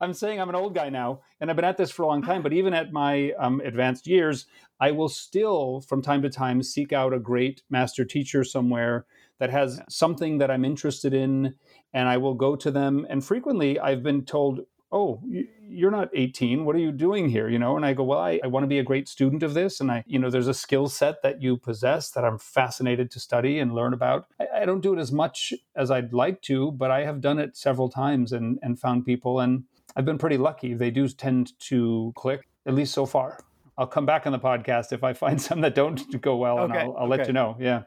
I'm 0.00 0.14
saying 0.14 0.40
I'm 0.40 0.48
an 0.48 0.54
old 0.54 0.74
guy 0.74 0.88
now, 0.88 1.20
and 1.40 1.50
I've 1.50 1.56
been 1.56 1.64
at 1.64 1.76
this 1.76 1.90
for 1.90 2.02
a 2.02 2.06
long 2.06 2.22
time. 2.22 2.42
But 2.42 2.52
even 2.52 2.72
at 2.74 2.92
my 2.92 3.32
um, 3.38 3.60
advanced 3.60 4.06
years, 4.06 4.46
I 4.80 4.92
will 4.92 5.08
still, 5.08 5.80
from 5.80 6.00
time 6.00 6.22
to 6.22 6.30
time, 6.30 6.62
seek 6.62 6.92
out 6.92 7.12
a 7.12 7.18
great 7.18 7.62
master 7.68 8.04
teacher 8.04 8.44
somewhere 8.44 9.04
that 9.38 9.50
has 9.50 9.78
yeah. 9.78 9.84
something 9.88 10.38
that 10.38 10.50
I'm 10.50 10.64
interested 10.64 11.12
in, 11.12 11.56
and 11.92 12.08
I 12.08 12.16
will 12.16 12.34
go 12.34 12.56
to 12.56 12.70
them. 12.70 13.06
And 13.08 13.24
frequently, 13.24 13.78
I've 13.78 14.02
been 14.02 14.24
told, 14.24 14.60
"Oh, 14.90 15.22
you're 15.68 15.90
not 15.90 16.10
18. 16.14 16.64
What 16.64 16.76
are 16.76 16.80
you 16.80 16.92
doing 16.92 17.28
here?" 17.28 17.48
You 17.48 17.58
know, 17.58 17.76
and 17.76 17.84
I 17.84 17.94
go, 17.94 18.04
"Well, 18.04 18.18
I, 18.18 18.40
I 18.42 18.46
want 18.46 18.64
to 18.64 18.68
be 18.68 18.78
a 18.78 18.84
great 18.84 19.08
student 19.08 19.42
of 19.42 19.54
this, 19.54 19.80
and 19.80 19.90
I, 19.90 20.04
you 20.06 20.18
know, 20.18 20.30
there's 20.30 20.48
a 20.48 20.54
skill 20.54 20.88
set 20.88 21.22
that 21.22 21.42
you 21.42 21.56
possess 21.56 22.10
that 22.10 22.24
I'm 22.24 22.38
fascinated 22.38 23.10
to 23.12 23.20
study 23.20 23.58
and 23.58 23.74
learn 23.74 23.92
about. 23.92 24.26
I, 24.40 24.62
I 24.62 24.64
don't 24.64 24.80
do 24.80 24.94
it 24.94 24.98
as 24.98 25.12
much 25.12 25.52
as 25.76 25.90
I'd 25.90 26.12
like 26.12 26.42
to, 26.42 26.72
but 26.72 26.90
I 26.90 27.04
have 27.04 27.20
done 27.20 27.38
it 27.38 27.56
several 27.56 27.88
times 27.88 28.32
and 28.32 28.58
and 28.62 28.78
found 28.78 29.04
people, 29.04 29.40
and 29.40 29.64
I've 29.96 30.04
been 30.04 30.18
pretty 30.18 30.38
lucky. 30.38 30.74
They 30.74 30.90
do 30.90 31.08
tend 31.08 31.58
to 31.60 32.12
click, 32.16 32.48
at 32.66 32.74
least 32.74 32.94
so 32.94 33.06
far. 33.06 33.38
I'll 33.78 33.86
come 33.86 34.06
back 34.06 34.26
on 34.26 34.32
the 34.32 34.38
podcast 34.38 34.92
if 34.92 35.02
I 35.02 35.12
find 35.12 35.40
some 35.48 35.60
that 35.62 35.74
don't 35.74 36.20
go 36.20 36.36
well, 36.36 36.58
okay. 36.60 36.64
and 36.64 36.72
I'll, 36.74 36.96
I'll 36.96 37.02
okay. 37.04 37.18
let 37.18 37.26
you 37.26 37.32
know. 37.32 37.56
Yeah. 37.58 37.82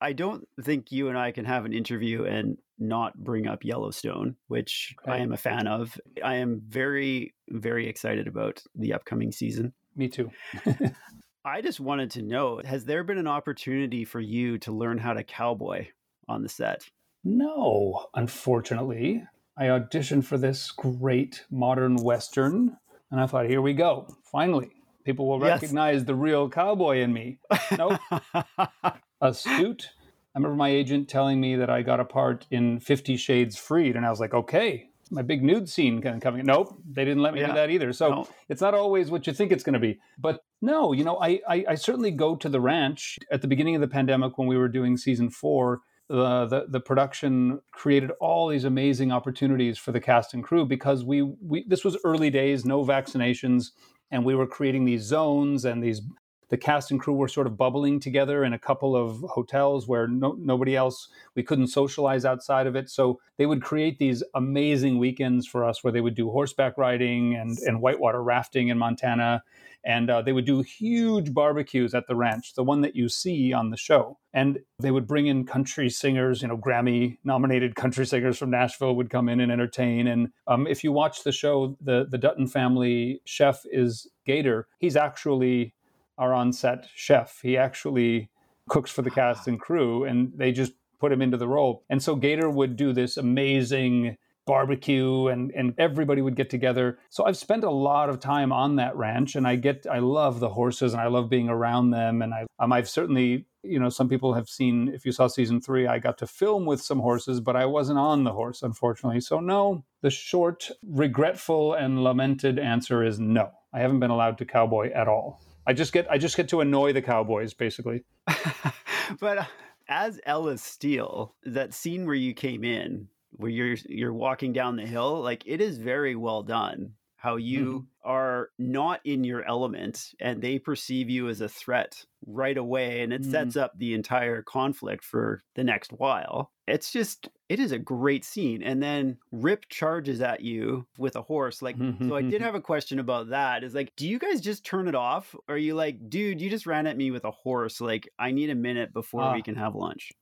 I 0.00 0.12
don't 0.12 0.48
think 0.62 0.90
you 0.90 1.08
and 1.08 1.18
I 1.18 1.30
can 1.30 1.44
have 1.44 1.64
an 1.64 1.72
interview 1.72 2.24
and 2.24 2.56
not 2.78 3.16
bring 3.22 3.46
up 3.46 3.64
Yellowstone, 3.64 4.36
which 4.48 4.94
okay. 5.02 5.12
I 5.12 5.18
am 5.18 5.32
a 5.32 5.36
fan 5.36 5.66
of. 5.66 6.00
I 6.24 6.36
am 6.36 6.62
very, 6.66 7.34
very 7.48 7.86
excited 7.88 8.26
about 8.26 8.62
the 8.74 8.94
upcoming 8.94 9.32
season. 9.32 9.72
Me 9.94 10.08
too. 10.08 10.30
I 11.44 11.60
just 11.60 11.80
wanted 11.80 12.10
to 12.12 12.22
know 12.22 12.60
has 12.64 12.84
there 12.84 13.04
been 13.04 13.18
an 13.18 13.26
opportunity 13.26 14.04
for 14.04 14.20
you 14.20 14.58
to 14.58 14.72
learn 14.72 14.98
how 14.98 15.12
to 15.12 15.24
cowboy 15.24 15.88
on 16.28 16.42
the 16.42 16.48
set? 16.48 16.88
No, 17.24 18.06
unfortunately. 18.14 19.24
I 19.58 19.64
auditioned 19.64 20.24
for 20.24 20.38
this 20.38 20.70
great 20.70 21.44
modern 21.50 21.96
Western, 21.96 22.78
and 23.10 23.20
I 23.20 23.26
thought, 23.26 23.46
here 23.46 23.60
we 23.60 23.74
go. 23.74 24.06
Finally, 24.32 24.70
people 25.04 25.28
will 25.28 25.40
recognize 25.40 25.96
yes. 25.96 26.06
the 26.06 26.14
real 26.14 26.48
cowboy 26.48 27.00
in 27.00 27.12
me. 27.12 27.38
Nope. 27.76 28.00
a 29.20 29.34
suit. 29.34 29.90
I 30.34 30.38
remember 30.38 30.56
my 30.56 30.68
agent 30.68 31.08
telling 31.08 31.40
me 31.40 31.56
that 31.56 31.70
I 31.70 31.82
got 31.82 32.00
a 32.00 32.04
part 32.04 32.46
in 32.50 32.80
Fifty 32.80 33.16
Shades 33.16 33.56
Freed, 33.56 33.96
and 33.96 34.06
I 34.06 34.10
was 34.10 34.20
like, 34.20 34.34
okay, 34.34 34.90
my 35.10 35.22
big 35.22 35.42
nude 35.42 35.68
scene 35.68 36.00
kind 36.00 36.14
of 36.14 36.22
coming. 36.22 36.46
Nope, 36.46 36.80
they 36.88 37.04
didn't 37.04 37.22
let 37.22 37.34
me 37.34 37.40
yeah. 37.40 37.48
do 37.48 37.54
that 37.54 37.70
either. 37.70 37.92
So 37.92 38.08
no. 38.10 38.28
it's 38.48 38.60
not 38.60 38.74
always 38.74 39.10
what 39.10 39.26
you 39.26 39.32
think 39.32 39.52
it's 39.52 39.64
going 39.64 39.74
to 39.74 39.80
be. 39.80 39.98
But 40.18 40.40
no, 40.62 40.92
you 40.92 41.04
know, 41.04 41.18
I, 41.20 41.40
I, 41.48 41.64
I 41.70 41.74
certainly 41.74 42.10
go 42.10 42.36
to 42.36 42.48
the 42.48 42.60
ranch 42.60 43.18
at 43.32 43.42
the 43.42 43.48
beginning 43.48 43.74
of 43.74 43.80
the 43.80 43.88
pandemic 43.88 44.38
when 44.38 44.46
we 44.46 44.56
were 44.56 44.68
doing 44.68 44.96
season 44.96 45.30
four. 45.30 45.80
The, 46.08 46.46
the, 46.46 46.66
the 46.68 46.80
production 46.80 47.60
created 47.70 48.10
all 48.20 48.48
these 48.48 48.64
amazing 48.64 49.12
opportunities 49.12 49.78
for 49.78 49.92
the 49.92 50.00
cast 50.00 50.34
and 50.34 50.42
crew 50.42 50.66
because 50.66 51.04
we, 51.04 51.22
we 51.22 51.64
this 51.68 51.84
was 51.84 51.96
early 52.04 52.30
days, 52.30 52.64
no 52.64 52.84
vaccinations, 52.84 53.70
and 54.10 54.24
we 54.24 54.34
were 54.34 54.46
creating 54.46 54.84
these 54.84 55.02
zones 55.02 55.64
and 55.64 55.82
these 55.82 56.02
the 56.50 56.58
cast 56.58 56.90
and 56.90 57.00
crew 57.00 57.14
were 57.14 57.28
sort 57.28 57.46
of 57.46 57.56
bubbling 57.56 58.00
together 58.00 58.44
in 58.44 58.52
a 58.52 58.58
couple 58.58 58.94
of 58.94 59.24
hotels 59.30 59.88
where 59.88 60.06
no, 60.06 60.36
nobody 60.38 60.76
else 60.76 61.08
we 61.34 61.42
couldn't 61.42 61.68
socialize 61.68 62.24
outside 62.24 62.66
of 62.66 62.76
it. 62.76 62.90
So 62.90 63.20
they 63.38 63.46
would 63.46 63.62
create 63.62 63.98
these 63.98 64.22
amazing 64.34 64.98
weekends 64.98 65.46
for 65.46 65.64
us 65.64 65.82
where 65.82 65.92
they 65.92 66.00
would 66.00 66.16
do 66.16 66.30
horseback 66.30 66.76
riding 66.76 67.34
and, 67.34 67.56
and 67.58 67.80
whitewater 67.80 68.22
rafting 68.22 68.68
in 68.68 68.78
montana. 68.78 69.42
And 69.82 70.10
uh, 70.10 70.20
they 70.20 70.32
would 70.32 70.44
do 70.44 70.60
huge 70.60 71.32
barbecues 71.32 71.94
at 71.94 72.06
the 72.06 72.14
ranch 72.14 72.52
the 72.54 72.62
one 72.62 72.82
that 72.82 72.94
you 72.94 73.08
see 73.08 73.54
on 73.54 73.70
the 73.70 73.78
show. 73.78 74.18
And 74.34 74.58
they 74.78 74.90
would 74.90 75.06
bring 75.06 75.26
in 75.26 75.46
country 75.46 75.88
singers 75.88 76.42
you 76.42 76.48
know 76.48 76.58
grammy 76.58 77.16
nominated 77.24 77.76
country 77.76 78.04
singers 78.04 78.36
from 78.36 78.50
nashville 78.50 78.94
would 78.96 79.08
come 79.08 79.28
in 79.28 79.40
and 79.40 79.50
entertain. 79.50 80.06
And 80.06 80.32
um, 80.46 80.66
if 80.66 80.84
you 80.84 80.92
watch 80.92 81.22
the 81.22 81.32
show 81.32 81.78
the, 81.80 82.06
the 82.10 82.18
dutton 82.18 82.46
family 82.46 83.22
chef 83.24 83.62
is 83.72 84.06
gator. 84.26 84.68
He's 84.78 84.96
actually 84.96 85.74
our 86.20 86.32
on 86.34 86.52
set 86.52 86.86
chef. 86.94 87.40
He 87.42 87.56
actually 87.56 88.30
cooks 88.68 88.90
for 88.90 89.02
the 89.02 89.10
cast 89.10 89.48
and 89.48 89.58
crew, 89.58 90.04
and 90.04 90.32
they 90.36 90.52
just 90.52 90.72
put 91.00 91.10
him 91.10 91.22
into 91.22 91.36
the 91.36 91.48
role. 91.48 91.82
And 91.88 92.02
so 92.02 92.14
Gator 92.14 92.48
would 92.48 92.76
do 92.76 92.92
this 92.92 93.16
amazing 93.16 94.16
barbecue 94.46 95.28
and 95.28 95.52
and 95.52 95.74
everybody 95.78 96.22
would 96.22 96.34
get 96.34 96.50
together. 96.50 96.98
So 97.08 97.24
I've 97.24 97.36
spent 97.36 97.62
a 97.62 97.70
lot 97.70 98.08
of 98.10 98.20
time 98.20 98.52
on 98.52 98.76
that 98.76 98.96
ranch 98.96 99.36
and 99.36 99.46
I 99.46 99.56
get 99.56 99.86
I 99.90 100.00
love 100.00 100.40
the 100.40 100.48
horses 100.48 100.92
and 100.92 101.00
I 101.00 101.06
love 101.06 101.30
being 101.30 101.48
around 101.48 101.90
them 101.90 102.20
and 102.20 102.34
I 102.34 102.46
um, 102.58 102.72
I've 102.72 102.88
certainly 102.88 103.46
you 103.62 103.78
know 103.78 103.90
some 103.90 104.08
people 104.08 104.34
have 104.34 104.48
seen 104.48 104.88
if 104.88 105.04
you 105.04 105.12
saw 105.12 105.28
season 105.28 105.60
3 105.60 105.86
I 105.86 105.98
got 105.98 106.18
to 106.18 106.26
film 106.26 106.64
with 106.64 106.80
some 106.80 106.98
horses 106.98 107.40
but 107.40 107.54
I 107.54 107.66
wasn't 107.66 107.98
on 107.98 108.24
the 108.24 108.32
horse 108.32 108.62
unfortunately. 108.62 109.20
So 109.20 109.38
no, 109.40 109.84
the 110.02 110.10
short 110.10 110.70
regretful 110.84 111.74
and 111.74 112.02
lamented 112.02 112.58
answer 112.58 113.04
is 113.04 113.20
no. 113.20 113.50
I 113.72 113.80
haven't 113.80 114.00
been 114.00 114.10
allowed 114.10 114.38
to 114.38 114.44
cowboy 114.44 114.90
at 114.92 115.06
all. 115.06 115.40
I 115.66 115.72
just 115.72 115.92
get 115.92 116.10
I 116.10 116.18
just 116.18 116.36
get 116.36 116.48
to 116.50 116.60
annoy 116.60 116.92
the 116.92 117.02
Cowboys 117.02 117.54
basically. 117.54 118.04
but 119.20 119.38
uh, 119.38 119.44
as 119.88 120.20
Ellis 120.24 120.62
Steele, 120.62 121.34
that 121.44 121.74
scene 121.74 122.06
where 122.06 122.14
you 122.14 122.32
came 122.34 122.64
in, 122.64 123.08
where 123.32 123.50
you're 123.50 123.76
you're 123.88 124.12
walking 124.12 124.52
down 124.52 124.76
the 124.76 124.86
hill, 124.86 125.20
like 125.20 125.42
it 125.46 125.60
is 125.60 125.78
very 125.78 126.14
well 126.16 126.42
done. 126.42 126.92
How 127.20 127.36
you 127.36 127.64
mm-hmm. 127.64 128.10
are 128.10 128.48
not 128.58 129.00
in 129.04 129.24
your 129.24 129.44
element 129.44 130.14
and 130.20 130.40
they 130.40 130.58
perceive 130.58 131.10
you 131.10 131.28
as 131.28 131.42
a 131.42 131.48
threat 131.48 132.04
right 132.26 132.56
away, 132.56 133.02
and 133.02 133.12
it 133.12 133.22
mm-hmm. 133.22 133.30
sets 133.30 133.56
up 133.56 133.72
the 133.76 133.92
entire 133.92 134.42
conflict 134.42 135.04
for 135.04 135.42
the 135.54 135.64
next 135.64 135.92
while. 135.92 136.50
It's 136.66 136.92
just 136.92 137.28
it 137.50 137.58
is 137.58 137.72
a 137.72 137.78
great 137.78 138.24
scene. 138.24 138.62
And 138.62 138.82
then 138.82 139.18
Rip 139.32 139.68
charges 139.68 140.20
at 140.20 140.40
you 140.40 140.86
with 140.96 141.16
a 141.16 141.22
horse. 141.22 141.62
Like, 141.62 141.76
so 142.00 142.14
I 142.14 142.22
did 142.22 142.40
have 142.42 142.54
a 142.54 142.60
question 142.60 143.00
about 143.00 143.30
that. 143.30 143.64
Is 143.64 143.74
like, 143.74 143.92
do 143.96 144.08
you 144.08 144.20
guys 144.20 144.40
just 144.40 144.64
turn 144.64 144.86
it 144.86 144.94
off? 144.94 145.34
Or 145.48 145.56
are 145.56 145.58
you 145.58 145.74
like, 145.74 146.08
dude, 146.08 146.40
you 146.40 146.48
just 146.48 146.66
ran 146.66 146.86
at 146.86 146.96
me 146.96 147.10
with 147.10 147.24
a 147.24 147.32
horse. 147.32 147.80
Like, 147.80 148.08
I 148.18 148.30
need 148.30 148.50
a 148.50 148.54
minute 148.54 148.92
before 148.94 149.34
we 149.34 149.42
can 149.42 149.56
have 149.56 149.74
lunch. 149.74 150.12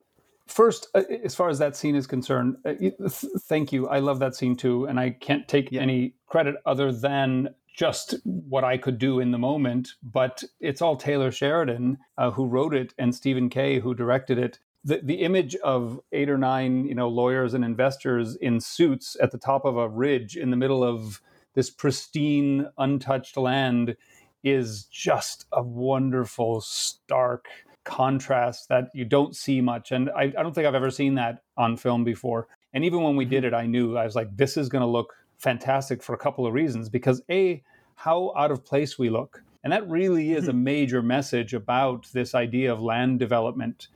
First, 0.49 0.89
uh, 0.95 1.03
as 1.25 1.35
far 1.35 1.49
as 1.49 1.59
that 1.59 1.77
scene 1.77 1.95
is 1.95 2.07
concerned, 2.07 2.57
uh, 2.65 2.75
thank 3.09 3.73
you. 3.73 3.89
I 3.89 4.01
love 4.01 4.19
that 4.19 4.35
scene 4.35 4.57
too. 4.57 4.87
And 4.87 4.99
I 4.99 5.11
can't 5.11 5.47
take 5.47 5.71
yeah. 5.71 5.83
any 5.83 6.15
credit 6.27 6.57
other 6.67 6.91
than 6.91 7.55
just 7.75 8.17
what 8.25 8.65
I 8.65 8.77
could 8.77 8.99
do 8.99 9.21
in 9.21 9.31
the 9.31 9.39
moment. 9.39 9.91
But 10.03 10.43
it's 10.59 10.83
all 10.83 10.97
Taylor 10.97 11.31
Sheridan 11.31 11.99
uh, 12.17 12.33
who 12.33 12.47
wrote 12.47 12.75
it 12.75 12.95
and 12.99 13.15
Stephen 13.15 13.49
Kay 13.49 13.79
who 13.79 13.95
directed 13.95 14.39
it 14.39 14.59
the, 14.85 15.01
the 15.03 15.23
image 15.23 15.55
of 15.57 16.01
eight 16.13 16.31
or 16.31 16.39
nine 16.39 16.87
you 16.87 16.95
know 16.95 17.09
lawyers 17.09 17.55
and 17.55 17.65
investors 17.65 18.37
in 18.37 18.61
suits 18.61 19.17
at 19.21 19.33
the 19.33 19.39
top 19.39 19.65
of 19.65 19.77
a 19.77 19.89
ridge 19.89 20.37
in 20.37 20.51
the 20.51 20.57
middle 20.57 20.83
of 20.83 21.21
this 21.55 21.71
pristine 21.71 22.67
untouched 22.79 23.37
land 23.37 23.97
is 24.45 24.85
just 24.85 25.47
a 25.53 25.63
wonderful 25.63 26.61
stark 26.61 27.49
contrast 27.89 28.69
that 28.69 28.91
you 28.93 29.03
don't 29.03 29.35
see 29.35 29.63
much 29.63 29.93
and 29.93 30.11
I, 30.11 30.25
I 30.25 30.43
don't 30.43 30.55
think 30.55 30.67
i've 30.67 30.75
ever 30.75 30.91
seen 30.91 31.15
that 31.15 31.43
on 31.57 31.79
film 31.79 32.05
before 32.05 32.47
and 32.75 32.85
even 32.85 33.01
when 33.03 33.17
we 33.17 33.25
did 33.25 33.45
mm-hmm. 33.45 33.55
it 33.55 33.57
i 33.57 33.65
knew 33.65 33.97
i 33.97 34.05
was 34.05 34.15
like 34.15 34.37
this 34.37 34.59
is 34.59 34.69
going 34.69 34.83
to 34.83 34.87
look 34.87 35.15
fantastic 35.39 36.03
for 36.03 36.15
a 36.15 36.19
couple 36.19 36.47
of 36.47 36.53
reasons 36.53 36.91
because 36.91 37.23
a 37.31 37.63
how 37.95 38.35
out 38.37 38.51
of 38.51 38.63
place 38.63 38.99
we 38.99 39.09
look 39.09 39.43
and 39.65 39.73
that 39.73 39.89
really 39.89 40.33
is 40.33 40.49
a 40.49 40.51
mm-hmm. 40.51 40.65
major 40.65 41.03
message 41.03 41.55
about 41.55 42.07
this 42.13 42.35
idea 42.35 42.71
of 42.71 42.83
land 42.83 43.19
development 43.19 43.89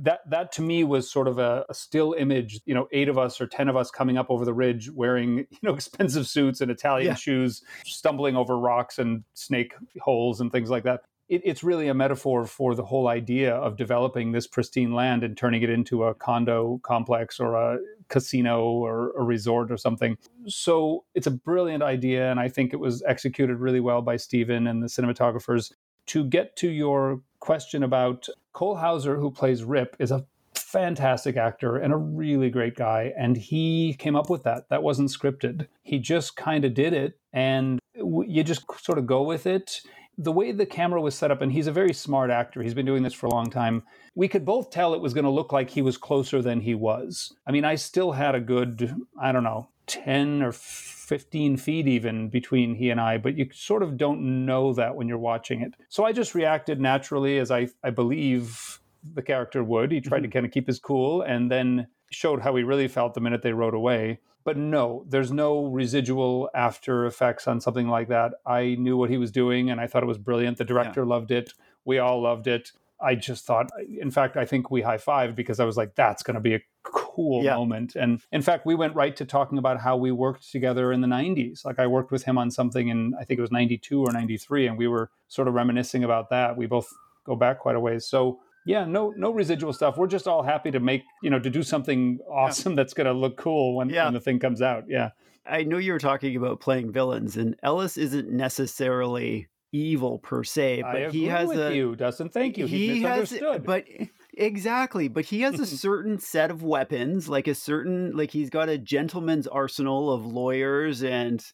that 0.00 0.20
that 0.30 0.50
to 0.52 0.62
me 0.62 0.84
was 0.84 1.10
sort 1.10 1.28
of 1.28 1.38
a, 1.38 1.66
a, 1.68 1.74
still 1.74 2.14
image 2.14 2.60
you 2.64 2.74
know 2.74 2.88
eight 2.92 3.08
of 3.08 3.18
us 3.18 3.42
or 3.42 3.46
ten 3.46 3.68
of 3.68 3.76
us 3.76 3.90
coming 3.90 4.16
up 4.16 4.30
over 4.30 4.46
the 4.46 4.54
ridge 4.54 4.90
wearing 4.90 5.38
you 5.50 5.58
know 5.62 5.74
expensive 5.74 6.26
suits 6.26 6.62
and 6.62 6.70
italian 6.70 7.08
yeah. 7.08 7.14
shoes 7.14 7.62
stumbling 7.84 8.36
over 8.36 8.58
rocks 8.58 8.98
and 8.98 9.22
snake 9.34 9.74
holes 10.00 10.40
and 10.40 10.50
things 10.50 10.70
like 10.70 10.84
that 10.84 11.02
it, 11.28 11.42
it's 11.44 11.62
really 11.62 11.88
a 11.88 11.94
metaphor 11.94 12.46
for 12.46 12.74
the 12.74 12.84
whole 12.84 13.08
idea 13.08 13.54
of 13.54 13.76
developing 13.76 14.32
this 14.32 14.46
pristine 14.46 14.92
land 14.92 15.24
and 15.24 15.36
turning 15.36 15.62
it 15.62 15.70
into 15.70 16.04
a 16.04 16.14
condo 16.14 16.80
complex 16.82 17.40
or 17.40 17.54
a 17.54 17.78
casino 18.08 18.62
or 18.64 19.12
a 19.18 19.22
resort 19.22 19.70
or 19.70 19.76
something 19.76 20.16
so 20.46 21.04
it's 21.14 21.26
a 21.26 21.30
brilliant 21.30 21.82
idea 21.82 22.30
and 22.30 22.38
i 22.38 22.48
think 22.48 22.72
it 22.72 22.76
was 22.76 23.02
executed 23.06 23.56
really 23.56 23.80
well 23.80 24.02
by 24.02 24.16
stephen 24.16 24.66
and 24.66 24.82
the 24.82 24.86
cinematographers 24.86 25.72
to 26.06 26.24
get 26.24 26.56
to 26.56 26.68
your 26.68 27.22
question 27.40 27.82
about 27.82 28.26
Cole 28.52 28.76
Hauser, 28.76 29.16
who 29.16 29.30
plays 29.30 29.64
Rip, 29.64 29.96
is 29.98 30.10
a 30.10 30.26
fantastic 30.54 31.36
actor 31.36 31.76
and 31.76 31.92
a 31.92 31.96
really 31.96 32.50
great 32.50 32.76
guy. 32.76 33.12
And 33.16 33.36
he 33.36 33.94
came 33.98 34.16
up 34.16 34.30
with 34.30 34.42
that. 34.44 34.68
That 34.70 34.82
wasn't 34.82 35.10
scripted. 35.10 35.66
He 35.82 35.98
just 35.98 36.36
kind 36.36 36.64
of 36.64 36.74
did 36.74 36.92
it. 36.92 37.18
And 37.32 37.78
you 37.94 38.42
just 38.42 38.64
sort 38.80 38.98
of 38.98 39.06
go 39.06 39.22
with 39.22 39.46
it. 39.46 39.80
The 40.16 40.32
way 40.32 40.52
the 40.52 40.66
camera 40.66 41.00
was 41.00 41.14
set 41.14 41.30
up, 41.30 41.42
and 41.42 41.52
he's 41.52 41.66
a 41.66 41.72
very 41.72 41.92
smart 41.92 42.30
actor, 42.30 42.62
he's 42.62 42.74
been 42.74 42.86
doing 42.86 43.02
this 43.02 43.14
for 43.14 43.26
a 43.26 43.30
long 43.34 43.50
time. 43.50 43.82
We 44.14 44.28
could 44.28 44.44
both 44.44 44.70
tell 44.70 44.94
it 44.94 45.00
was 45.00 45.14
going 45.14 45.24
to 45.24 45.30
look 45.30 45.52
like 45.52 45.70
he 45.70 45.82
was 45.82 45.96
closer 45.96 46.40
than 46.40 46.60
he 46.60 46.74
was. 46.74 47.34
I 47.46 47.52
mean, 47.52 47.64
I 47.64 47.74
still 47.74 48.12
had 48.12 48.34
a 48.34 48.40
good, 48.40 48.94
I 49.20 49.32
don't 49.32 49.44
know, 49.44 49.68
10 49.86 50.42
or 50.42 50.52
15 50.52 51.56
feet 51.56 51.86
even 51.86 52.28
between 52.28 52.74
he 52.74 52.90
and 52.90 53.00
I, 53.00 53.18
but 53.18 53.36
you 53.36 53.48
sort 53.52 53.82
of 53.82 53.96
don't 53.96 54.46
know 54.46 54.72
that 54.74 54.94
when 54.94 55.08
you're 55.08 55.18
watching 55.18 55.60
it. 55.60 55.74
So 55.88 56.04
I 56.04 56.12
just 56.12 56.34
reacted 56.34 56.80
naturally 56.80 57.38
as 57.38 57.50
I, 57.50 57.68
I 57.82 57.90
believe 57.90 58.80
the 59.12 59.22
character 59.22 59.62
would. 59.62 59.92
He 59.92 60.00
tried 60.00 60.18
mm-hmm. 60.18 60.24
to 60.24 60.30
kind 60.30 60.46
of 60.46 60.52
keep 60.52 60.66
his 60.66 60.78
cool 60.78 61.22
and 61.22 61.50
then 61.50 61.88
showed 62.10 62.40
how 62.40 62.54
he 62.56 62.62
really 62.62 62.88
felt 62.88 63.14
the 63.14 63.20
minute 63.20 63.42
they 63.42 63.52
rode 63.52 63.74
away. 63.74 64.20
But 64.44 64.58
no, 64.58 65.04
there's 65.08 65.32
no 65.32 65.64
residual 65.66 66.50
after 66.54 67.06
effects 67.06 67.48
on 67.48 67.60
something 67.60 67.88
like 67.88 68.08
that. 68.08 68.34
I 68.46 68.76
knew 68.78 68.96
what 68.96 69.10
he 69.10 69.16
was 69.16 69.30
doing 69.30 69.70
and 69.70 69.80
I 69.80 69.86
thought 69.86 70.02
it 70.02 70.06
was 70.06 70.18
brilliant. 70.18 70.58
The 70.58 70.64
director 70.64 71.00
yeah. 71.00 71.08
loved 71.08 71.30
it. 71.30 71.54
We 71.84 71.98
all 71.98 72.22
loved 72.22 72.46
it. 72.46 72.72
I 73.00 73.14
just 73.14 73.44
thought, 73.44 73.70
in 74.00 74.10
fact, 74.10 74.36
I 74.36 74.44
think 74.44 74.70
we 74.70 74.82
high 74.82 74.98
fived 74.98 75.34
because 75.34 75.60
I 75.60 75.64
was 75.64 75.76
like, 75.76 75.94
that's 75.94 76.22
going 76.22 76.34
to 76.34 76.40
be 76.40 76.54
a 76.54 76.60
cool 76.82 77.42
yeah. 77.42 77.54
moment. 77.54 77.96
And 77.96 78.20
in 78.32 78.42
fact, 78.42 78.66
we 78.66 78.74
went 78.74 78.94
right 78.94 79.14
to 79.16 79.24
talking 79.24 79.58
about 79.58 79.80
how 79.80 79.96
we 79.96 80.12
worked 80.12 80.50
together 80.50 80.92
in 80.92 81.00
the 81.00 81.08
90s. 81.08 81.64
Like 81.64 81.78
I 81.78 81.86
worked 81.86 82.12
with 82.12 82.24
him 82.24 82.38
on 82.38 82.50
something 82.50 82.88
in, 82.88 83.14
I 83.18 83.24
think 83.24 83.38
it 83.38 83.42
was 83.42 83.50
92 83.50 84.02
or 84.02 84.12
93, 84.12 84.68
and 84.68 84.78
we 84.78 84.88
were 84.88 85.10
sort 85.28 85.48
of 85.48 85.54
reminiscing 85.54 86.04
about 86.04 86.30
that. 86.30 86.56
We 86.56 86.66
both 86.66 86.92
go 87.24 87.34
back 87.36 87.58
quite 87.58 87.76
a 87.76 87.80
ways. 87.80 88.06
So 88.06 88.40
yeah, 88.64 88.84
no, 88.84 89.12
no 89.16 89.30
residual 89.30 89.72
stuff. 89.72 89.96
We're 89.96 90.06
just 90.06 90.26
all 90.26 90.42
happy 90.42 90.70
to 90.70 90.80
make, 90.80 91.02
you 91.22 91.30
know, 91.30 91.38
to 91.38 91.50
do 91.50 91.62
something 91.62 92.18
awesome 92.30 92.72
yeah. 92.72 92.76
that's 92.76 92.94
going 92.94 93.06
to 93.06 93.12
look 93.12 93.36
cool 93.36 93.76
when, 93.76 93.90
yeah. 93.90 94.04
when 94.04 94.14
the 94.14 94.20
thing 94.20 94.38
comes 94.38 94.62
out. 94.62 94.84
Yeah. 94.88 95.10
I 95.46 95.64
know 95.64 95.78
you 95.78 95.92
were 95.92 95.98
talking 95.98 96.36
about 96.36 96.60
playing 96.60 96.92
villains, 96.92 97.36
and 97.36 97.56
Ellis 97.62 97.98
isn't 97.98 98.30
necessarily 98.30 99.48
evil 99.72 100.18
per 100.20 100.42
se, 100.42 100.82
but 100.82 101.12
he 101.12 101.26
has 101.26 101.50
a 101.50 101.74
you, 101.74 101.96
Dustin. 101.96 102.30
Thank 102.30 102.56
you. 102.56 102.66
He, 102.66 102.88
he 102.88 103.00
misunderstood. 103.00 103.42
Has, 103.42 103.62
but 103.62 103.84
exactly, 104.32 105.08
but 105.08 105.26
he 105.26 105.42
has 105.42 105.60
a 105.60 105.66
certain 105.76 106.18
set 106.18 106.50
of 106.50 106.62
weapons, 106.62 107.28
like 107.28 107.46
a 107.46 107.54
certain, 107.54 108.16
like 108.16 108.30
he's 108.30 108.48
got 108.48 108.70
a 108.70 108.78
gentleman's 108.78 109.46
arsenal 109.46 110.10
of 110.10 110.24
lawyers 110.24 111.02
and 111.02 111.44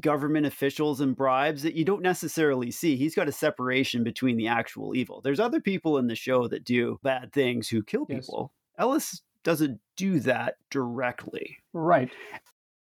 government 0.00 0.46
officials 0.46 1.00
and 1.00 1.16
bribes 1.16 1.62
that 1.62 1.74
you 1.74 1.84
don't 1.84 2.02
necessarily 2.02 2.70
see. 2.70 2.96
He's 2.96 3.14
got 3.14 3.28
a 3.28 3.32
separation 3.32 4.04
between 4.04 4.36
the 4.36 4.48
actual 4.48 4.94
evil. 4.94 5.20
There's 5.20 5.40
other 5.40 5.60
people 5.60 5.98
in 5.98 6.06
the 6.06 6.14
show 6.14 6.48
that 6.48 6.64
do 6.64 6.98
bad 7.02 7.32
things 7.32 7.68
who 7.68 7.82
kill 7.82 8.06
people. 8.06 8.52
Yes. 8.52 8.82
Ellis 8.82 9.22
doesn't 9.42 9.80
do 9.96 10.20
that 10.20 10.56
directly. 10.70 11.58
Right. 11.72 12.10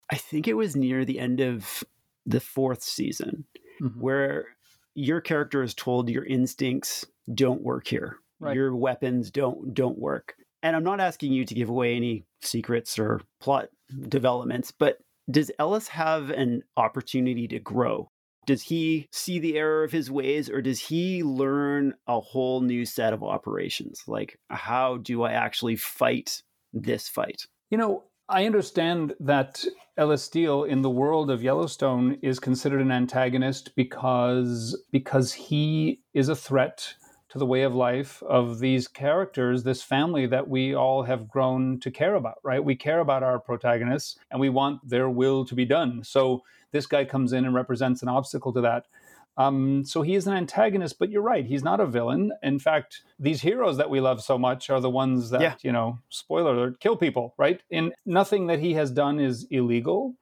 I 0.09 0.15
think 0.15 0.47
it 0.47 0.53
was 0.53 0.75
near 0.75 1.05
the 1.05 1.19
end 1.19 1.39
of 1.39 1.83
the 2.25 2.39
fourth 2.39 2.83
season 2.83 3.45
mm-hmm. 3.81 3.99
where 3.99 4.47
your 4.95 5.21
character 5.21 5.63
is 5.63 5.73
told 5.73 6.09
your 6.09 6.25
instincts 6.25 7.05
don't 7.33 7.61
work 7.61 7.87
here. 7.87 8.17
Right. 8.39 8.55
Your 8.55 8.75
weapons 8.75 9.31
don't 9.31 9.73
don't 9.73 9.97
work. 9.97 10.35
And 10.61 10.75
I'm 10.75 10.83
not 10.83 10.99
asking 10.99 11.33
you 11.33 11.45
to 11.45 11.53
give 11.53 11.69
away 11.69 11.95
any 11.95 12.25
secrets 12.41 12.97
or 12.97 13.21
plot 13.39 13.69
developments, 14.07 14.71
but 14.71 14.97
does 15.29 15.51
Ellis 15.59 15.87
have 15.89 16.29
an 16.29 16.63
opportunity 16.77 17.47
to 17.49 17.59
grow? 17.59 18.09
Does 18.45 18.63
he 18.63 19.07
see 19.11 19.39
the 19.39 19.57
error 19.57 19.83
of 19.83 19.91
his 19.91 20.11
ways 20.11 20.49
or 20.49 20.61
does 20.61 20.79
he 20.79 21.23
learn 21.23 21.93
a 22.07 22.19
whole 22.19 22.59
new 22.59 22.85
set 22.85 23.13
of 23.13 23.23
operations? 23.23 24.03
Like, 24.05 24.37
how 24.49 24.97
do 24.97 25.23
I 25.23 25.31
actually 25.31 25.77
fight 25.77 26.41
this 26.73 27.07
fight? 27.07 27.43
You 27.69 27.77
know, 27.77 28.03
I 28.27 28.45
understand 28.45 29.13
that 29.21 29.63
Ellis 29.97 30.23
Steele 30.23 30.63
in 30.63 30.81
the 30.81 30.89
world 30.89 31.29
of 31.29 31.43
Yellowstone 31.43 32.17
is 32.21 32.39
considered 32.39 32.81
an 32.81 32.91
antagonist 32.91 33.75
because 33.75 34.81
because 34.91 35.33
he 35.33 36.01
is 36.13 36.29
a 36.29 36.35
threat 36.35 36.95
to 37.33 37.39
the 37.39 37.45
way 37.47 37.63
of 37.63 37.73
life 37.73 38.21
of 38.21 38.59
these 38.59 38.87
characters, 38.87 39.63
this 39.63 39.81
family 39.81 40.27
that 40.27 40.47
we 40.47 40.75
all 40.75 41.01
have 41.01 41.27
grown 41.27 41.79
to 41.79 41.89
care 41.89 42.13
about, 42.13 42.35
right? 42.43 42.63
We 42.63 42.75
care 42.75 42.99
about 42.99 43.23
our 43.23 43.39
protagonists 43.39 44.19
and 44.29 44.39
we 44.39 44.49
want 44.49 44.87
their 44.87 45.09
will 45.09 45.43
to 45.45 45.55
be 45.55 45.65
done. 45.65 46.03
So 46.03 46.43
this 46.71 46.85
guy 46.85 47.05
comes 47.05 47.33
in 47.33 47.43
and 47.43 47.55
represents 47.55 48.03
an 48.03 48.07
obstacle 48.07 48.53
to 48.53 48.61
that. 48.61 48.85
Um, 49.35 49.83
so 49.83 50.03
he 50.03 50.13
is 50.13 50.27
an 50.27 50.35
antagonist, 50.35 50.99
but 50.99 51.09
you're 51.09 51.23
right, 51.23 51.43
he's 51.43 51.63
not 51.63 51.79
a 51.79 51.87
villain. 51.87 52.33
In 52.43 52.59
fact, 52.59 53.01
these 53.17 53.41
heroes 53.41 53.77
that 53.77 53.89
we 53.89 53.99
love 53.99 54.21
so 54.21 54.37
much 54.37 54.69
are 54.69 54.79
the 54.79 54.91
ones 54.91 55.31
that, 55.31 55.41
yeah. 55.41 55.55
you 55.63 55.71
know, 55.71 55.97
spoiler 56.09 56.53
alert, 56.53 56.79
kill 56.79 56.95
people, 56.95 57.33
right? 57.39 57.63
And 57.71 57.95
nothing 58.05 58.45
that 58.45 58.59
he 58.59 58.75
has 58.75 58.91
done 58.91 59.19
is 59.19 59.47
illegal. 59.49 60.13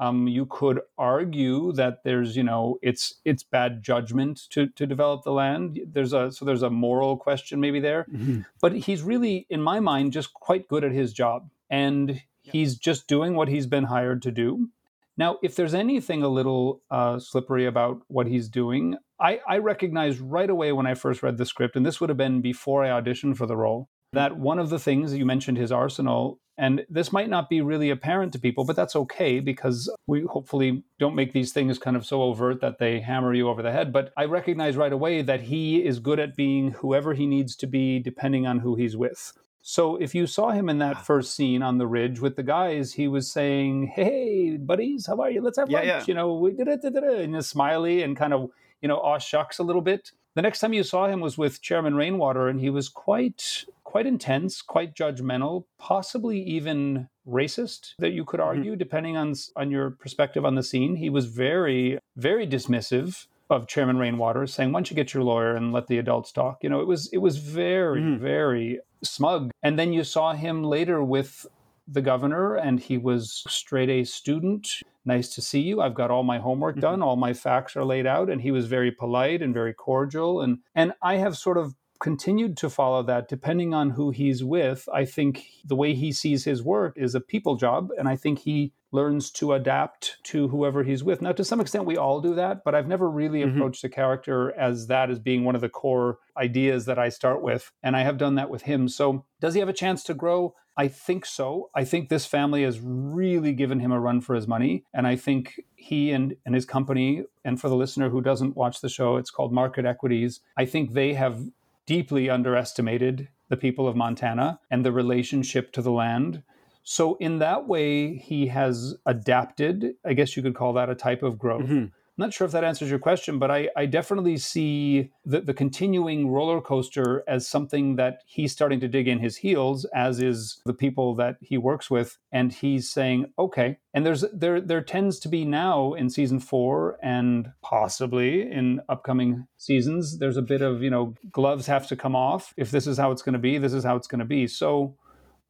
Um, 0.00 0.26
you 0.26 0.46
could 0.46 0.80
argue 0.96 1.72
that 1.72 2.02
there's, 2.04 2.34
you 2.34 2.42
know, 2.42 2.78
it's 2.80 3.20
it's 3.26 3.42
bad 3.42 3.82
judgment 3.82 4.48
to 4.50 4.66
to 4.68 4.86
develop 4.86 5.24
the 5.24 5.32
land. 5.32 5.78
There's 5.92 6.14
a 6.14 6.32
so 6.32 6.44
there's 6.46 6.62
a 6.62 6.70
moral 6.70 7.18
question 7.18 7.60
maybe 7.60 7.80
there, 7.80 8.06
mm-hmm. 8.10 8.40
but 8.62 8.72
he's 8.72 9.02
really, 9.02 9.46
in 9.50 9.62
my 9.62 9.78
mind, 9.78 10.14
just 10.14 10.32
quite 10.32 10.68
good 10.68 10.84
at 10.84 10.92
his 10.92 11.12
job, 11.12 11.50
and 11.68 12.22
he's 12.40 12.76
just 12.76 13.08
doing 13.08 13.34
what 13.34 13.48
he's 13.48 13.66
been 13.66 13.84
hired 13.84 14.22
to 14.22 14.30
do. 14.30 14.70
Now, 15.18 15.36
if 15.42 15.54
there's 15.54 15.74
anything 15.74 16.22
a 16.22 16.28
little 16.28 16.80
uh, 16.90 17.18
slippery 17.18 17.66
about 17.66 18.00
what 18.08 18.26
he's 18.26 18.48
doing, 18.48 18.96
I, 19.20 19.40
I 19.46 19.58
recognized 19.58 20.18
right 20.18 20.48
away 20.48 20.72
when 20.72 20.86
I 20.86 20.94
first 20.94 21.22
read 21.22 21.36
the 21.36 21.44
script, 21.44 21.76
and 21.76 21.84
this 21.84 22.00
would 22.00 22.08
have 22.08 22.16
been 22.16 22.40
before 22.40 22.82
I 22.82 22.88
auditioned 22.88 23.36
for 23.36 23.46
the 23.46 23.56
role, 23.56 23.90
that 24.14 24.38
one 24.38 24.58
of 24.58 24.70
the 24.70 24.78
things 24.78 25.14
you 25.14 25.26
mentioned 25.26 25.58
his 25.58 25.70
arsenal 25.70 26.40
and 26.60 26.84
this 26.90 27.10
might 27.10 27.30
not 27.30 27.48
be 27.48 27.60
really 27.60 27.90
apparent 27.90 28.32
to 28.32 28.38
people 28.38 28.64
but 28.64 28.76
that's 28.76 28.94
okay 28.94 29.40
because 29.40 29.90
we 30.06 30.22
hopefully 30.22 30.84
don't 30.98 31.14
make 31.14 31.32
these 31.32 31.52
things 31.52 31.78
kind 31.78 31.96
of 31.96 32.06
so 32.06 32.22
overt 32.22 32.60
that 32.60 32.78
they 32.78 33.00
hammer 33.00 33.32
you 33.34 33.48
over 33.48 33.62
the 33.62 33.72
head 33.72 33.92
but 33.92 34.12
i 34.16 34.24
recognize 34.24 34.76
right 34.76 34.92
away 34.92 35.22
that 35.22 35.40
he 35.40 35.84
is 35.84 35.98
good 35.98 36.20
at 36.20 36.36
being 36.36 36.72
whoever 36.72 37.14
he 37.14 37.26
needs 37.26 37.56
to 37.56 37.66
be 37.66 37.98
depending 37.98 38.46
on 38.46 38.60
who 38.60 38.74
he's 38.76 38.96
with 38.96 39.32
so 39.62 39.96
if 39.96 40.14
you 40.14 40.26
saw 40.26 40.50
him 40.50 40.68
in 40.68 40.78
that 40.78 40.96
ah. 40.96 41.02
first 41.02 41.34
scene 41.34 41.62
on 41.62 41.78
the 41.78 41.86
ridge 41.86 42.18
with 42.20 42.36
the 42.36 42.42
guys, 42.42 42.94
he 42.94 43.08
was 43.08 43.30
saying, 43.30 43.92
"Hey, 43.94 44.56
buddies, 44.56 45.06
how 45.06 45.20
are 45.20 45.30
you? 45.30 45.42
Let's 45.42 45.58
have 45.58 45.68
yeah, 45.68 45.78
lunch." 45.78 45.88
Yeah. 45.88 46.04
You 46.06 46.14
know, 46.14 46.34
we 46.34 46.52
did 46.52 46.66
it, 46.66 46.82
and 46.82 47.36
a 47.36 47.42
smiley 47.42 48.02
and 48.02 48.16
kind 48.16 48.32
of 48.32 48.50
you 48.80 48.88
know, 48.88 48.98
aw 48.98 49.18
shucks 49.18 49.58
a 49.58 49.62
little 49.62 49.82
bit. 49.82 50.12
The 50.34 50.42
next 50.42 50.60
time 50.60 50.72
you 50.72 50.84
saw 50.84 51.08
him 51.08 51.20
was 51.20 51.36
with 51.36 51.60
Chairman 51.60 51.94
Rainwater, 51.94 52.48
and 52.48 52.60
he 52.60 52.70
was 52.70 52.88
quite 52.88 53.64
quite 53.82 54.06
intense, 54.06 54.62
quite 54.62 54.94
judgmental, 54.94 55.64
possibly 55.78 56.40
even 56.40 57.08
racist. 57.26 57.94
That 57.98 58.12
you 58.12 58.24
could 58.24 58.40
mm-hmm. 58.40 58.48
argue, 58.48 58.72
mm-hmm. 58.72 58.78
depending 58.78 59.16
on 59.16 59.34
on 59.56 59.70
your 59.70 59.90
perspective 59.90 60.44
on 60.44 60.54
the 60.54 60.62
scene. 60.62 60.96
He 60.96 61.10
was 61.10 61.26
very 61.26 61.98
very 62.16 62.46
dismissive 62.46 63.26
of 63.50 63.66
Chairman 63.66 63.98
Rainwater, 63.98 64.46
saying, 64.46 64.70
"Why 64.70 64.78
don't 64.78 64.90
you 64.90 64.96
get 64.96 65.12
your 65.12 65.24
lawyer 65.24 65.56
and 65.56 65.72
let 65.72 65.88
the 65.88 65.98
adults 65.98 66.30
talk?" 66.30 66.62
You 66.62 66.70
know, 66.70 66.80
it 66.80 66.86
was 66.86 67.08
it 67.12 67.18
was 67.18 67.38
very 67.38 68.00
mm-hmm. 68.00 68.22
very 68.22 68.80
smug. 69.02 69.50
And 69.62 69.78
then 69.78 69.92
you 69.92 70.04
saw 70.04 70.34
him 70.34 70.62
later 70.62 71.02
with 71.02 71.46
the 71.90 72.02
governor, 72.02 72.54
and 72.54 72.80
he 72.80 72.96
was 72.98 73.42
straight 73.48 73.90
A 73.90 74.04
student 74.04 74.82
nice 75.04 75.34
to 75.34 75.42
see 75.42 75.60
you. 75.60 75.80
I've 75.80 75.94
got 75.94 76.10
all 76.10 76.22
my 76.22 76.38
homework 76.38 76.76
mm-hmm. 76.76 76.80
done. 76.80 77.02
All 77.02 77.16
my 77.16 77.32
facts 77.32 77.76
are 77.76 77.84
laid 77.84 78.06
out. 78.06 78.30
And 78.30 78.40
he 78.40 78.50
was 78.50 78.66
very 78.66 78.90
polite 78.90 79.42
and 79.42 79.54
very 79.54 79.74
cordial. 79.74 80.40
And, 80.40 80.58
and 80.74 80.92
I 81.02 81.16
have 81.16 81.36
sort 81.36 81.58
of 81.58 81.74
continued 82.00 82.56
to 82.56 82.70
follow 82.70 83.02
that 83.02 83.28
depending 83.28 83.74
on 83.74 83.90
who 83.90 84.10
he's 84.10 84.42
with. 84.42 84.88
I 84.92 85.04
think 85.04 85.44
the 85.64 85.76
way 85.76 85.94
he 85.94 86.12
sees 86.12 86.44
his 86.44 86.62
work 86.62 86.94
is 86.96 87.14
a 87.14 87.20
people 87.20 87.56
job. 87.56 87.90
And 87.98 88.08
I 88.08 88.16
think 88.16 88.40
he 88.40 88.72
learns 88.92 89.30
to 89.30 89.52
adapt 89.52 90.16
to 90.24 90.48
whoever 90.48 90.82
he's 90.82 91.04
with. 91.04 91.22
Now, 91.22 91.32
to 91.32 91.44
some 91.44 91.60
extent, 91.60 91.84
we 91.84 91.96
all 91.96 92.20
do 92.20 92.34
that, 92.34 92.64
but 92.64 92.74
I've 92.74 92.88
never 92.88 93.08
really 93.08 93.40
mm-hmm. 93.40 93.56
approached 93.56 93.84
a 93.84 93.88
character 93.88 94.52
as 94.58 94.88
that 94.88 95.10
as 95.10 95.20
being 95.20 95.44
one 95.44 95.54
of 95.54 95.60
the 95.60 95.68
core 95.68 96.18
ideas 96.36 96.86
that 96.86 96.98
I 96.98 97.08
start 97.08 97.40
with. 97.40 97.70
And 97.82 97.96
I 97.96 98.02
have 98.02 98.18
done 98.18 98.34
that 98.34 98.50
with 98.50 98.62
him. 98.62 98.88
So, 98.88 99.26
does 99.40 99.54
he 99.54 99.60
have 99.60 99.68
a 99.68 99.74
chance 99.74 100.02
to 100.04 100.14
grow? 100.14 100.54
I 100.80 100.88
think 100.88 101.26
so. 101.26 101.68
I 101.74 101.84
think 101.84 102.08
this 102.08 102.24
family 102.24 102.62
has 102.62 102.80
really 102.80 103.52
given 103.52 103.80
him 103.80 103.92
a 103.92 104.00
run 104.00 104.22
for 104.22 104.34
his 104.34 104.48
money. 104.48 104.84
And 104.94 105.06
I 105.06 105.14
think 105.14 105.60
he 105.76 106.10
and, 106.10 106.36
and 106.46 106.54
his 106.54 106.64
company, 106.64 107.24
and 107.44 107.60
for 107.60 107.68
the 107.68 107.76
listener 107.76 108.08
who 108.08 108.22
doesn't 108.22 108.56
watch 108.56 108.80
the 108.80 108.88
show, 108.88 109.18
it's 109.18 109.30
called 109.30 109.52
Market 109.52 109.84
Equities. 109.84 110.40
I 110.56 110.64
think 110.64 110.94
they 110.94 111.12
have 111.12 111.50
deeply 111.84 112.30
underestimated 112.30 113.28
the 113.50 113.58
people 113.58 113.86
of 113.86 113.94
Montana 113.94 114.58
and 114.70 114.82
the 114.82 114.90
relationship 114.90 115.70
to 115.72 115.82
the 115.82 115.92
land. 115.92 116.42
So, 116.82 117.16
in 117.16 117.40
that 117.40 117.68
way, 117.68 118.16
he 118.16 118.46
has 118.46 118.96
adapted. 119.04 119.96
I 120.06 120.14
guess 120.14 120.34
you 120.34 120.42
could 120.42 120.54
call 120.54 120.72
that 120.72 120.88
a 120.88 120.94
type 120.94 121.22
of 121.22 121.38
growth. 121.38 121.64
Mm-hmm. 121.64 121.84
I'm 122.20 122.26
not 122.26 122.34
sure 122.34 122.44
if 122.44 122.52
that 122.52 122.64
answers 122.64 122.90
your 122.90 122.98
question, 122.98 123.38
but 123.38 123.50
I, 123.50 123.70
I 123.74 123.86
definitely 123.86 124.36
see 124.36 125.10
the, 125.24 125.40
the 125.40 125.54
continuing 125.54 126.28
roller 126.28 126.60
coaster 126.60 127.24
as 127.26 127.48
something 127.48 127.96
that 127.96 128.18
he's 128.26 128.52
starting 128.52 128.78
to 128.80 128.88
dig 128.88 129.08
in 129.08 129.20
his 129.20 129.38
heels, 129.38 129.86
as 129.94 130.20
is 130.20 130.60
the 130.66 130.74
people 130.74 131.14
that 131.14 131.36
he 131.40 131.56
works 131.56 131.90
with. 131.90 132.18
And 132.30 132.52
he's 132.52 132.90
saying, 132.90 133.32
okay. 133.38 133.78
And 133.94 134.04
there's 134.04 134.26
there 134.34 134.60
there 134.60 134.82
tends 134.82 135.18
to 135.20 135.30
be 135.30 135.46
now 135.46 135.94
in 135.94 136.10
season 136.10 136.40
four 136.40 136.98
and 137.02 137.52
possibly 137.62 138.42
in 138.42 138.82
upcoming 138.90 139.46
seasons, 139.56 140.18
there's 140.18 140.36
a 140.36 140.42
bit 140.42 140.60
of, 140.60 140.82
you 140.82 140.90
know, 140.90 141.14
gloves 141.32 141.66
have 141.68 141.88
to 141.88 141.96
come 141.96 142.14
off. 142.14 142.52
If 142.58 142.70
this 142.70 142.86
is 142.86 142.98
how 142.98 143.12
it's 143.12 143.22
going 143.22 143.32
to 143.32 143.38
be, 143.38 143.56
this 143.56 143.72
is 143.72 143.82
how 143.82 143.96
it's 143.96 144.06
going 144.06 144.18
to 144.18 144.26
be. 144.26 144.46
So 144.46 144.94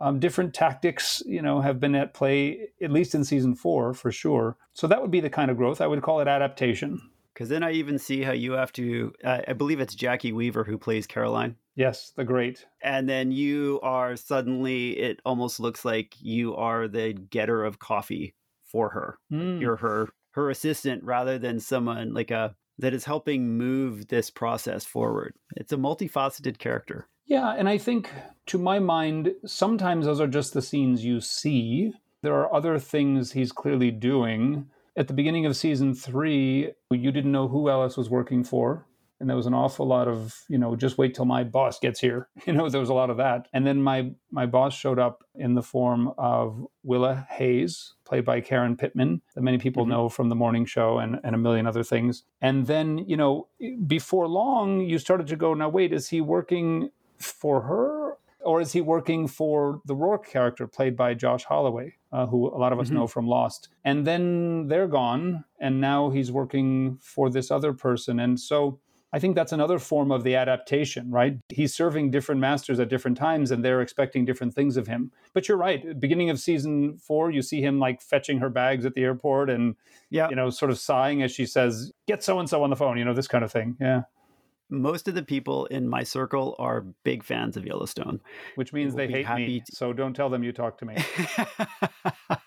um, 0.00 0.18
different 0.18 0.54
tactics, 0.54 1.22
you 1.26 1.42
know, 1.42 1.60
have 1.60 1.78
been 1.78 1.94
at 1.94 2.14
play 2.14 2.68
at 2.82 2.90
least 2.90 3.14
in 3.14 3.24
season 3.24 3.54
four 3.54 3.92
for 3.92 4.10
sure. 4.10 4.56
So 4.72 4.86
that 4.86 5.00
would 5.02 5.10
be 5.10 5.20
the 5.20 5.30
kind 5.30 5.50
of 5.50 5.56
growth 5.56 5.80
I 5.80 5.86
would 5.86 6.02
call 6.02 6.20
it 6.20 6.28
adaptation. 6.28 7.00
Because 7.34 7.48
then 7.48 7.62
I 7.62 7.72
even 7.72 7.98
see 7.98 8.22
how 8.22 8.32
you 8.32 8.52
have 8.52 8.72
to. 8.72 9.12
Uh, 9.24 9.40
I 9.48 9.52
believe 9.54 9.80
it's 9.80 9.94
Jacki 9.94 10.32
Weaver 10.32 10.64
who 10.64 10.76
plays 10.76 11.06
Caroline. 11.06 11.56
Yes, 11.74 12.12
the 12.14 12.24
great. 12.24 12.66
And 12.82 13.08
then 13.08 13.32
you 13.32 13.80
are 13.82 14.16
suddenly. 14.16 14.98
It 14.98 15.20
almost 15.24 15.60
looks 15.60 15.84
like 15.84 16.16
you 16.20 16.54
are 16.56 16.88
the 16.88 17.14
getter 17.14 17.64
of 17.64 17.78
coffee 17.78 18.34
for 18.64 18.90
her. 18.90 19.18
Mm. 19.32 19.60
You're 19.60 19.76
her 19.76 20.08
her 20.32 20.50
assistant 20.50 21.02
rather 21.02 21.38
than 21.38 21.60
someone 21.60 22.12
like 22.12 22.30
a 22.30 22.54
that 22.78 22.94
is 22.94 23.04
helping 23.04 23.56
move 23.56 24.08
this 24.08 24.30
process 24.30 24.84
forward. 24.84 25.34
It's 25.56 25.72
a 25.72 25.76
multifaceted 25.76 26.58
character. 26.58 27.08
Yeah, 27.30 27.54
and 27.56 27.68
I 27.68 27.78
think 27.78 28.10
to 28.46 28.58
my 28.58 28.80
mind, 28.80 29.32
sometimes 29.46 30.04
those 30.06 30.20
are 30.20 30.26
just 30.26 30.52
the 30.52 30.60
scenes 30.60 31.04
you 31.04 31.20
see. 31.20 31.92
There 32.22 32.34
are 32.34 32.52
other 32.52 32.76
things 32.80 33.30
he's 33.32 33.52
clearly 33.52 33.92
doing. 33.92 34.68
At 34.96 35.06
the 35.06 35.14
beginning 35.14 35.46
of 35.46 35.54
season 35.56 35.94
three, 35.94 36.72
you 36.90 37.12
didn't 37.12 37.30
know 37.30 37.46
who 37.46 37.70
Ellis 37.70 37.96
was 37.96 38.10
working 38.10 38.42
for. 38.42 38.84
And 39.20 39.28
there 39.28 39.36
was 39.36 39.46
an 39.46 39.54
awful 39.54 39.86
lot 39.86 40.08
of, 40.08 40.42
you 40.48 40.58
know, 40.58 40.74
just 40.74 40.98
wait 40.98 41.14
till 41.14 41.24
my 41.26 41.44
boss 41.44 41.78
gets 41.78 42.00
here. 42.00 42.28
You 42.46 42.52
know, 42.54 42.68
there 42.68 42.80
was 42.80 42.88
a 42.88 42.94
lot 42.94 43.10
of 43.10 43.18
that. 43.18 43.46
And 43.52 43.64
then 43.64 43.80
my 43.80 44.10
my 44.32 44.46
boss 44.46 44.74
showed 44.74 44.98
up 44.98 45.22
in 45.36 45.54
the 45.54 45.62
form 45.62 46.12
of 46.18 46.66
Willa 46.82 47.28
Hayes, 47.30 47.94
played 48.04 48.24
by 48.24 48.40
Karen 48.40 48.76
Pittman, 48.76 49.20
that 49.36 49.42
many 49.42 49.58
people 49.58 49.84
Mhm. 49.84 49.88
know 49.90 50.08
from 50.08 50.30
the 50.30 50.34
morning 50.34 50.64
show 50.64 50.98
and, 50.98 51.20
and 51.22 51.34
a 51.34 51.38
million 51.38 51.66
other 51.68 51.84
things. 51.84 52.24
And 52.40 52.66
then, 52.66 52.98
you 53.06 53.16
know, 53.16 53.46
before 53.86 54.26
long, 54.26 54.80
you 54.80 54.98
started 54.98 55.26
to 55.28 55.36
go, 55.36 55.54
now 55.54 55.68
wait, 55.68 55.92
is 55.92 56.08
he 56.08 56.20
working 56.22 56.90
for 57.20 57.62
her 57.62 58.16
or 58.42 58.60
is 58.62 58.72
he 58.72 58.80
working 58.80 59.28
for 59.28 59.82
the 59.84 59.94
Roarke 59.94 60.24
character 60.24 60.66
played 60.66 60.96
by 60.96 61.12
Josh 61.12 61.44
Holloway, 61.44 61.92
uh, 62.10 62.24
who 62.26 62.48
a 62.48 62.56
lot 62.56 62.72
of 62.72 62.80
us 62.80 62.88
Mhm. 62.88 62.94
know 62.94 63.06
from 63.06 63.26
Lost? 63.26 63.68
And 63.84 64.06
then 64.06 64.66
they're 64.68 64.88
gone, 64.88 65.44
and 65.60 65.78
now 65.78 66.08
he's 66.08 66.32
working 66.32 66.96
for 67.02 67.28
this 67.28 67.50
other 67.50 67.74
person. 67.74 68.18
And 68.18 68.40
so 68.40 68.78
I 69.12 69.18
think 69.18 69.34
that's 69.34 69.52
another 69.52 69.78
form 69.78 70.10
of 70.10 70.22
the 70.22 70.36
adaptation, 70.36 71.10
right? 71.10 71.36
He's 71.48 71.74
serving 71.74 72.12
different 72.12 72.40
masters 72.40 72.80
at 72.80 72.88
different 72.88 73.18
times, 73.18 73.50
and 73.50 73.62
they're 73.62 73.82
expecting 73.82 74.24
different 74.24 74.54
things 74.54 74.76
of 74.78 74.86
him. 74.86 75.10
But 75.34 75.46
you're 75.48 75.58
right. 75.58 75.98
Beginning 76.00 76.30
of 76.30 76.38
season 76.38 76.96
four, 76.96 77.30
you 77.30 77.42
see 77.42 77.60
him 77.60 77.78
like 77.78 78.00
fetching 78.00 78.38
her 78.38 78.48
bags 78.48 78.86
at 78.86 78.94
the 78.94 79.02
airport, 79.02 79.50
and 79.50 79.74
Yeah. 80.10 80.30
you 80.30 80.36
know, 80.36 80.48
sort 80.48 80.70
of 80.70 80.78
sighing 80.78 81.22
as 81.22 81.30
she 81.32 81.44
says, 81.44 81.92
"Get 82.06 82.22
so 82.22 82.38
and 82.38 82.48
so 82.48 82.62
on 82.62 82.70
the 82.70 82.76
phone," 82.76 82.96
you 82.98 83.04
know, 83.04 83.12
this 83.12 83.28
kind 83.28 83.44
of 83.44 83.52
thing. 83.52 83.76
Yeah, 83.80 84.04
Most 84.70 85.08
of 85.08 85.14
the 85.14 85.22
people 85.22 85.66
in 85.66 85.88
my 85.88 86.02
circle 86.04 86.54
are 86.58 86.82
big 87.04 87.24
fans 87.24 87.56
of 87.56 87.66
Yellowstone. 87.66 88.20
which 88.54 88.72
means 88.72 88.94
they 88.94 89.08
hate 89.08 89.28
me. 89.36 89.60
to- 89.60 89.76
So 89.76 89.92
don't 89.92 90.14
tell 90.14 90.30
them 90.30 90.42
you 90.44 90.52
talk 90.52 90.78
to 90.78 90.86
me. 90.86 90.96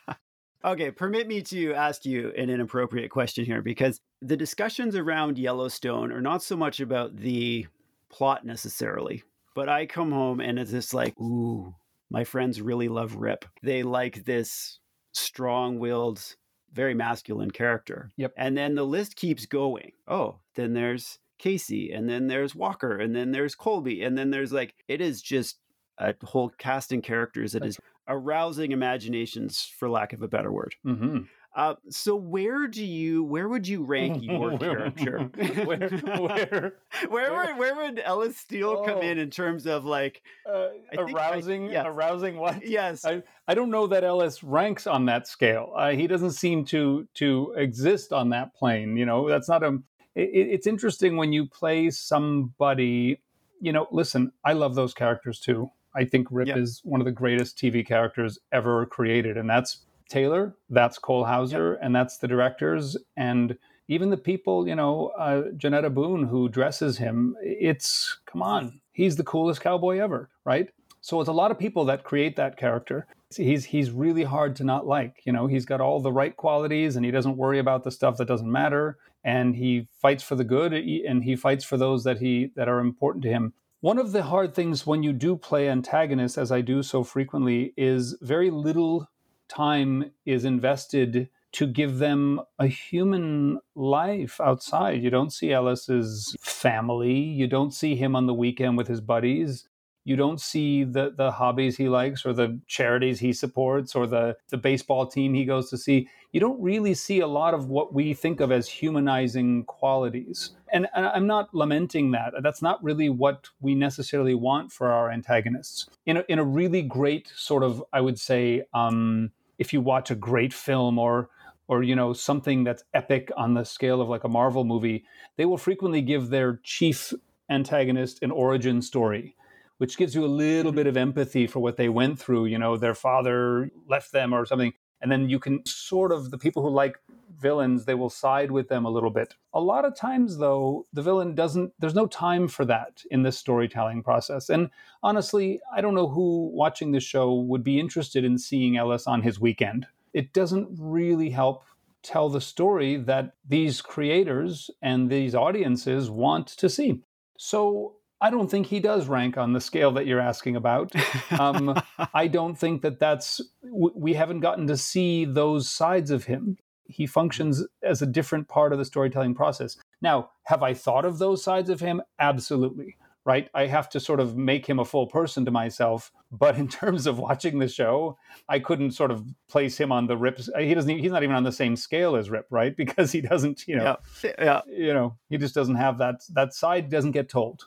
okay, 0.65 0.91
permit 0.91 1.28
me 1.28 1.41
to 1.43 1.74
ask 1.74 2.05
you 2.05 2.32
an 2.38 2.49
inappropriate 2.49 3.11
question 3.11 3.45
here 3.45 3.61
because 3.61 3.99
the 4.21 4.38
discussions 4.38 4.95
around 4.95 5.38
Yellowstone 5.38 6.11
are 6.11 6.21
not 6.21 6.41
so 6.43 6.55
much 6.55 6.80
about 6.80 7.15
the 7.17 7.67
plot 8.09 8.45
necessarily, 8.45 9.24
but 9.55 9.69
I 9.69 9.86
come 9.86 10.11
home 10.11 10.39
and 10.39 10.57
it's 10.57 10.71
just 10.71 10.93
like, 10.93 11.19
ooh, 11.19 11.74
my 12.09 12.24
friends 12.24 12.61
really 12.61 12.88
love 12.88 13.15
Rip. 13.15 13.45
They 13.61 13.84
like 13.84 14.24
this 14.26 14.80
strong 15.13 15.80
willed, 15.80 16.36
very 16.71 16.93
masculine 16.93 17.51
character. 17.51 18.11
Yep. 18.17 18.34
And 18.38 18.57
then 18.57 18.76
the 18.76 18.86
list 18.86 19.15
keeps 19.15 19.45
going. 19.45 19.91
Oh, 20.07 20.39
then 20.55 20.74
there's 20.74 21.19
Kayce, 21.39 21.95
and 21.95 22.07
then 22.09 22.27
there's 22.27 22.55
Walker, 22.55 22.97
and 22.99 23.15
then 23.15 23.31
there's 23.31 23.55
Colby, 23.55 24.03
and 24.03 24.17
then 24.17 24.29
there's 24.31 24.51
like, 24.53 24.75
it 24.88 25.01
is 25.01 25.21
just 25.21 25.57
a 25.97 26.13
whole 26.23 26.49
cast 26.57 26.91
and 26.91 27.03
characters 27.03 27.51
that 27.53 27.65
is 27.65 27.77
arousing 28.07 28.71
imaginations, 28.71 29.63
for 29.77 29.89
lack 29.89 30.13
of 30.13 30.21
a 30.21 30.27
better 30.27 30.51
word. 30.51 30.75
hmm 30.84 31.19
Uh, 31.55 31.75
so 31.88 32.15
where 32.15 32.67
do 32.67 32.84
you, 32.84 33.23
where 33.23 33.47
would 33.47 33.67
you 33.67 33.84
rank 33.84 34.23
your 34.23 34.57
character? 34.97 35.19
where, 35.65 35.89
where, 36.17 36.73
where, 37.09 37.31
would, 37.36 37.57
where 37.59 37.75
would 37.75 37.99
Ellis 38.03 38.38
Steele 38.38 38.84
come 38.84 38.97
Oh. 38.97 39.01
in 39.01 39.19
in 39.19 39.29
terms 39.29 39.67
of 39.67 39.86
like, 39.86 40.23
uh, 40.51 40.69
think 40.95 41.09
I- 41.09 41.11
arousing, 41.11 41.69
yes. 41.69 41.86
arousing 41.88 42.38
what? 42.38 42.67
yes, 42.67 43.05
I, 43.05 43.21
I 43.47 43.53
don't 43.53 43.69
know 43.69 43.86
that 43.88 44.03
Ellis 44.03 44.43
ranks 44.43 44.88
on 44.88 45.05
that 45.05 45.27
scale. 45.27 45.73
Uh, 45.77 45.91
he 45.91 46.07
doesn't 46.07 46.31
seem 46.31 46.65
to 46.65 47.07
to 47.15 47.53
exist 47.57 48.11
on 48.13 48.29
that 48.29 48.55
plane. 48.55 48.97
You 48.97 49.05
know, 49.05 49.29
that's 49.29 49.47
not 49.49 49.63
a. 49.63 49.77
It, 50.16 50.30
it's 50.34 50.68
interesting 50.68 51.18
when 51.18 51.34
you 51.34 51.45
play 51.47 51.89
somebody. 51.89 53.20
You 53.61 53.72
know, 53.72 53.88
listen, 53.91 54.32
I 54.43 54.53
love 54.53 54.76
those 54.76 54.93
characters 54.93 55.39
too. 55.39 55.72
I 55.95 56.05
think 56.05 56.28
Rip 56.32 56.47
Yeah. 56.47 56.57
is 56.57 56.82
one 56.84 57.01
of 57.01 57.05
the 57.05 57.11
greatest 57.11 57.57
TV 57.57 57.86
characters 57.86 58.39
ever 58.51 58.86
created, 58.86 59.38
and 59.38 59.49
that's 59.49 59.86
Taylor, 60.09 60.55
that's 60.70 60.97
Cole 60.99 61.24
Hauser, 61.26 61.76
and 61.76 61.95
that's 61.95 62.18
the 62.18 62.28
directors, 62.28 62.97
and 63.16 63.57
even 63.88 64.09
the 64.09 64.18
people. 64.18 64.68
You 64.68 64.76
know, 64.76 65.07
uh, 65.18 65.43
Johnetta 65.55 65.93
Boone 65.93 66.24
who 66.24 66.49
dresses 66.49 66.97
him. 66.97 67.36
It's 67.41 68.18
come 68.26 68.41
on, 68.41 68.82
he's 68.91 69.16
the 69.16 69.24
coolest 69.24 69.61
cowboy 69.61 69.99
ever, 69.99 70.30
right? 70.45 70.70
So 71.01 71.20
it's 71.20 71.30
a 71.30 71.34
lot 71.34 71.51
of 71.51 71.59
people 71.59 71.86
that 71.86 72.03
create 72.03 72.36
that 72.38 72.57
character. 72.57 73.07
He's 73.36 73.66
he's 73.66 73.91
really 73.91 74.24
hard 74.24 74.55
to 74.57 74.64
not 74.64 74.86
like. 74.88 75.22
You 75.26 75.32
know, 75.34 75.47
he's 75.47 75.66
got 75.66 75.82
all 75.82 75.99
the 76.01 76.11
right 76.11 76.36
qualities, 76.36 76.95
and 76.95 77.05
he 77.05 77.11
doesn't 77.11 77.38
worry 77.38 77.59
about 77.59 77.84
the 77.84 77.91
stuff 77.91 78.18
that 78.18 78.28
doesn't 78.28 78.51
matter. 78.51 78.97
And 79.24 79.55
he 79.55 79.88
fights 80.01 80.24
for 80.24 80.36
the 80.36 80.43
good, 80.43 80.74
and 80.74 81.24
he 81.24 81.36
fights 81.36 81.63
for 81.63 81.78
those 81.78 82.03
that 82.03 82.19
he 82.19 82.51
that 82.55 82.67
are 82.67 82.80
important 82.80 83.24
to 83.24 83.30
him. 83.30 83.53
One 83.80 83.97
of 83.97 84.11
the 84.11 84.24
hard 84.24 84.53
things 84.53 84.88
when 84.88 85.03
you 85.03 85.13
do 85.13 85.36
play 85.36 85.69
antagonists, 85.69 86.38
as 86.38 86.51
I 86.51 86.61
do 86.61 86.84
so 86.84 87.03
frequently, 87.03 87.74
is 87.76 88.17
very 88.21 88.49
little 88.49 89.09
time 89.49 90.11
is 90.26 90.45
invested 90.45 91.30
to 91.53 91.67
give 91.67 91.99
them 91.99 92.41
a 92.57 92.67
human 92.67 93.59
life 93.76 94.41
outside. 94.41 95.03
You 95.03 95.09
don't 95.09 95.32
see 95.32 95.51
Ellis's 95.51 96.36
family. 96.39 97.13
You 97.13 97.47
don't 97.47 97.74
see 97.74 97.95
him 97.95 98.15
on 98.15 98.26
the 98.26 98.34
weekend 98.34 98.78
with 98.78 98.88
his 98.88 99.01
buddies 99.01 99.67
you 100.06 100.16
don't 100.16 100.41
see 100.41 100.84
the 100.84 101.14
the 101.16 101.32
hobbies 101.32 101.78
he 101.78 101.88
likes 101.89 102.26
or 102.26 102.34
the 102.34 102.60
charities 102.68 103.20
he 103.20 103.34
supports 103.34 103.95
or 103.95 104.06
the 104.06 104.36
the 104.49 104.58
baseball 104.58 105.08
team 105.08 105.34
he 105.34 105.45
goes 105.45 105.70
to 105.70 105.78
see. 105.78 106.10
You 106.32 106.39
don't 106.39 106.62
really 106.62 106.95
see 106.95 107.20
a 107.20 107.28
lot 107.28 107.54
of 107.54 107.70
what 107.70 107.93
we 107.93 108.14
think 108.14 108.39
of 108.39 108.51
as 108.51 108.68
humanizing 108.68 109.66
qualities. 109.66 110.51
And, 110.72 110.88
and 110.95 111.06
i'm 111.06 111.28
not 111.28 111.54
lamenting 111.54 112.12
that. 112.12 112.34
That's 112.41 112.62
not 112.62 112.84
really 112.84 113.10
what 113.10 113.49
we 113.62 113.76
necessarily 113.76 114.34
want 114.34 114.72
for 114.72 114.91
our 114.91 115.12
antagonists. 115.12 115.88
In 116.06 116.18
a, 116.18 116.24
in 116.28 116.39
a 116.39 116.43
really 116.43 116.82
great 116.82 117.32
sort 117.36 117.64
of 117.64 117.84
i 117.93 118.01
would 118.01 118.20
say 118.20 118.64
um, 118.74 119.32
if 119.58 119.72
you 119.72 119.82
watch 119.82 120.12
a 120.12 120.16
great 120.16 120.54
film 120.54 120.99
or 120.99 121.30
or 121.68 121.84
you 121.84 121.95
know 121.95 122.14
something 122.14 122.64
that's 122.64 122.84
epic 122.93 123.32
on 123.38 123.54
the 123.54 123.64
scale 123.64 124.01
of 124.01 124.10
like 124.10 124.24
a 124.24 124.30
marvel 124.30 124.64
movie 124.64 125.06
they 125.38 125.45
will 125.45 125.58
frequently 125.58 126.01
give 126.01 126.30
their 126.30 126.60
chief 126.64 127.14
antagonist 127.49 128.22
an 128.22 128.32
origin 128.32 128.82
story 128.82 129.36
which 129.84 129.97
gives 129.97 130.15
you 130.15 130.23
a 130.23 130.27
little 130.27 130.71
bit 130.71 130.84
mm-hmm. 130.84 130.91
of 130.91 130.95
empathy 130.95 131.45
for 131.45 131.59
what 131.59 131.75
they 131.75 131.89
went 131.89 132.17
through. 132.17 132.45
You 132.45 132.57
know, 132.57 132.77
their 132.77 132.95
father 132.95 133.69
left 133.89 134.13
them 134.13 134.31
or 134.31 134.45
something. 134.45 134.71
And 135.01 135.11
then 135.11 135.27
you 135.27 135.39
can 135.39 135.65
sort 135.65 136.13
of, 136.13 136.31
the 136.31 136.38
people 136.38 136.63
who 136.63 136.69
like 136.69 137.01
villains, 137.38 137.84
they 137.84 137.93
will 137.93 138.09
side 138.09 138.49
with 138.49 138.69
them 138.69 138.86
a 138.86 138.89
little 138.89 139.09
bit. 139.09 139.36
A 139.53 139.59
lot 139.59 139.84
of 139.84 139.93
times, 139.93 140.38
though, 140.38 140.86
the 140.93 141.01
villain 141.01 141.36
doesn't, 141.36 141.73
there's 141.79 141.95
no 141.95 142.07
time 142.07 142.47
for 142.47 142.63
that 142.63 143.03
in 143.11 143.23
this 143.23 143.38
storytelling 143.38 144.03
process. 144.03 144.47
And 144.47 144.69
honestly, 145.03 145.59
I 145.75 145.81
don't 145.81 145.95
know 145.95 146.07
who 146.07 146.49
watching 146.53 146.93
the 146.93 147.01
show 147.01 147.34
would 147.34 147.65
be 147.65 147.77
interested 147.77 148.23
in 148.23 148.38
seeing 148.38 148.77
Ellis 148.77 149.05
on 149.05 149.21
his 149.21 149.38
weekend. 149.38 149.86
It 150.13 150.31
doesn't 150.31 150.69
really 150.79 151.31
help 151.31 151.65
tell 152.03 152.29
the 152.29 152.39
story 152.39 152.95
that 152.95 153.34
these 153.45 153.81
creators 153.81 154.71
and 154.81 155.09
these 155.09 155.36
audiences 155.36 156.09
want 156.09 156.47
to 156.47 156.69
see. 156.69 157.01
So 157.38 157.95
I 158.24 158.30
don't 158.30 158.49
think 158.49 158.67
he 158.67 158.80
does 158.80 159.09
rank 159.09 159.38
on 159.38 159.51
the 159.51 159.59
scale 159.59 159.91
that 159.91 160.07
you're 160.07 160.21
asking 160.21 160.55
about. 160.55 160.93
Um, 161.38 161.78
I 162.13 162.28
don't 162.28 162.57
think 162.57 162.82
that 162.84 162.97
that's, 162.97 163.41
we 163.61 164.13
haven't 164.13 164.39
gotten 164.39 164.65
to 164.67 164.78
see 164.78 165.26
those 165.26 165.69
sides 165.69 166.09
of 166.09 166.24
him. 166.24 166.57
He 166.86 167.05
functions 167.05 167.65
as 167.84 168.01
a 168.01 168.05
different 168.05 168.47
part 168.47 168.71
of 168.71 168.80
the 168.80 168.86
storytelling 168.86 169.36
process. 169.36 169.76
Now, 170.01 170.30
have 170.43 170.63
I 170.63 170.74
thought 170.74 171.03
of 171.03 171.19
those 171.19 171.43
sides 171.43 171.69
of 171.69 171.82
him? 171.82 172.01
Absolutely. 172.17 172.95
Right? 173.26 173.49
I 173.53 173.65
have 173.65 173.89
to 173.89 173.99
sort 173.99 174.21
of 174.21 174.38
make 174.38 174.67
him 174.67 174.80
a 174.80 174.86
full 174.86 175.07
person 175.07 175.43
to 175.43 175.51
myself. 175.51 176.09
But 176.32 176.57
in 176.57 176.67
terms 176.80 177.07
of 177.07 177.19
watching 177.19 177.59
the 177.59 177.67
show, 177.67 178.17
I 178.47 178.59
couldn't 178.59 178.91
sort 178.91 179.11
of 179.11 179.26
place 179.49 179.78
him 179.78 179.91
on 179.91 180.07
the 180.07 180.15
Rip. 180.15 180.39
He 180.57 180.74
doesn't. 180.74 180.97
He's 180.97 181.11
not 181.11 181.24
even 181.24 181.36
on 181.36 181.43
the 181.43 181.51
same 181.51 181.76
scale 181.76 182.15
as 182.15 182.30
Rip, 182.30 182.47
right? 182.49 182.76
Because 182.78 183.11
he 183.11 183.19
doesn't. 183.19 183.67
You 183.67 183.78
know. 183.78 183.97
yeah, 184.24 184.32
yeah. 184.39 184.61
You 184.67 184.93
know. 184.93 185.17
He 185.30 185.38
just 185.38 185.55
doesn't 185.55 185.76
have 185.76 185.97
that. 185.97 186.21
That 186.34 186.53
side 186.53 186.89
doesn't 186.89 187.11
get 187.11 187.28
told. 187.30 187.65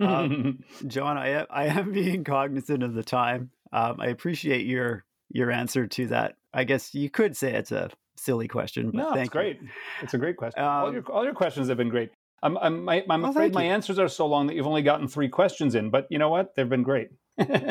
Um, 0.00 0.60
John, 0.86 1.16
I 1.18 1.28
am, 1.28 1.46
I 1.50 1.64
am 1.80 1.92
being 1.92 2.24
cognizant 2.24 2.82
of 2.82 2.94
the 2.94 3.02
time. 3.02 3.50
Um, 3.72 3.96
I 4.00 4.06
appreciate 4.08 4.66
your 4.66 5.04
your 5.30 5.50
answer 5.50 5.86
to 5.86 6.06
that. 6.08 6.36
I 6.54 6.64
guess 6.64 6.94
you 6.94 7.10
could 7.10 7.36
say 7.36 7.54
it's 7.54 7.72
a 7.72 7.90
silly 8.16 8.48
question, 8.48 8.90
but 8.90 8.96
no, 8.96 9.12
it's 9.14 9.28
great. 9.30 9.60
It's 10.02 10.14
a 10.14 10.18
great 10.18 10.36
question. 10.36 10.62
Um, 10.62 10.68
all, 10.68 10.92
your, 10.92 11.02
all 11.12 11.24
your 11.24 11.34
questions 11.34 11.68
have 11.68 11.76
been 11.76 11.90
great. 11.90 12.10
I'm, 12.42 12.56
I'm, 12.58 12.88
I'm 12.88 13.02
Well, 13.08 13.30
afraid 13.30 13.52
my 13.52 13.64
you. 13.64 13.70
answers 13.70 13.98
are 13.98 14.08
so 14.08 14.26
long 14.26 14.46
that 14.46 14.54
you've 14.56 14.66
only 14.66 14.82
gotten 14.82 15.08
three 15.08 15.28
questions 15.28 15.74
in, 15.74 15.90
but 15.90 16.06
you 16.08 16.18
know 16.18 16.30
what? 16.30 16.54
They've 16.54 16.68
been 16.68 16.82
great. 16.84 17.08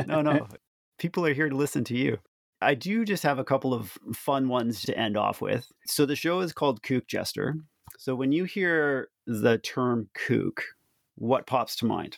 No, 0.08 0.22
no, 0.22 0.46
people 1.00 1.26
are 1.26 1.34
here 1.34 1.50
to 1.50 1.56
listen 1.56 1.84
to 1.86 1.98
you. 1.98 2.18
I 2.62 2.76
do 2.76 3.06
just 3.06 3.24
have 3.24 3.40
a 3.40 3.44
couple 3.44 3.74
of 3.74 3.98
fun 4.14 4.50
ones 4.50 4.82
to 4.84 4.98
end 4.98 5.16
off 5.18 5.42
with. 5.42 5.68
So 5.86 6.06
the 6.06 6.16
show 6.16 6.42
is 6.42 6.54
called 6.54 6.84
Kook 6.84 7.08
Jester. 7.08 7.56
So 7.98 8.14
when 8.14 8.32
you 8.32 8.44
hear 8.44 9.08
the 9.26 9.58
term 9.58 10.10
kook, 10.14 10.62
what 11.18 11.46
pops 11.46 11.76
to 11.78 11.86
mind? 11.86 12.18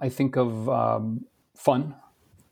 I 0.00 0.08
think 0.08 0.36
of 0.36 0.68
um, 0.68 1.24
fun, 1.54 1.94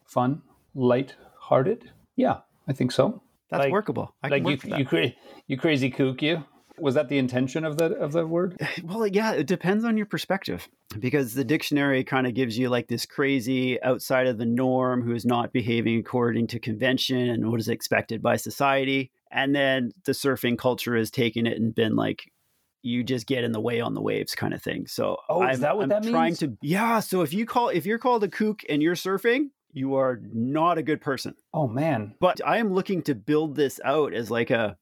fun, 0.04 0.42
light-hearted. 0.74 1.90
Yeah, 2.16 2.38
I 2.68 2.72
think 2.72 2.92
so. 2.92 3.22
That's 3.50 3.64
Like- 3.64 3.72
workable. 3.72 4.14
I 4.22 4.28
like 4.28 4.42
can 4.42 4.50
you, 4.50 4.54
work 4.56 4.62
with 4.62 4.70
that. 4.70 4.78
you, 4.80 4.84
cra- 4.86 5.12
you 5.46 5.56
crazy 5.56 5.90
kook, 5.90 6.22
you. 6.22 6.44
Was 6.78 6.94
that 6.94 7.08
the 7.08 7.16
intention 7.16 7.64
of 7.64 7.78
the 7.78 7.94
of 7.94 8.12
the 8.12 8.26
word? 8.26 8.60
Well, 8.84 9.06
yeah, 9.06 9.32
it 9.32 9.46
depends 9.46 9.82
on 9.84 9.96
your 9.96 10.04
perspective 10.04 10.68
because 10.98 11.32
the 11.32 11.44
dictionary 11.44 12.04
kind 12.04 12.26
of 12.26 12.34
gives 12.34 12.58
you 12.58 12.68
like 12.68 12.88
this 12.88 13.06
crazy 13.06 13.80
outside 13.82 14.26
of 14.26 14.36
the 14.36 14.44
norm 14.44 15.00
who 15.02 15.14
is 15.14 15.24
not 15.24 15.52
behaving 15.54 15.98
according 16.00 16.48
to 16.48 16.58
convention 16.58 17.30
and 17.30 17.50
what 17.50 17.60
is 17.60 17.68
expected 17.68 18.20
by 18.20 18.36
society. 18.36 19.10
And 19.30 19.54
then 19.54 19.92
the 20.04 20.12
surfing 20.12 20.58
culture 20.58 20.96
has 20.96 21.10
taken 21.10 21.46
it 21.46 21.56
and 21.58 21.74
been 21.74 21.96
like, 21.96 22.30
you 22.86 23.02
just 23.04 23.26
get 23.26 23.44
in 23.44 23.52
the 23.52 23.60
way 23.60 23.80
on 23.80 23.94
the 23.94 24.00
waves 24.00 24.34
kind 24.34 24.54
of 24.54 24.62
thing. 24.62 24.86
So 24.86 25.16
Oh, 25.28 25.42
is 25.46 25.56
I'm, 25.56 25.60
that 25.62 25.76
what 25.76 25.82
I'm 25.84 25.88
that 25.90 26.02
trying 26.04 26.30
means? 26.30 26.38
to 26.38 26.56
yeah. 26.62 27.00
So 27.00 27.22
if 27.22 27.32
you 27.32 27.44
call 27.44 27.68
if 27.68 27.84
you're 27.84 27.98
called 27.98 28.22
a 28.24 28.28
kook 28.28 28.62
and 28.68 28.82
you're 28.82 28.94
surfing, 28.94 29.50
you 29.72 29.96
are 29.96 30.20
not 30.32 30.78
a 30.78 30.82
good 30.82 31.00
person. 31.00 31.34
Oh 31.52 31.66
man, 31.66 32.14
But 32.20 32.40
I 32.46 32.58
am 32.58 32.72
looking 32.72 33.02
to 33.02 33.14
build 33.14 33.56
this 33.56 33.80
out 33.84 34.14
as 34.14 34.30
like 34.30 34.50
a 34.50 34.76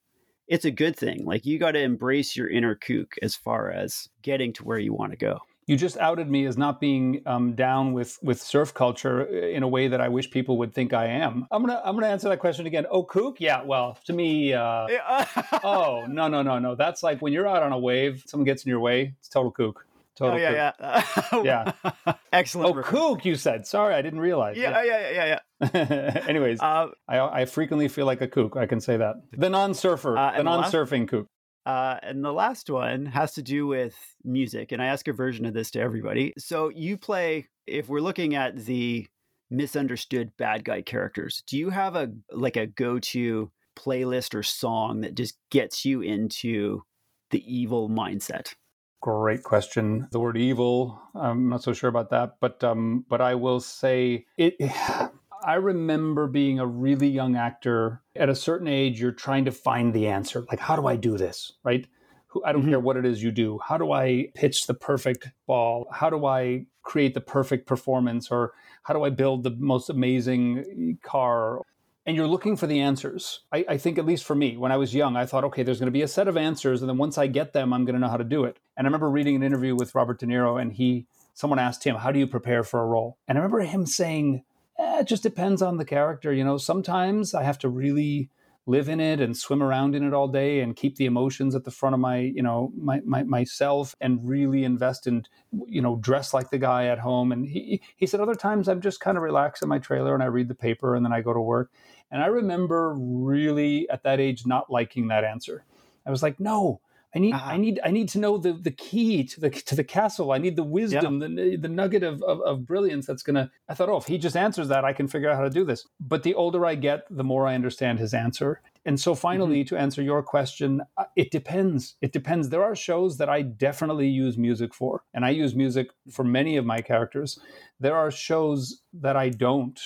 it's 0.47 0.67
a 0.67 0.71
good 0.71 0.95
thing. 0.97 1.25
Like 1.25 1.47
you 1.47 1.59
got 1.59 1.73
to 1.73 1.81
embrace 1.81 2.37
your 2.37 2.49
inner 2.51 2.75
kook 2.75 3.15
as 3.23 3.35
far 3.35 3.71
as 3.71 4.09
getting 4.23 4.53
to 4.55 4.65
where 4.65 4.79
you 4.79 4.93
want 4.93 5.13
to 5.13 5.17
go. 5.17 5.39
You 5.67 5.77
just 5.77 5.97
outed 5.99 6.31
me 6.31 6.45
as 6.47 6.57
not 6.59 6.81
being 6.81 7.23
um, 7.27 7.55
down 7.55 7.93
with 7.93 8.19
with 8.23 8.41
surf 8.41 8.75
culture 8.75 9.23
in 9.25 9.63
a 9.63 9.69
way 9.69 9.89
that 9.89 10.01
I 10.01 10.09
wish 10.09 10.31
people 10.31 10.59
would 10.59 10.75
think 10.75 10.93
I 10.93 11.07
am. 11.07 11.47
I'm 11.51 11.63
gonna 11.65 11.81
I'm 11.85 11.95
gonna 11.95 12.09
answer 12.09 12.29
that 12.29 12.39
question 12.39 12.67
again. 12.67 12.87
Oh, 12.91 13.03
kook? 13.03 13.37
Yeah. 13.41 13.63
Well, 13.63 13.99
to 14.07 14.13
me, 14.13 14.53
uh, 14.53 14.87
oh 14.91 15.27
oh 15.65 16.07
no 16.07 16.29
no 16.29 16.43
no 16.43 16.59
no. 16.59 16.75
That's 16.75 17.03
like 17.03 17.21
when 17.23 17.33
you're 17.33 17.49
out 17.49 17.63
on 17.63 17.73
a 17.73 17.79
wave, 17.79 18.23
someone 18.27 18.45
gets 18.45 18.65
in 18.65 18.71
your 18.71 18.81
way. 18.81 19.15
It's 19.19 19.29
total 19.29 19.51
kook. 19.51 19.87
Total 20.17 20.39
kook. 20.39 20.41
yeah, 20.41 20.73
yeah. 20.81 21.43
Yeah. 22.05 22.13
Excellent. 22.33 22.71
Oh, 22.71 22.75
reference. 22.75 22.99
kook! 22.99 23.25
You 23.25 23.35
said. 23.35 23.67
Sorry, 23.67 23.95
I 23.95 24.03
didn't 24.03 24.21
realize. 24.21 24.57
Yeah, 24.57 24.83
yeah, 24.85 25.11
yeah, 25.11 25.39
yeah, 25.61 25.71
yeah. 25.73 26.21
Anyways. 26.29 26.61
Uh, 26.61 26.89
I, 27.09 27.19
I 27.21 27.45
frequently 27.47 27.89
feel 27.89 28.07
like 28.07 28.21
a 28.21 28.29
kook. 28.29 28.57
I 28.57 28.67
can 28.67 28.81
say 28.81 28.97
that. 28.97 29.17
The 29.33 29.49
non-surfer, 29.51 30.17
Uh, 30.17 30.33
the 30.37 30.43
the 30.45 30.51
last- 30.51 30.73
non-surfing 30.73 31.09
kook. 31.09 31.27
Uh, 31.67 31.97
and 32.03 32.25
the 32.25 32.33
last 32.33 32.69
one 32.69 33.07
has 33.07 33.33
to 33.35 33.43
do 33.43 33.67
with 33.67 33.97
music, 34.23 34.73
and 34.73 34.83
I 34.83 34.87
ask 34.87 35.09
a 35.09 35.13
version 35.13 35.47
of 35.47 35.55
this 35.55 35.71
to 35.73 35.81
everybody. 35.81 36.35
So 36.37 36.69
you 36.69 36.99
play, 36.99 37.49
if 37.67 37.89
we're 37.89 38.01
looking 38.01 38.35
at 38.35 38.57
the 38.57 39.07
misunderstood 39.51 40.33
bad 40.37 40.65
guy 40.65 40.83
characters, 40.83 41.43
do 41.47 41.57
you 41.57 41.71
have 41.71 41.97
a 41.97 42.11
like 42.31 42.57
a 42.57 42.67
go-to 42.67 43.51
playlist 43.77 44.35
or 44.35 44.43
song 44.43 45.01
that 45.01 45.15
just 45.15 45.39
gets 45.51 45.85
you 45.85 46.03
into 46.03 46.83
the 47.31 47.43
evil 47.53 47.89
mindset? 47.89 48.55
Great 49.01 49.43
question. 49.43 50.09
The 50.13 50.21
word 50.21 50.37
evil, 50.37 51.01
I'm 51.15 51.49
not 51.49 51.63
so 51.63 51.73
sure 51.73 51.91
about 51.91 52.11
that, 52.11 52.37
but 52.41 52.63
um, 52.65 53.05
but 53.09 53.21
I 53.21 53.35
will 53.35 53.61
say 53.61 54.27
it. 54.37 54.57
I 55.45 55.55
remember 55.55 56.27
being 56.27 56.59
a 56.59 56.67
really 56.67 57.09
young 57.09 57.37
actor. 57.37 58.03
At 58.17 58.29
a 58.29 58.35
certain 58.35 58.67
age, 58.69 59.01
you're 59.01 59.13
trying 59.13 59.45
to 59.45 59.53
find 59.53 59.93
the 59.93 60.07
answer. 60.07 60.45
Like, 60.51 60.61
how 60.61 60.77
do 60.77 60.87
I 60.87 60.97
do 60.97 61.17
this? 61.19 61.53
Right? 61.65 61.87
Who- 62.29 62.43
I 62.45 62.53
don't 62.53 62.65
Mhm. 62.65 62.71
care 62.71 62.81
what 62.81 62.97
it 62.97 63.05
is 63.05 63.23
you 63.23 63.31
do. 63.31 63.59
How 63.59 63.77
do 63.77 63.93
I 63.93 64.31
pitch 64.35 64.67
the 64.67 64.75
perfect 64.75 65.31
ball? 65.47 65.87
How 65.93 66.09
do 66.11 66.25
I 66.27 66.67
create 66.83 67.15
the 67.15 67.21
perfect 67.21 67.67
performance? 67.67 68.31
Or 68.31 68.53
how 68.85 68.95
do 68.95 69.03
I 69.05 69.11
build 69.11 69.43
the 69.43 69.51
most 69.59 69.91
amazing 69.91 70.99
car? 71.03 71.61
and 72.07 72.17
you're 72.17 72.27
looking 72.29 72.55
for 72.55 72.67
the 72.67 72.81
answers. 72.81 73.41
I, 73.51 73.65
I 73.67 73.77
think, 73.79 73.97
at 73.97 74.05
least 74.05 74.25
for 74.25 74.35
me, 74.35 74.59
when 74.59 74.71
I 74.71 74.77
was 74.77 74.95
young, 74.95 75.17
I 75.17 75.25
thought, 75.25 75.43
okay, 75.45 75.63
there's 75.63 75.79
going 75.81 75.87
to 75.87 75.91
be 75.91 76.03
a 76.03 76.07
set 76.07 76.29
of 76.29 76.37
answers, 76.37 76.83
and 76.83 76.89
then 76.91 76.99
once 76.99 77.17
I 77.17 77.27
get 77.29 77.55
them, 77.55 77.73
I'm 77.73 77.87
going 77.87 77.95
to 77.95 77.99
know 77.99 78.09
how 78.11 78.19
to 78.19 78.25
do 78.25 78.45
it. 78.45 78.59
And 78.77 78.87
I 78.87 78.89
remember 78.89 79.09
reading 79.09 79.37
an 79.37 79.43
interview 79.43 79.75
with 79.75 79.95
Robert 79.95 80.19
De 80.21 80.27
Niro, 80.27 80.61
and 80.61 80.71
he, 80.75 81.07
someone 81.33 81.59
asked 81.59 81.83
him, 81.85 81.97
"How 81.97 82.13
do 82.13 82.19
you 82.19 82.27
prepare 82.27 82.63
for 82.63 82.83
a 82.83 82.87
role?" 82.87 83.17
And 83.27 83.39
I 83.39 83.41
remember 83.41 83.61
him 83.61 83.87
saying, 83.87 84.45
eh, 84.79 85.01
"It 85.01 85.07
just 85.07 85.23
depends 85.23 85.63
on 85.63 85.77
the 85.77 85.85
character. 85.85 86.33
You 86.33 86.45
know, 86.45 86.59
sometimes 86.59 87.35
I 87.35 87.43
have 87.43 87.59
to 87.61 87.69
really." 87.69 88.31
live 88.67 88.89
in 88.89 88.99
it 88.99 89.21
and 89.21 89.37
swim 89.37 89.63
around 89.63 89.95
in 89.95 90.03
it 90.03 90.15
all 90.15 90.27
day 90.27 90.61
and 90.61 90.75
keep 90.75 90.97
the 90.97 91.05
emotions 91.05 91.55
at 91.55 91.65
the 91.65 91.71
front 91.71 91.93
of 91.93 92.01
my 92.01 92.17
you 92.17 92.43
know 92.43 92.73
my, 92.75 92.99
my 93.05 93.23
myself 93.23 93.95
and 94.01 94.27
really 94.27 94.65
invest 94.65 95.07
in 95.07 95.23
you 95.67 95.83
know 95.83 95.97
dress 95.97 96.33
like 96.33 96.49
the 96.49 96.57
guy 96.57 96.87
at 96.87 96.99
home 96.99 97.31
and 97.31 97.47
he 97.47 97.83
he 97.95 98.07
said 98.07 98.21
other 98.21 98.35
times 98.35 98.67
i'm 98.67 98.81
just 98.81 99.01
kind 99.01 99.19
of 99.19 99.23
relaxed 99.23 99.63
in 99.63 99.69
my 99.69 99.79
trailer 99.79 100.15
and 100.15 100.23
i 100.23 100.27
read 100.27 100.49
the 100.49 100.55
paper 100.55 100.95
and 100.95 101.05
then 101.05 101.13
i 101.13 101.21
go 101.21 101.35
to 101.35 101.41
work 101.43 101.71
and 102.15 102.23
I 102.23 102.27
remember 102.27 102.95
really 102.97 103.91
at 103.91 104.05
that 104.05 104.21
age 104.21 104.47
not 104.47 104.71
liking 104.71 105.09
that 105.09 105.25
answer. 105.25 105.65
I 106.07 106.11
was 106.13 106.23
like, 106.23 106.39
no, 106.39 106.81
I 107.15 107.19
need, 107.21 107.35
Ah. 107.35 107.51
I 107.51 107.57
need, 107.57 107.81
I 107.85 107.91
need 107.91 108.09
to 108.11 108.19
know 108.19 108.39
the 108.39 108.53
the 108.55 108.71
key 108.71 109.25
to 109.25 109.41
the 109.41 109.51
to 109.51 109.75
the 109.77 109.85
castle. 109.85 110.33
I 110.33 110.39
need 110.39 110.57
the 110.57 110.65
wisdom, 110.65 111.21
the 111.21 111.57
the 111.61 111.69
nugget 111.69 112.03
of, 112.03 112.23
of 112.23 112.41
of 112.41 112.67
brilliance 112.67 113.07
that's 113.07 113.23
gonna. 113.23 113.51
I 113.69 113.75
thought, 113.75 113.89
oh, 113.89 113.97
if 113.99 114.07
he 114.07 114.19
just 114.19 114.37
answers 114.37 114.69
that, 114.69 114.85
I 114.85 114.93
can 114.93 115.07
figure 115.09 115.31
out 115.31 115.37
how 115.37 115.45
to 115.45 115.51
do 115.51 115.65
this. 115.65 115.87
But 116.01 116.23
the 116.23 116.35
older 116.35 116.67
I 116.67 116.75
get, 116.75 117.05
the 117.11 117.25
more 117.25 117.47
I 117.47 117.55
understand 117.55 117.99
his 117.99 118.15
answer. 118.15 118.61
And 118.87 119.01
so, 119.01 119.15
finally, 119.15 119.65
to 119.65 119.77
answer 119.79 120.03
your 120.03 120.23
question, 120.23 120.83
uh, 120.99 121.05
it 121.17 121.31
depends. 121.31 121.97
It 122.03 122.13
depends. 122.13 122.51
There 122.51 122.63
are 122.65 122.77
shows 122.77 123.17
that 123.19 123.31
I 123.31 123.41
definitely 123.43 124.09
use 124.09 124.37
music 124.37 124.75
for, 124.75 125.05
and 125.15 125.25
I 125.25 125.31
use 125.31 125.55
music 125.55 125.89
for 126.11 126.25
many 126.25 126.57
of 126.59 126.67
my 126.67 126.83
characters. 126.83 127.39
There 127.81 127.97
are 127.97 128.11
shows 128.11 128.83
that 128.93 129.17
I 129.17 129.31
don't 129.31 129.81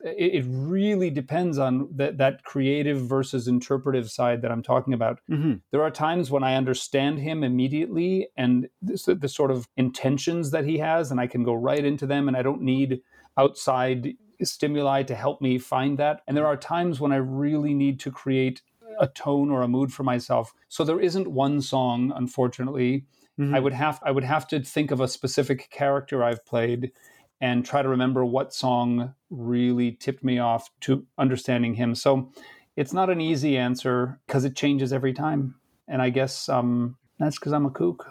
it, 0.00 0.34
it 0.34 0.44
really 0.48 1.10
depends 1.10 1.58
on 1.58 1.88
that, 1.96 2.18
that 2.18 2.44
creative 2.44 3.00
versus 3.00 3.48
interpretive 3.48 4.10
side 4.10 4.42
that 4.42 4.52
I'm 4.52 4.62
talking 4.62 4.94
about. 4.94 5.20
Mm-hmm. 5.30 5.54
There 5.70 5.82
are 5.82 5.90
times 5.90 6.30
when 6.30 6.44
I 6.44 6.54
understand 6.54 7.18
him 7.18 7.42
immediately 7.42 8.28
and 8.36 8.68
this, 8.80 9.04
the 9.04 9.28
sort 9.28 9.50
of 9.50 9.68
intentions 9.76 10.50
that 10.50 10.64
he 10.64 10.78
has, 10.78 11.10
and 11.10 11.20
I 11.20 11.26
can 11.26 11.42
go 11.42 11.54
right 11.54 11.84
into 11.84 12.06
them, 12.06 12.28
and 12.28 12.36
I 12.36 12.42
don't 12.42 12.62
need 12.62 13.00
outside 13.36 14.14
stimuli 14.42 15.02
to 15.02 15.14
help 15.14 15.40
me 15.40 15.58
find 15.58 15.98
that. 15.98 16.22
And 16.26 16.36
there 16.36 16.46
are 16.46 16.56
times 16.56 17.00
when 17.00 17.12
I 17.12 17.16
really 17.16 17.74
need 17.74 17.98
to 18.00 18.10
create 18.10 18.62
a 19.00 19.06
tone 19.06 19.50
or 19.50 19.62
a 19.62 19.68
mood 19.68 19.92
for 19.92 20.02
myself. 20.02 20.52
So 20.68 20.84
there 20.84 21.00
isn't 21.00 21.28
one 21.28 21.60
song, 21.60 22.12
unfortunately. 22.14 23.04
Mm-hmm. 23.38 23.54
I 23.54 23.60
would 23.60 23.72
have 23.72 24.00
I 24.02 24.10
would 24.10 24.24
have 24.24 24.46
to 24.48 24.60
think 24.60 24.90
of 24.90 25.00
a 25.00 25.08
specific 25.08 25.70
character 25.70 26.24
I've 26.24 26.44
played 26.44 26.92
and 27.40 27.64
try 27.64 27.82
to 27.82 27.88
remember 27.88 28.24
what 28.24 28.52
song 28.52 29.14
really 29.30 29.92
tipped 29.92 30.24
me 30.24 30.38
off 30.38 30.70
to 30.80 31.06
understanding 31.18 31.74
him. 31.74 31.94
So 31.94 32.32
it's 32.76 32.92
not 32.92 33.10
an 33.10 33.20
easy 33.20 33.56
answer 33.56 34.20
because 34.26 34.44
it 34.44 34.56
changes 34.56 34.92
every 34.92 35.12
time. 35.12 35.54
And 35.86 36.02
I 36.02 36.10
guess 36.10 36.48
um, 36.48 36.96
that's 37.18 37.38
because 37.38 37.52
I'm 37.52 37.66
a 37.66 37.70
kook. 37.70 38.06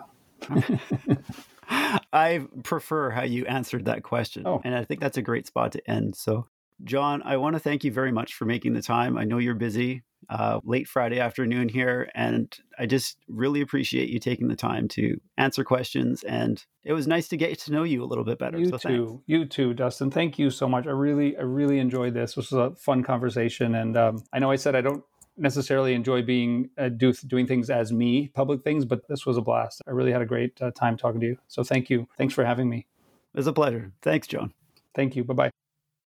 I 2.14 2.46
prefer 2.64 3.10
how 3.10 3.24
you 3.24 3.46
answered 3.46 3.86
that 3.86 4.04
question. 4.04 4.44
Oh. 4.46 4.62
And 4.64 4.76
I 4.76 4.84
think 4.84 5.02
that's 5.02 5.18
a 5.18 5.22
great 5.22 5.48
spot 5.48 5.74
to 5.74 5.90
end. 5.90 6.16
So, 6.16 6.48
John, 6.84 7.22
I 7.24 7.38
want 7.38 7.56
to 7.56 7.60
thank 7.60 7.84
you 7.84 7.92
very 7.92 8.12
much 8.12 8.36
for 8.36 8.46
making 8.46 8.74
the 8.74 8.82
time. 8.82 9.18
I 9.18 9.24
know 9.24 9.40
you're 9.40 9.56
busy, 9.56 10.04
uh, 10.30 10.60
late 10.64 10.88
Friday 10.88 11.20
afternoon 11.20 11.70
here, 11.70 12.10
and 12.14 12.56
I 12.78 12.86
just 12.86 13.18
really 13.28 13.62
appreciate 13.62 14.10
you 14.10 14.20
taking 14.20 14.48
the 14.48 14.56
time 14.56 14.88
to 14.90 15.20
answer 15.38 15.64
questions. 15.64 16.24
And 16.24 16.64
it 16.84 16.94
was 16.94 17.08
nice 17.08 17.28
to 17.30 17.38
get 17.38 17.58
to 17.60 17.72
know 17.72 17.84
you 17.84 18.04
a 18.04 18.06
little 18.06 18.24
bit 18.24 18.38
better. 18.38 18.60
You 18.60 18.70
so 18.70 18.78
too, 18.78 19.08
thanks. 19.08 19.24
you 19.28 19.46
too, 19.46 19.74
Dustin. 19.74 20.12
Thank 20.12 20.38
you 20.38 20.50
so 20.50 20.68
much. 20.68 20.88
I 20.88 20.92
really, 20.92 21.38
I 21.38 21.42
really 21.42 21.80
enjoyed 21.80 22.14
this. 22.14 22.36
This 22.36 22.52
was 22.52 22.54
a 22.54 22.76
fun 22.76 23.04
conversation, 23.04 23.76
and 23.76 23.98
um, 23.98 24.24
I 24.34 24.40
know 24.40 24.52
I 24.52 24.56
said 24.56 24.76
I 24.76 24.82
don't 24.82 25.04
necessarily 25.38 25.94
enjoy 25.94 26.24
being 26.24 26.70
uh, 26.78 26.90
do, 26.90 27.14
doing 27.14 27.48
things 27.48 27.70
as 27.70 27.92
me, 27.92 28.28
public 28.30 28.64
things, 28.64 28.86
but 28.86 29.08
this 29.08 29.26
was 29.26 29.38
a 29.38 29.42
blast. 29.42 29.82
I 29.88 29.92
really 29.92 30.12
had 30.12 30.22
a 30.22 30.26
great 30.26 30.62
uh, 30.62 30.72
time 30.72 30.98
talking 30.98 31.20
to 31.22 31.28
you. 31.28 31.38
So 31.48 31.64
thank 31.64 31.90
you. 31.90 32.08
Thanks 32.18 32.34
for 32.34 32.44
having 32.44 32.70
me. 32.70 32.88
It 33.34 33.38
was 33.38 33.48
a 33.48 33.54
pleasure. 33.54 33.92
Thanks, 34.02 34.28
John. 34.28 34.54
Thank 34.96 35.16
you. 35.16 35.24
Bye 35.24 35.34
bye. 35.34 35.67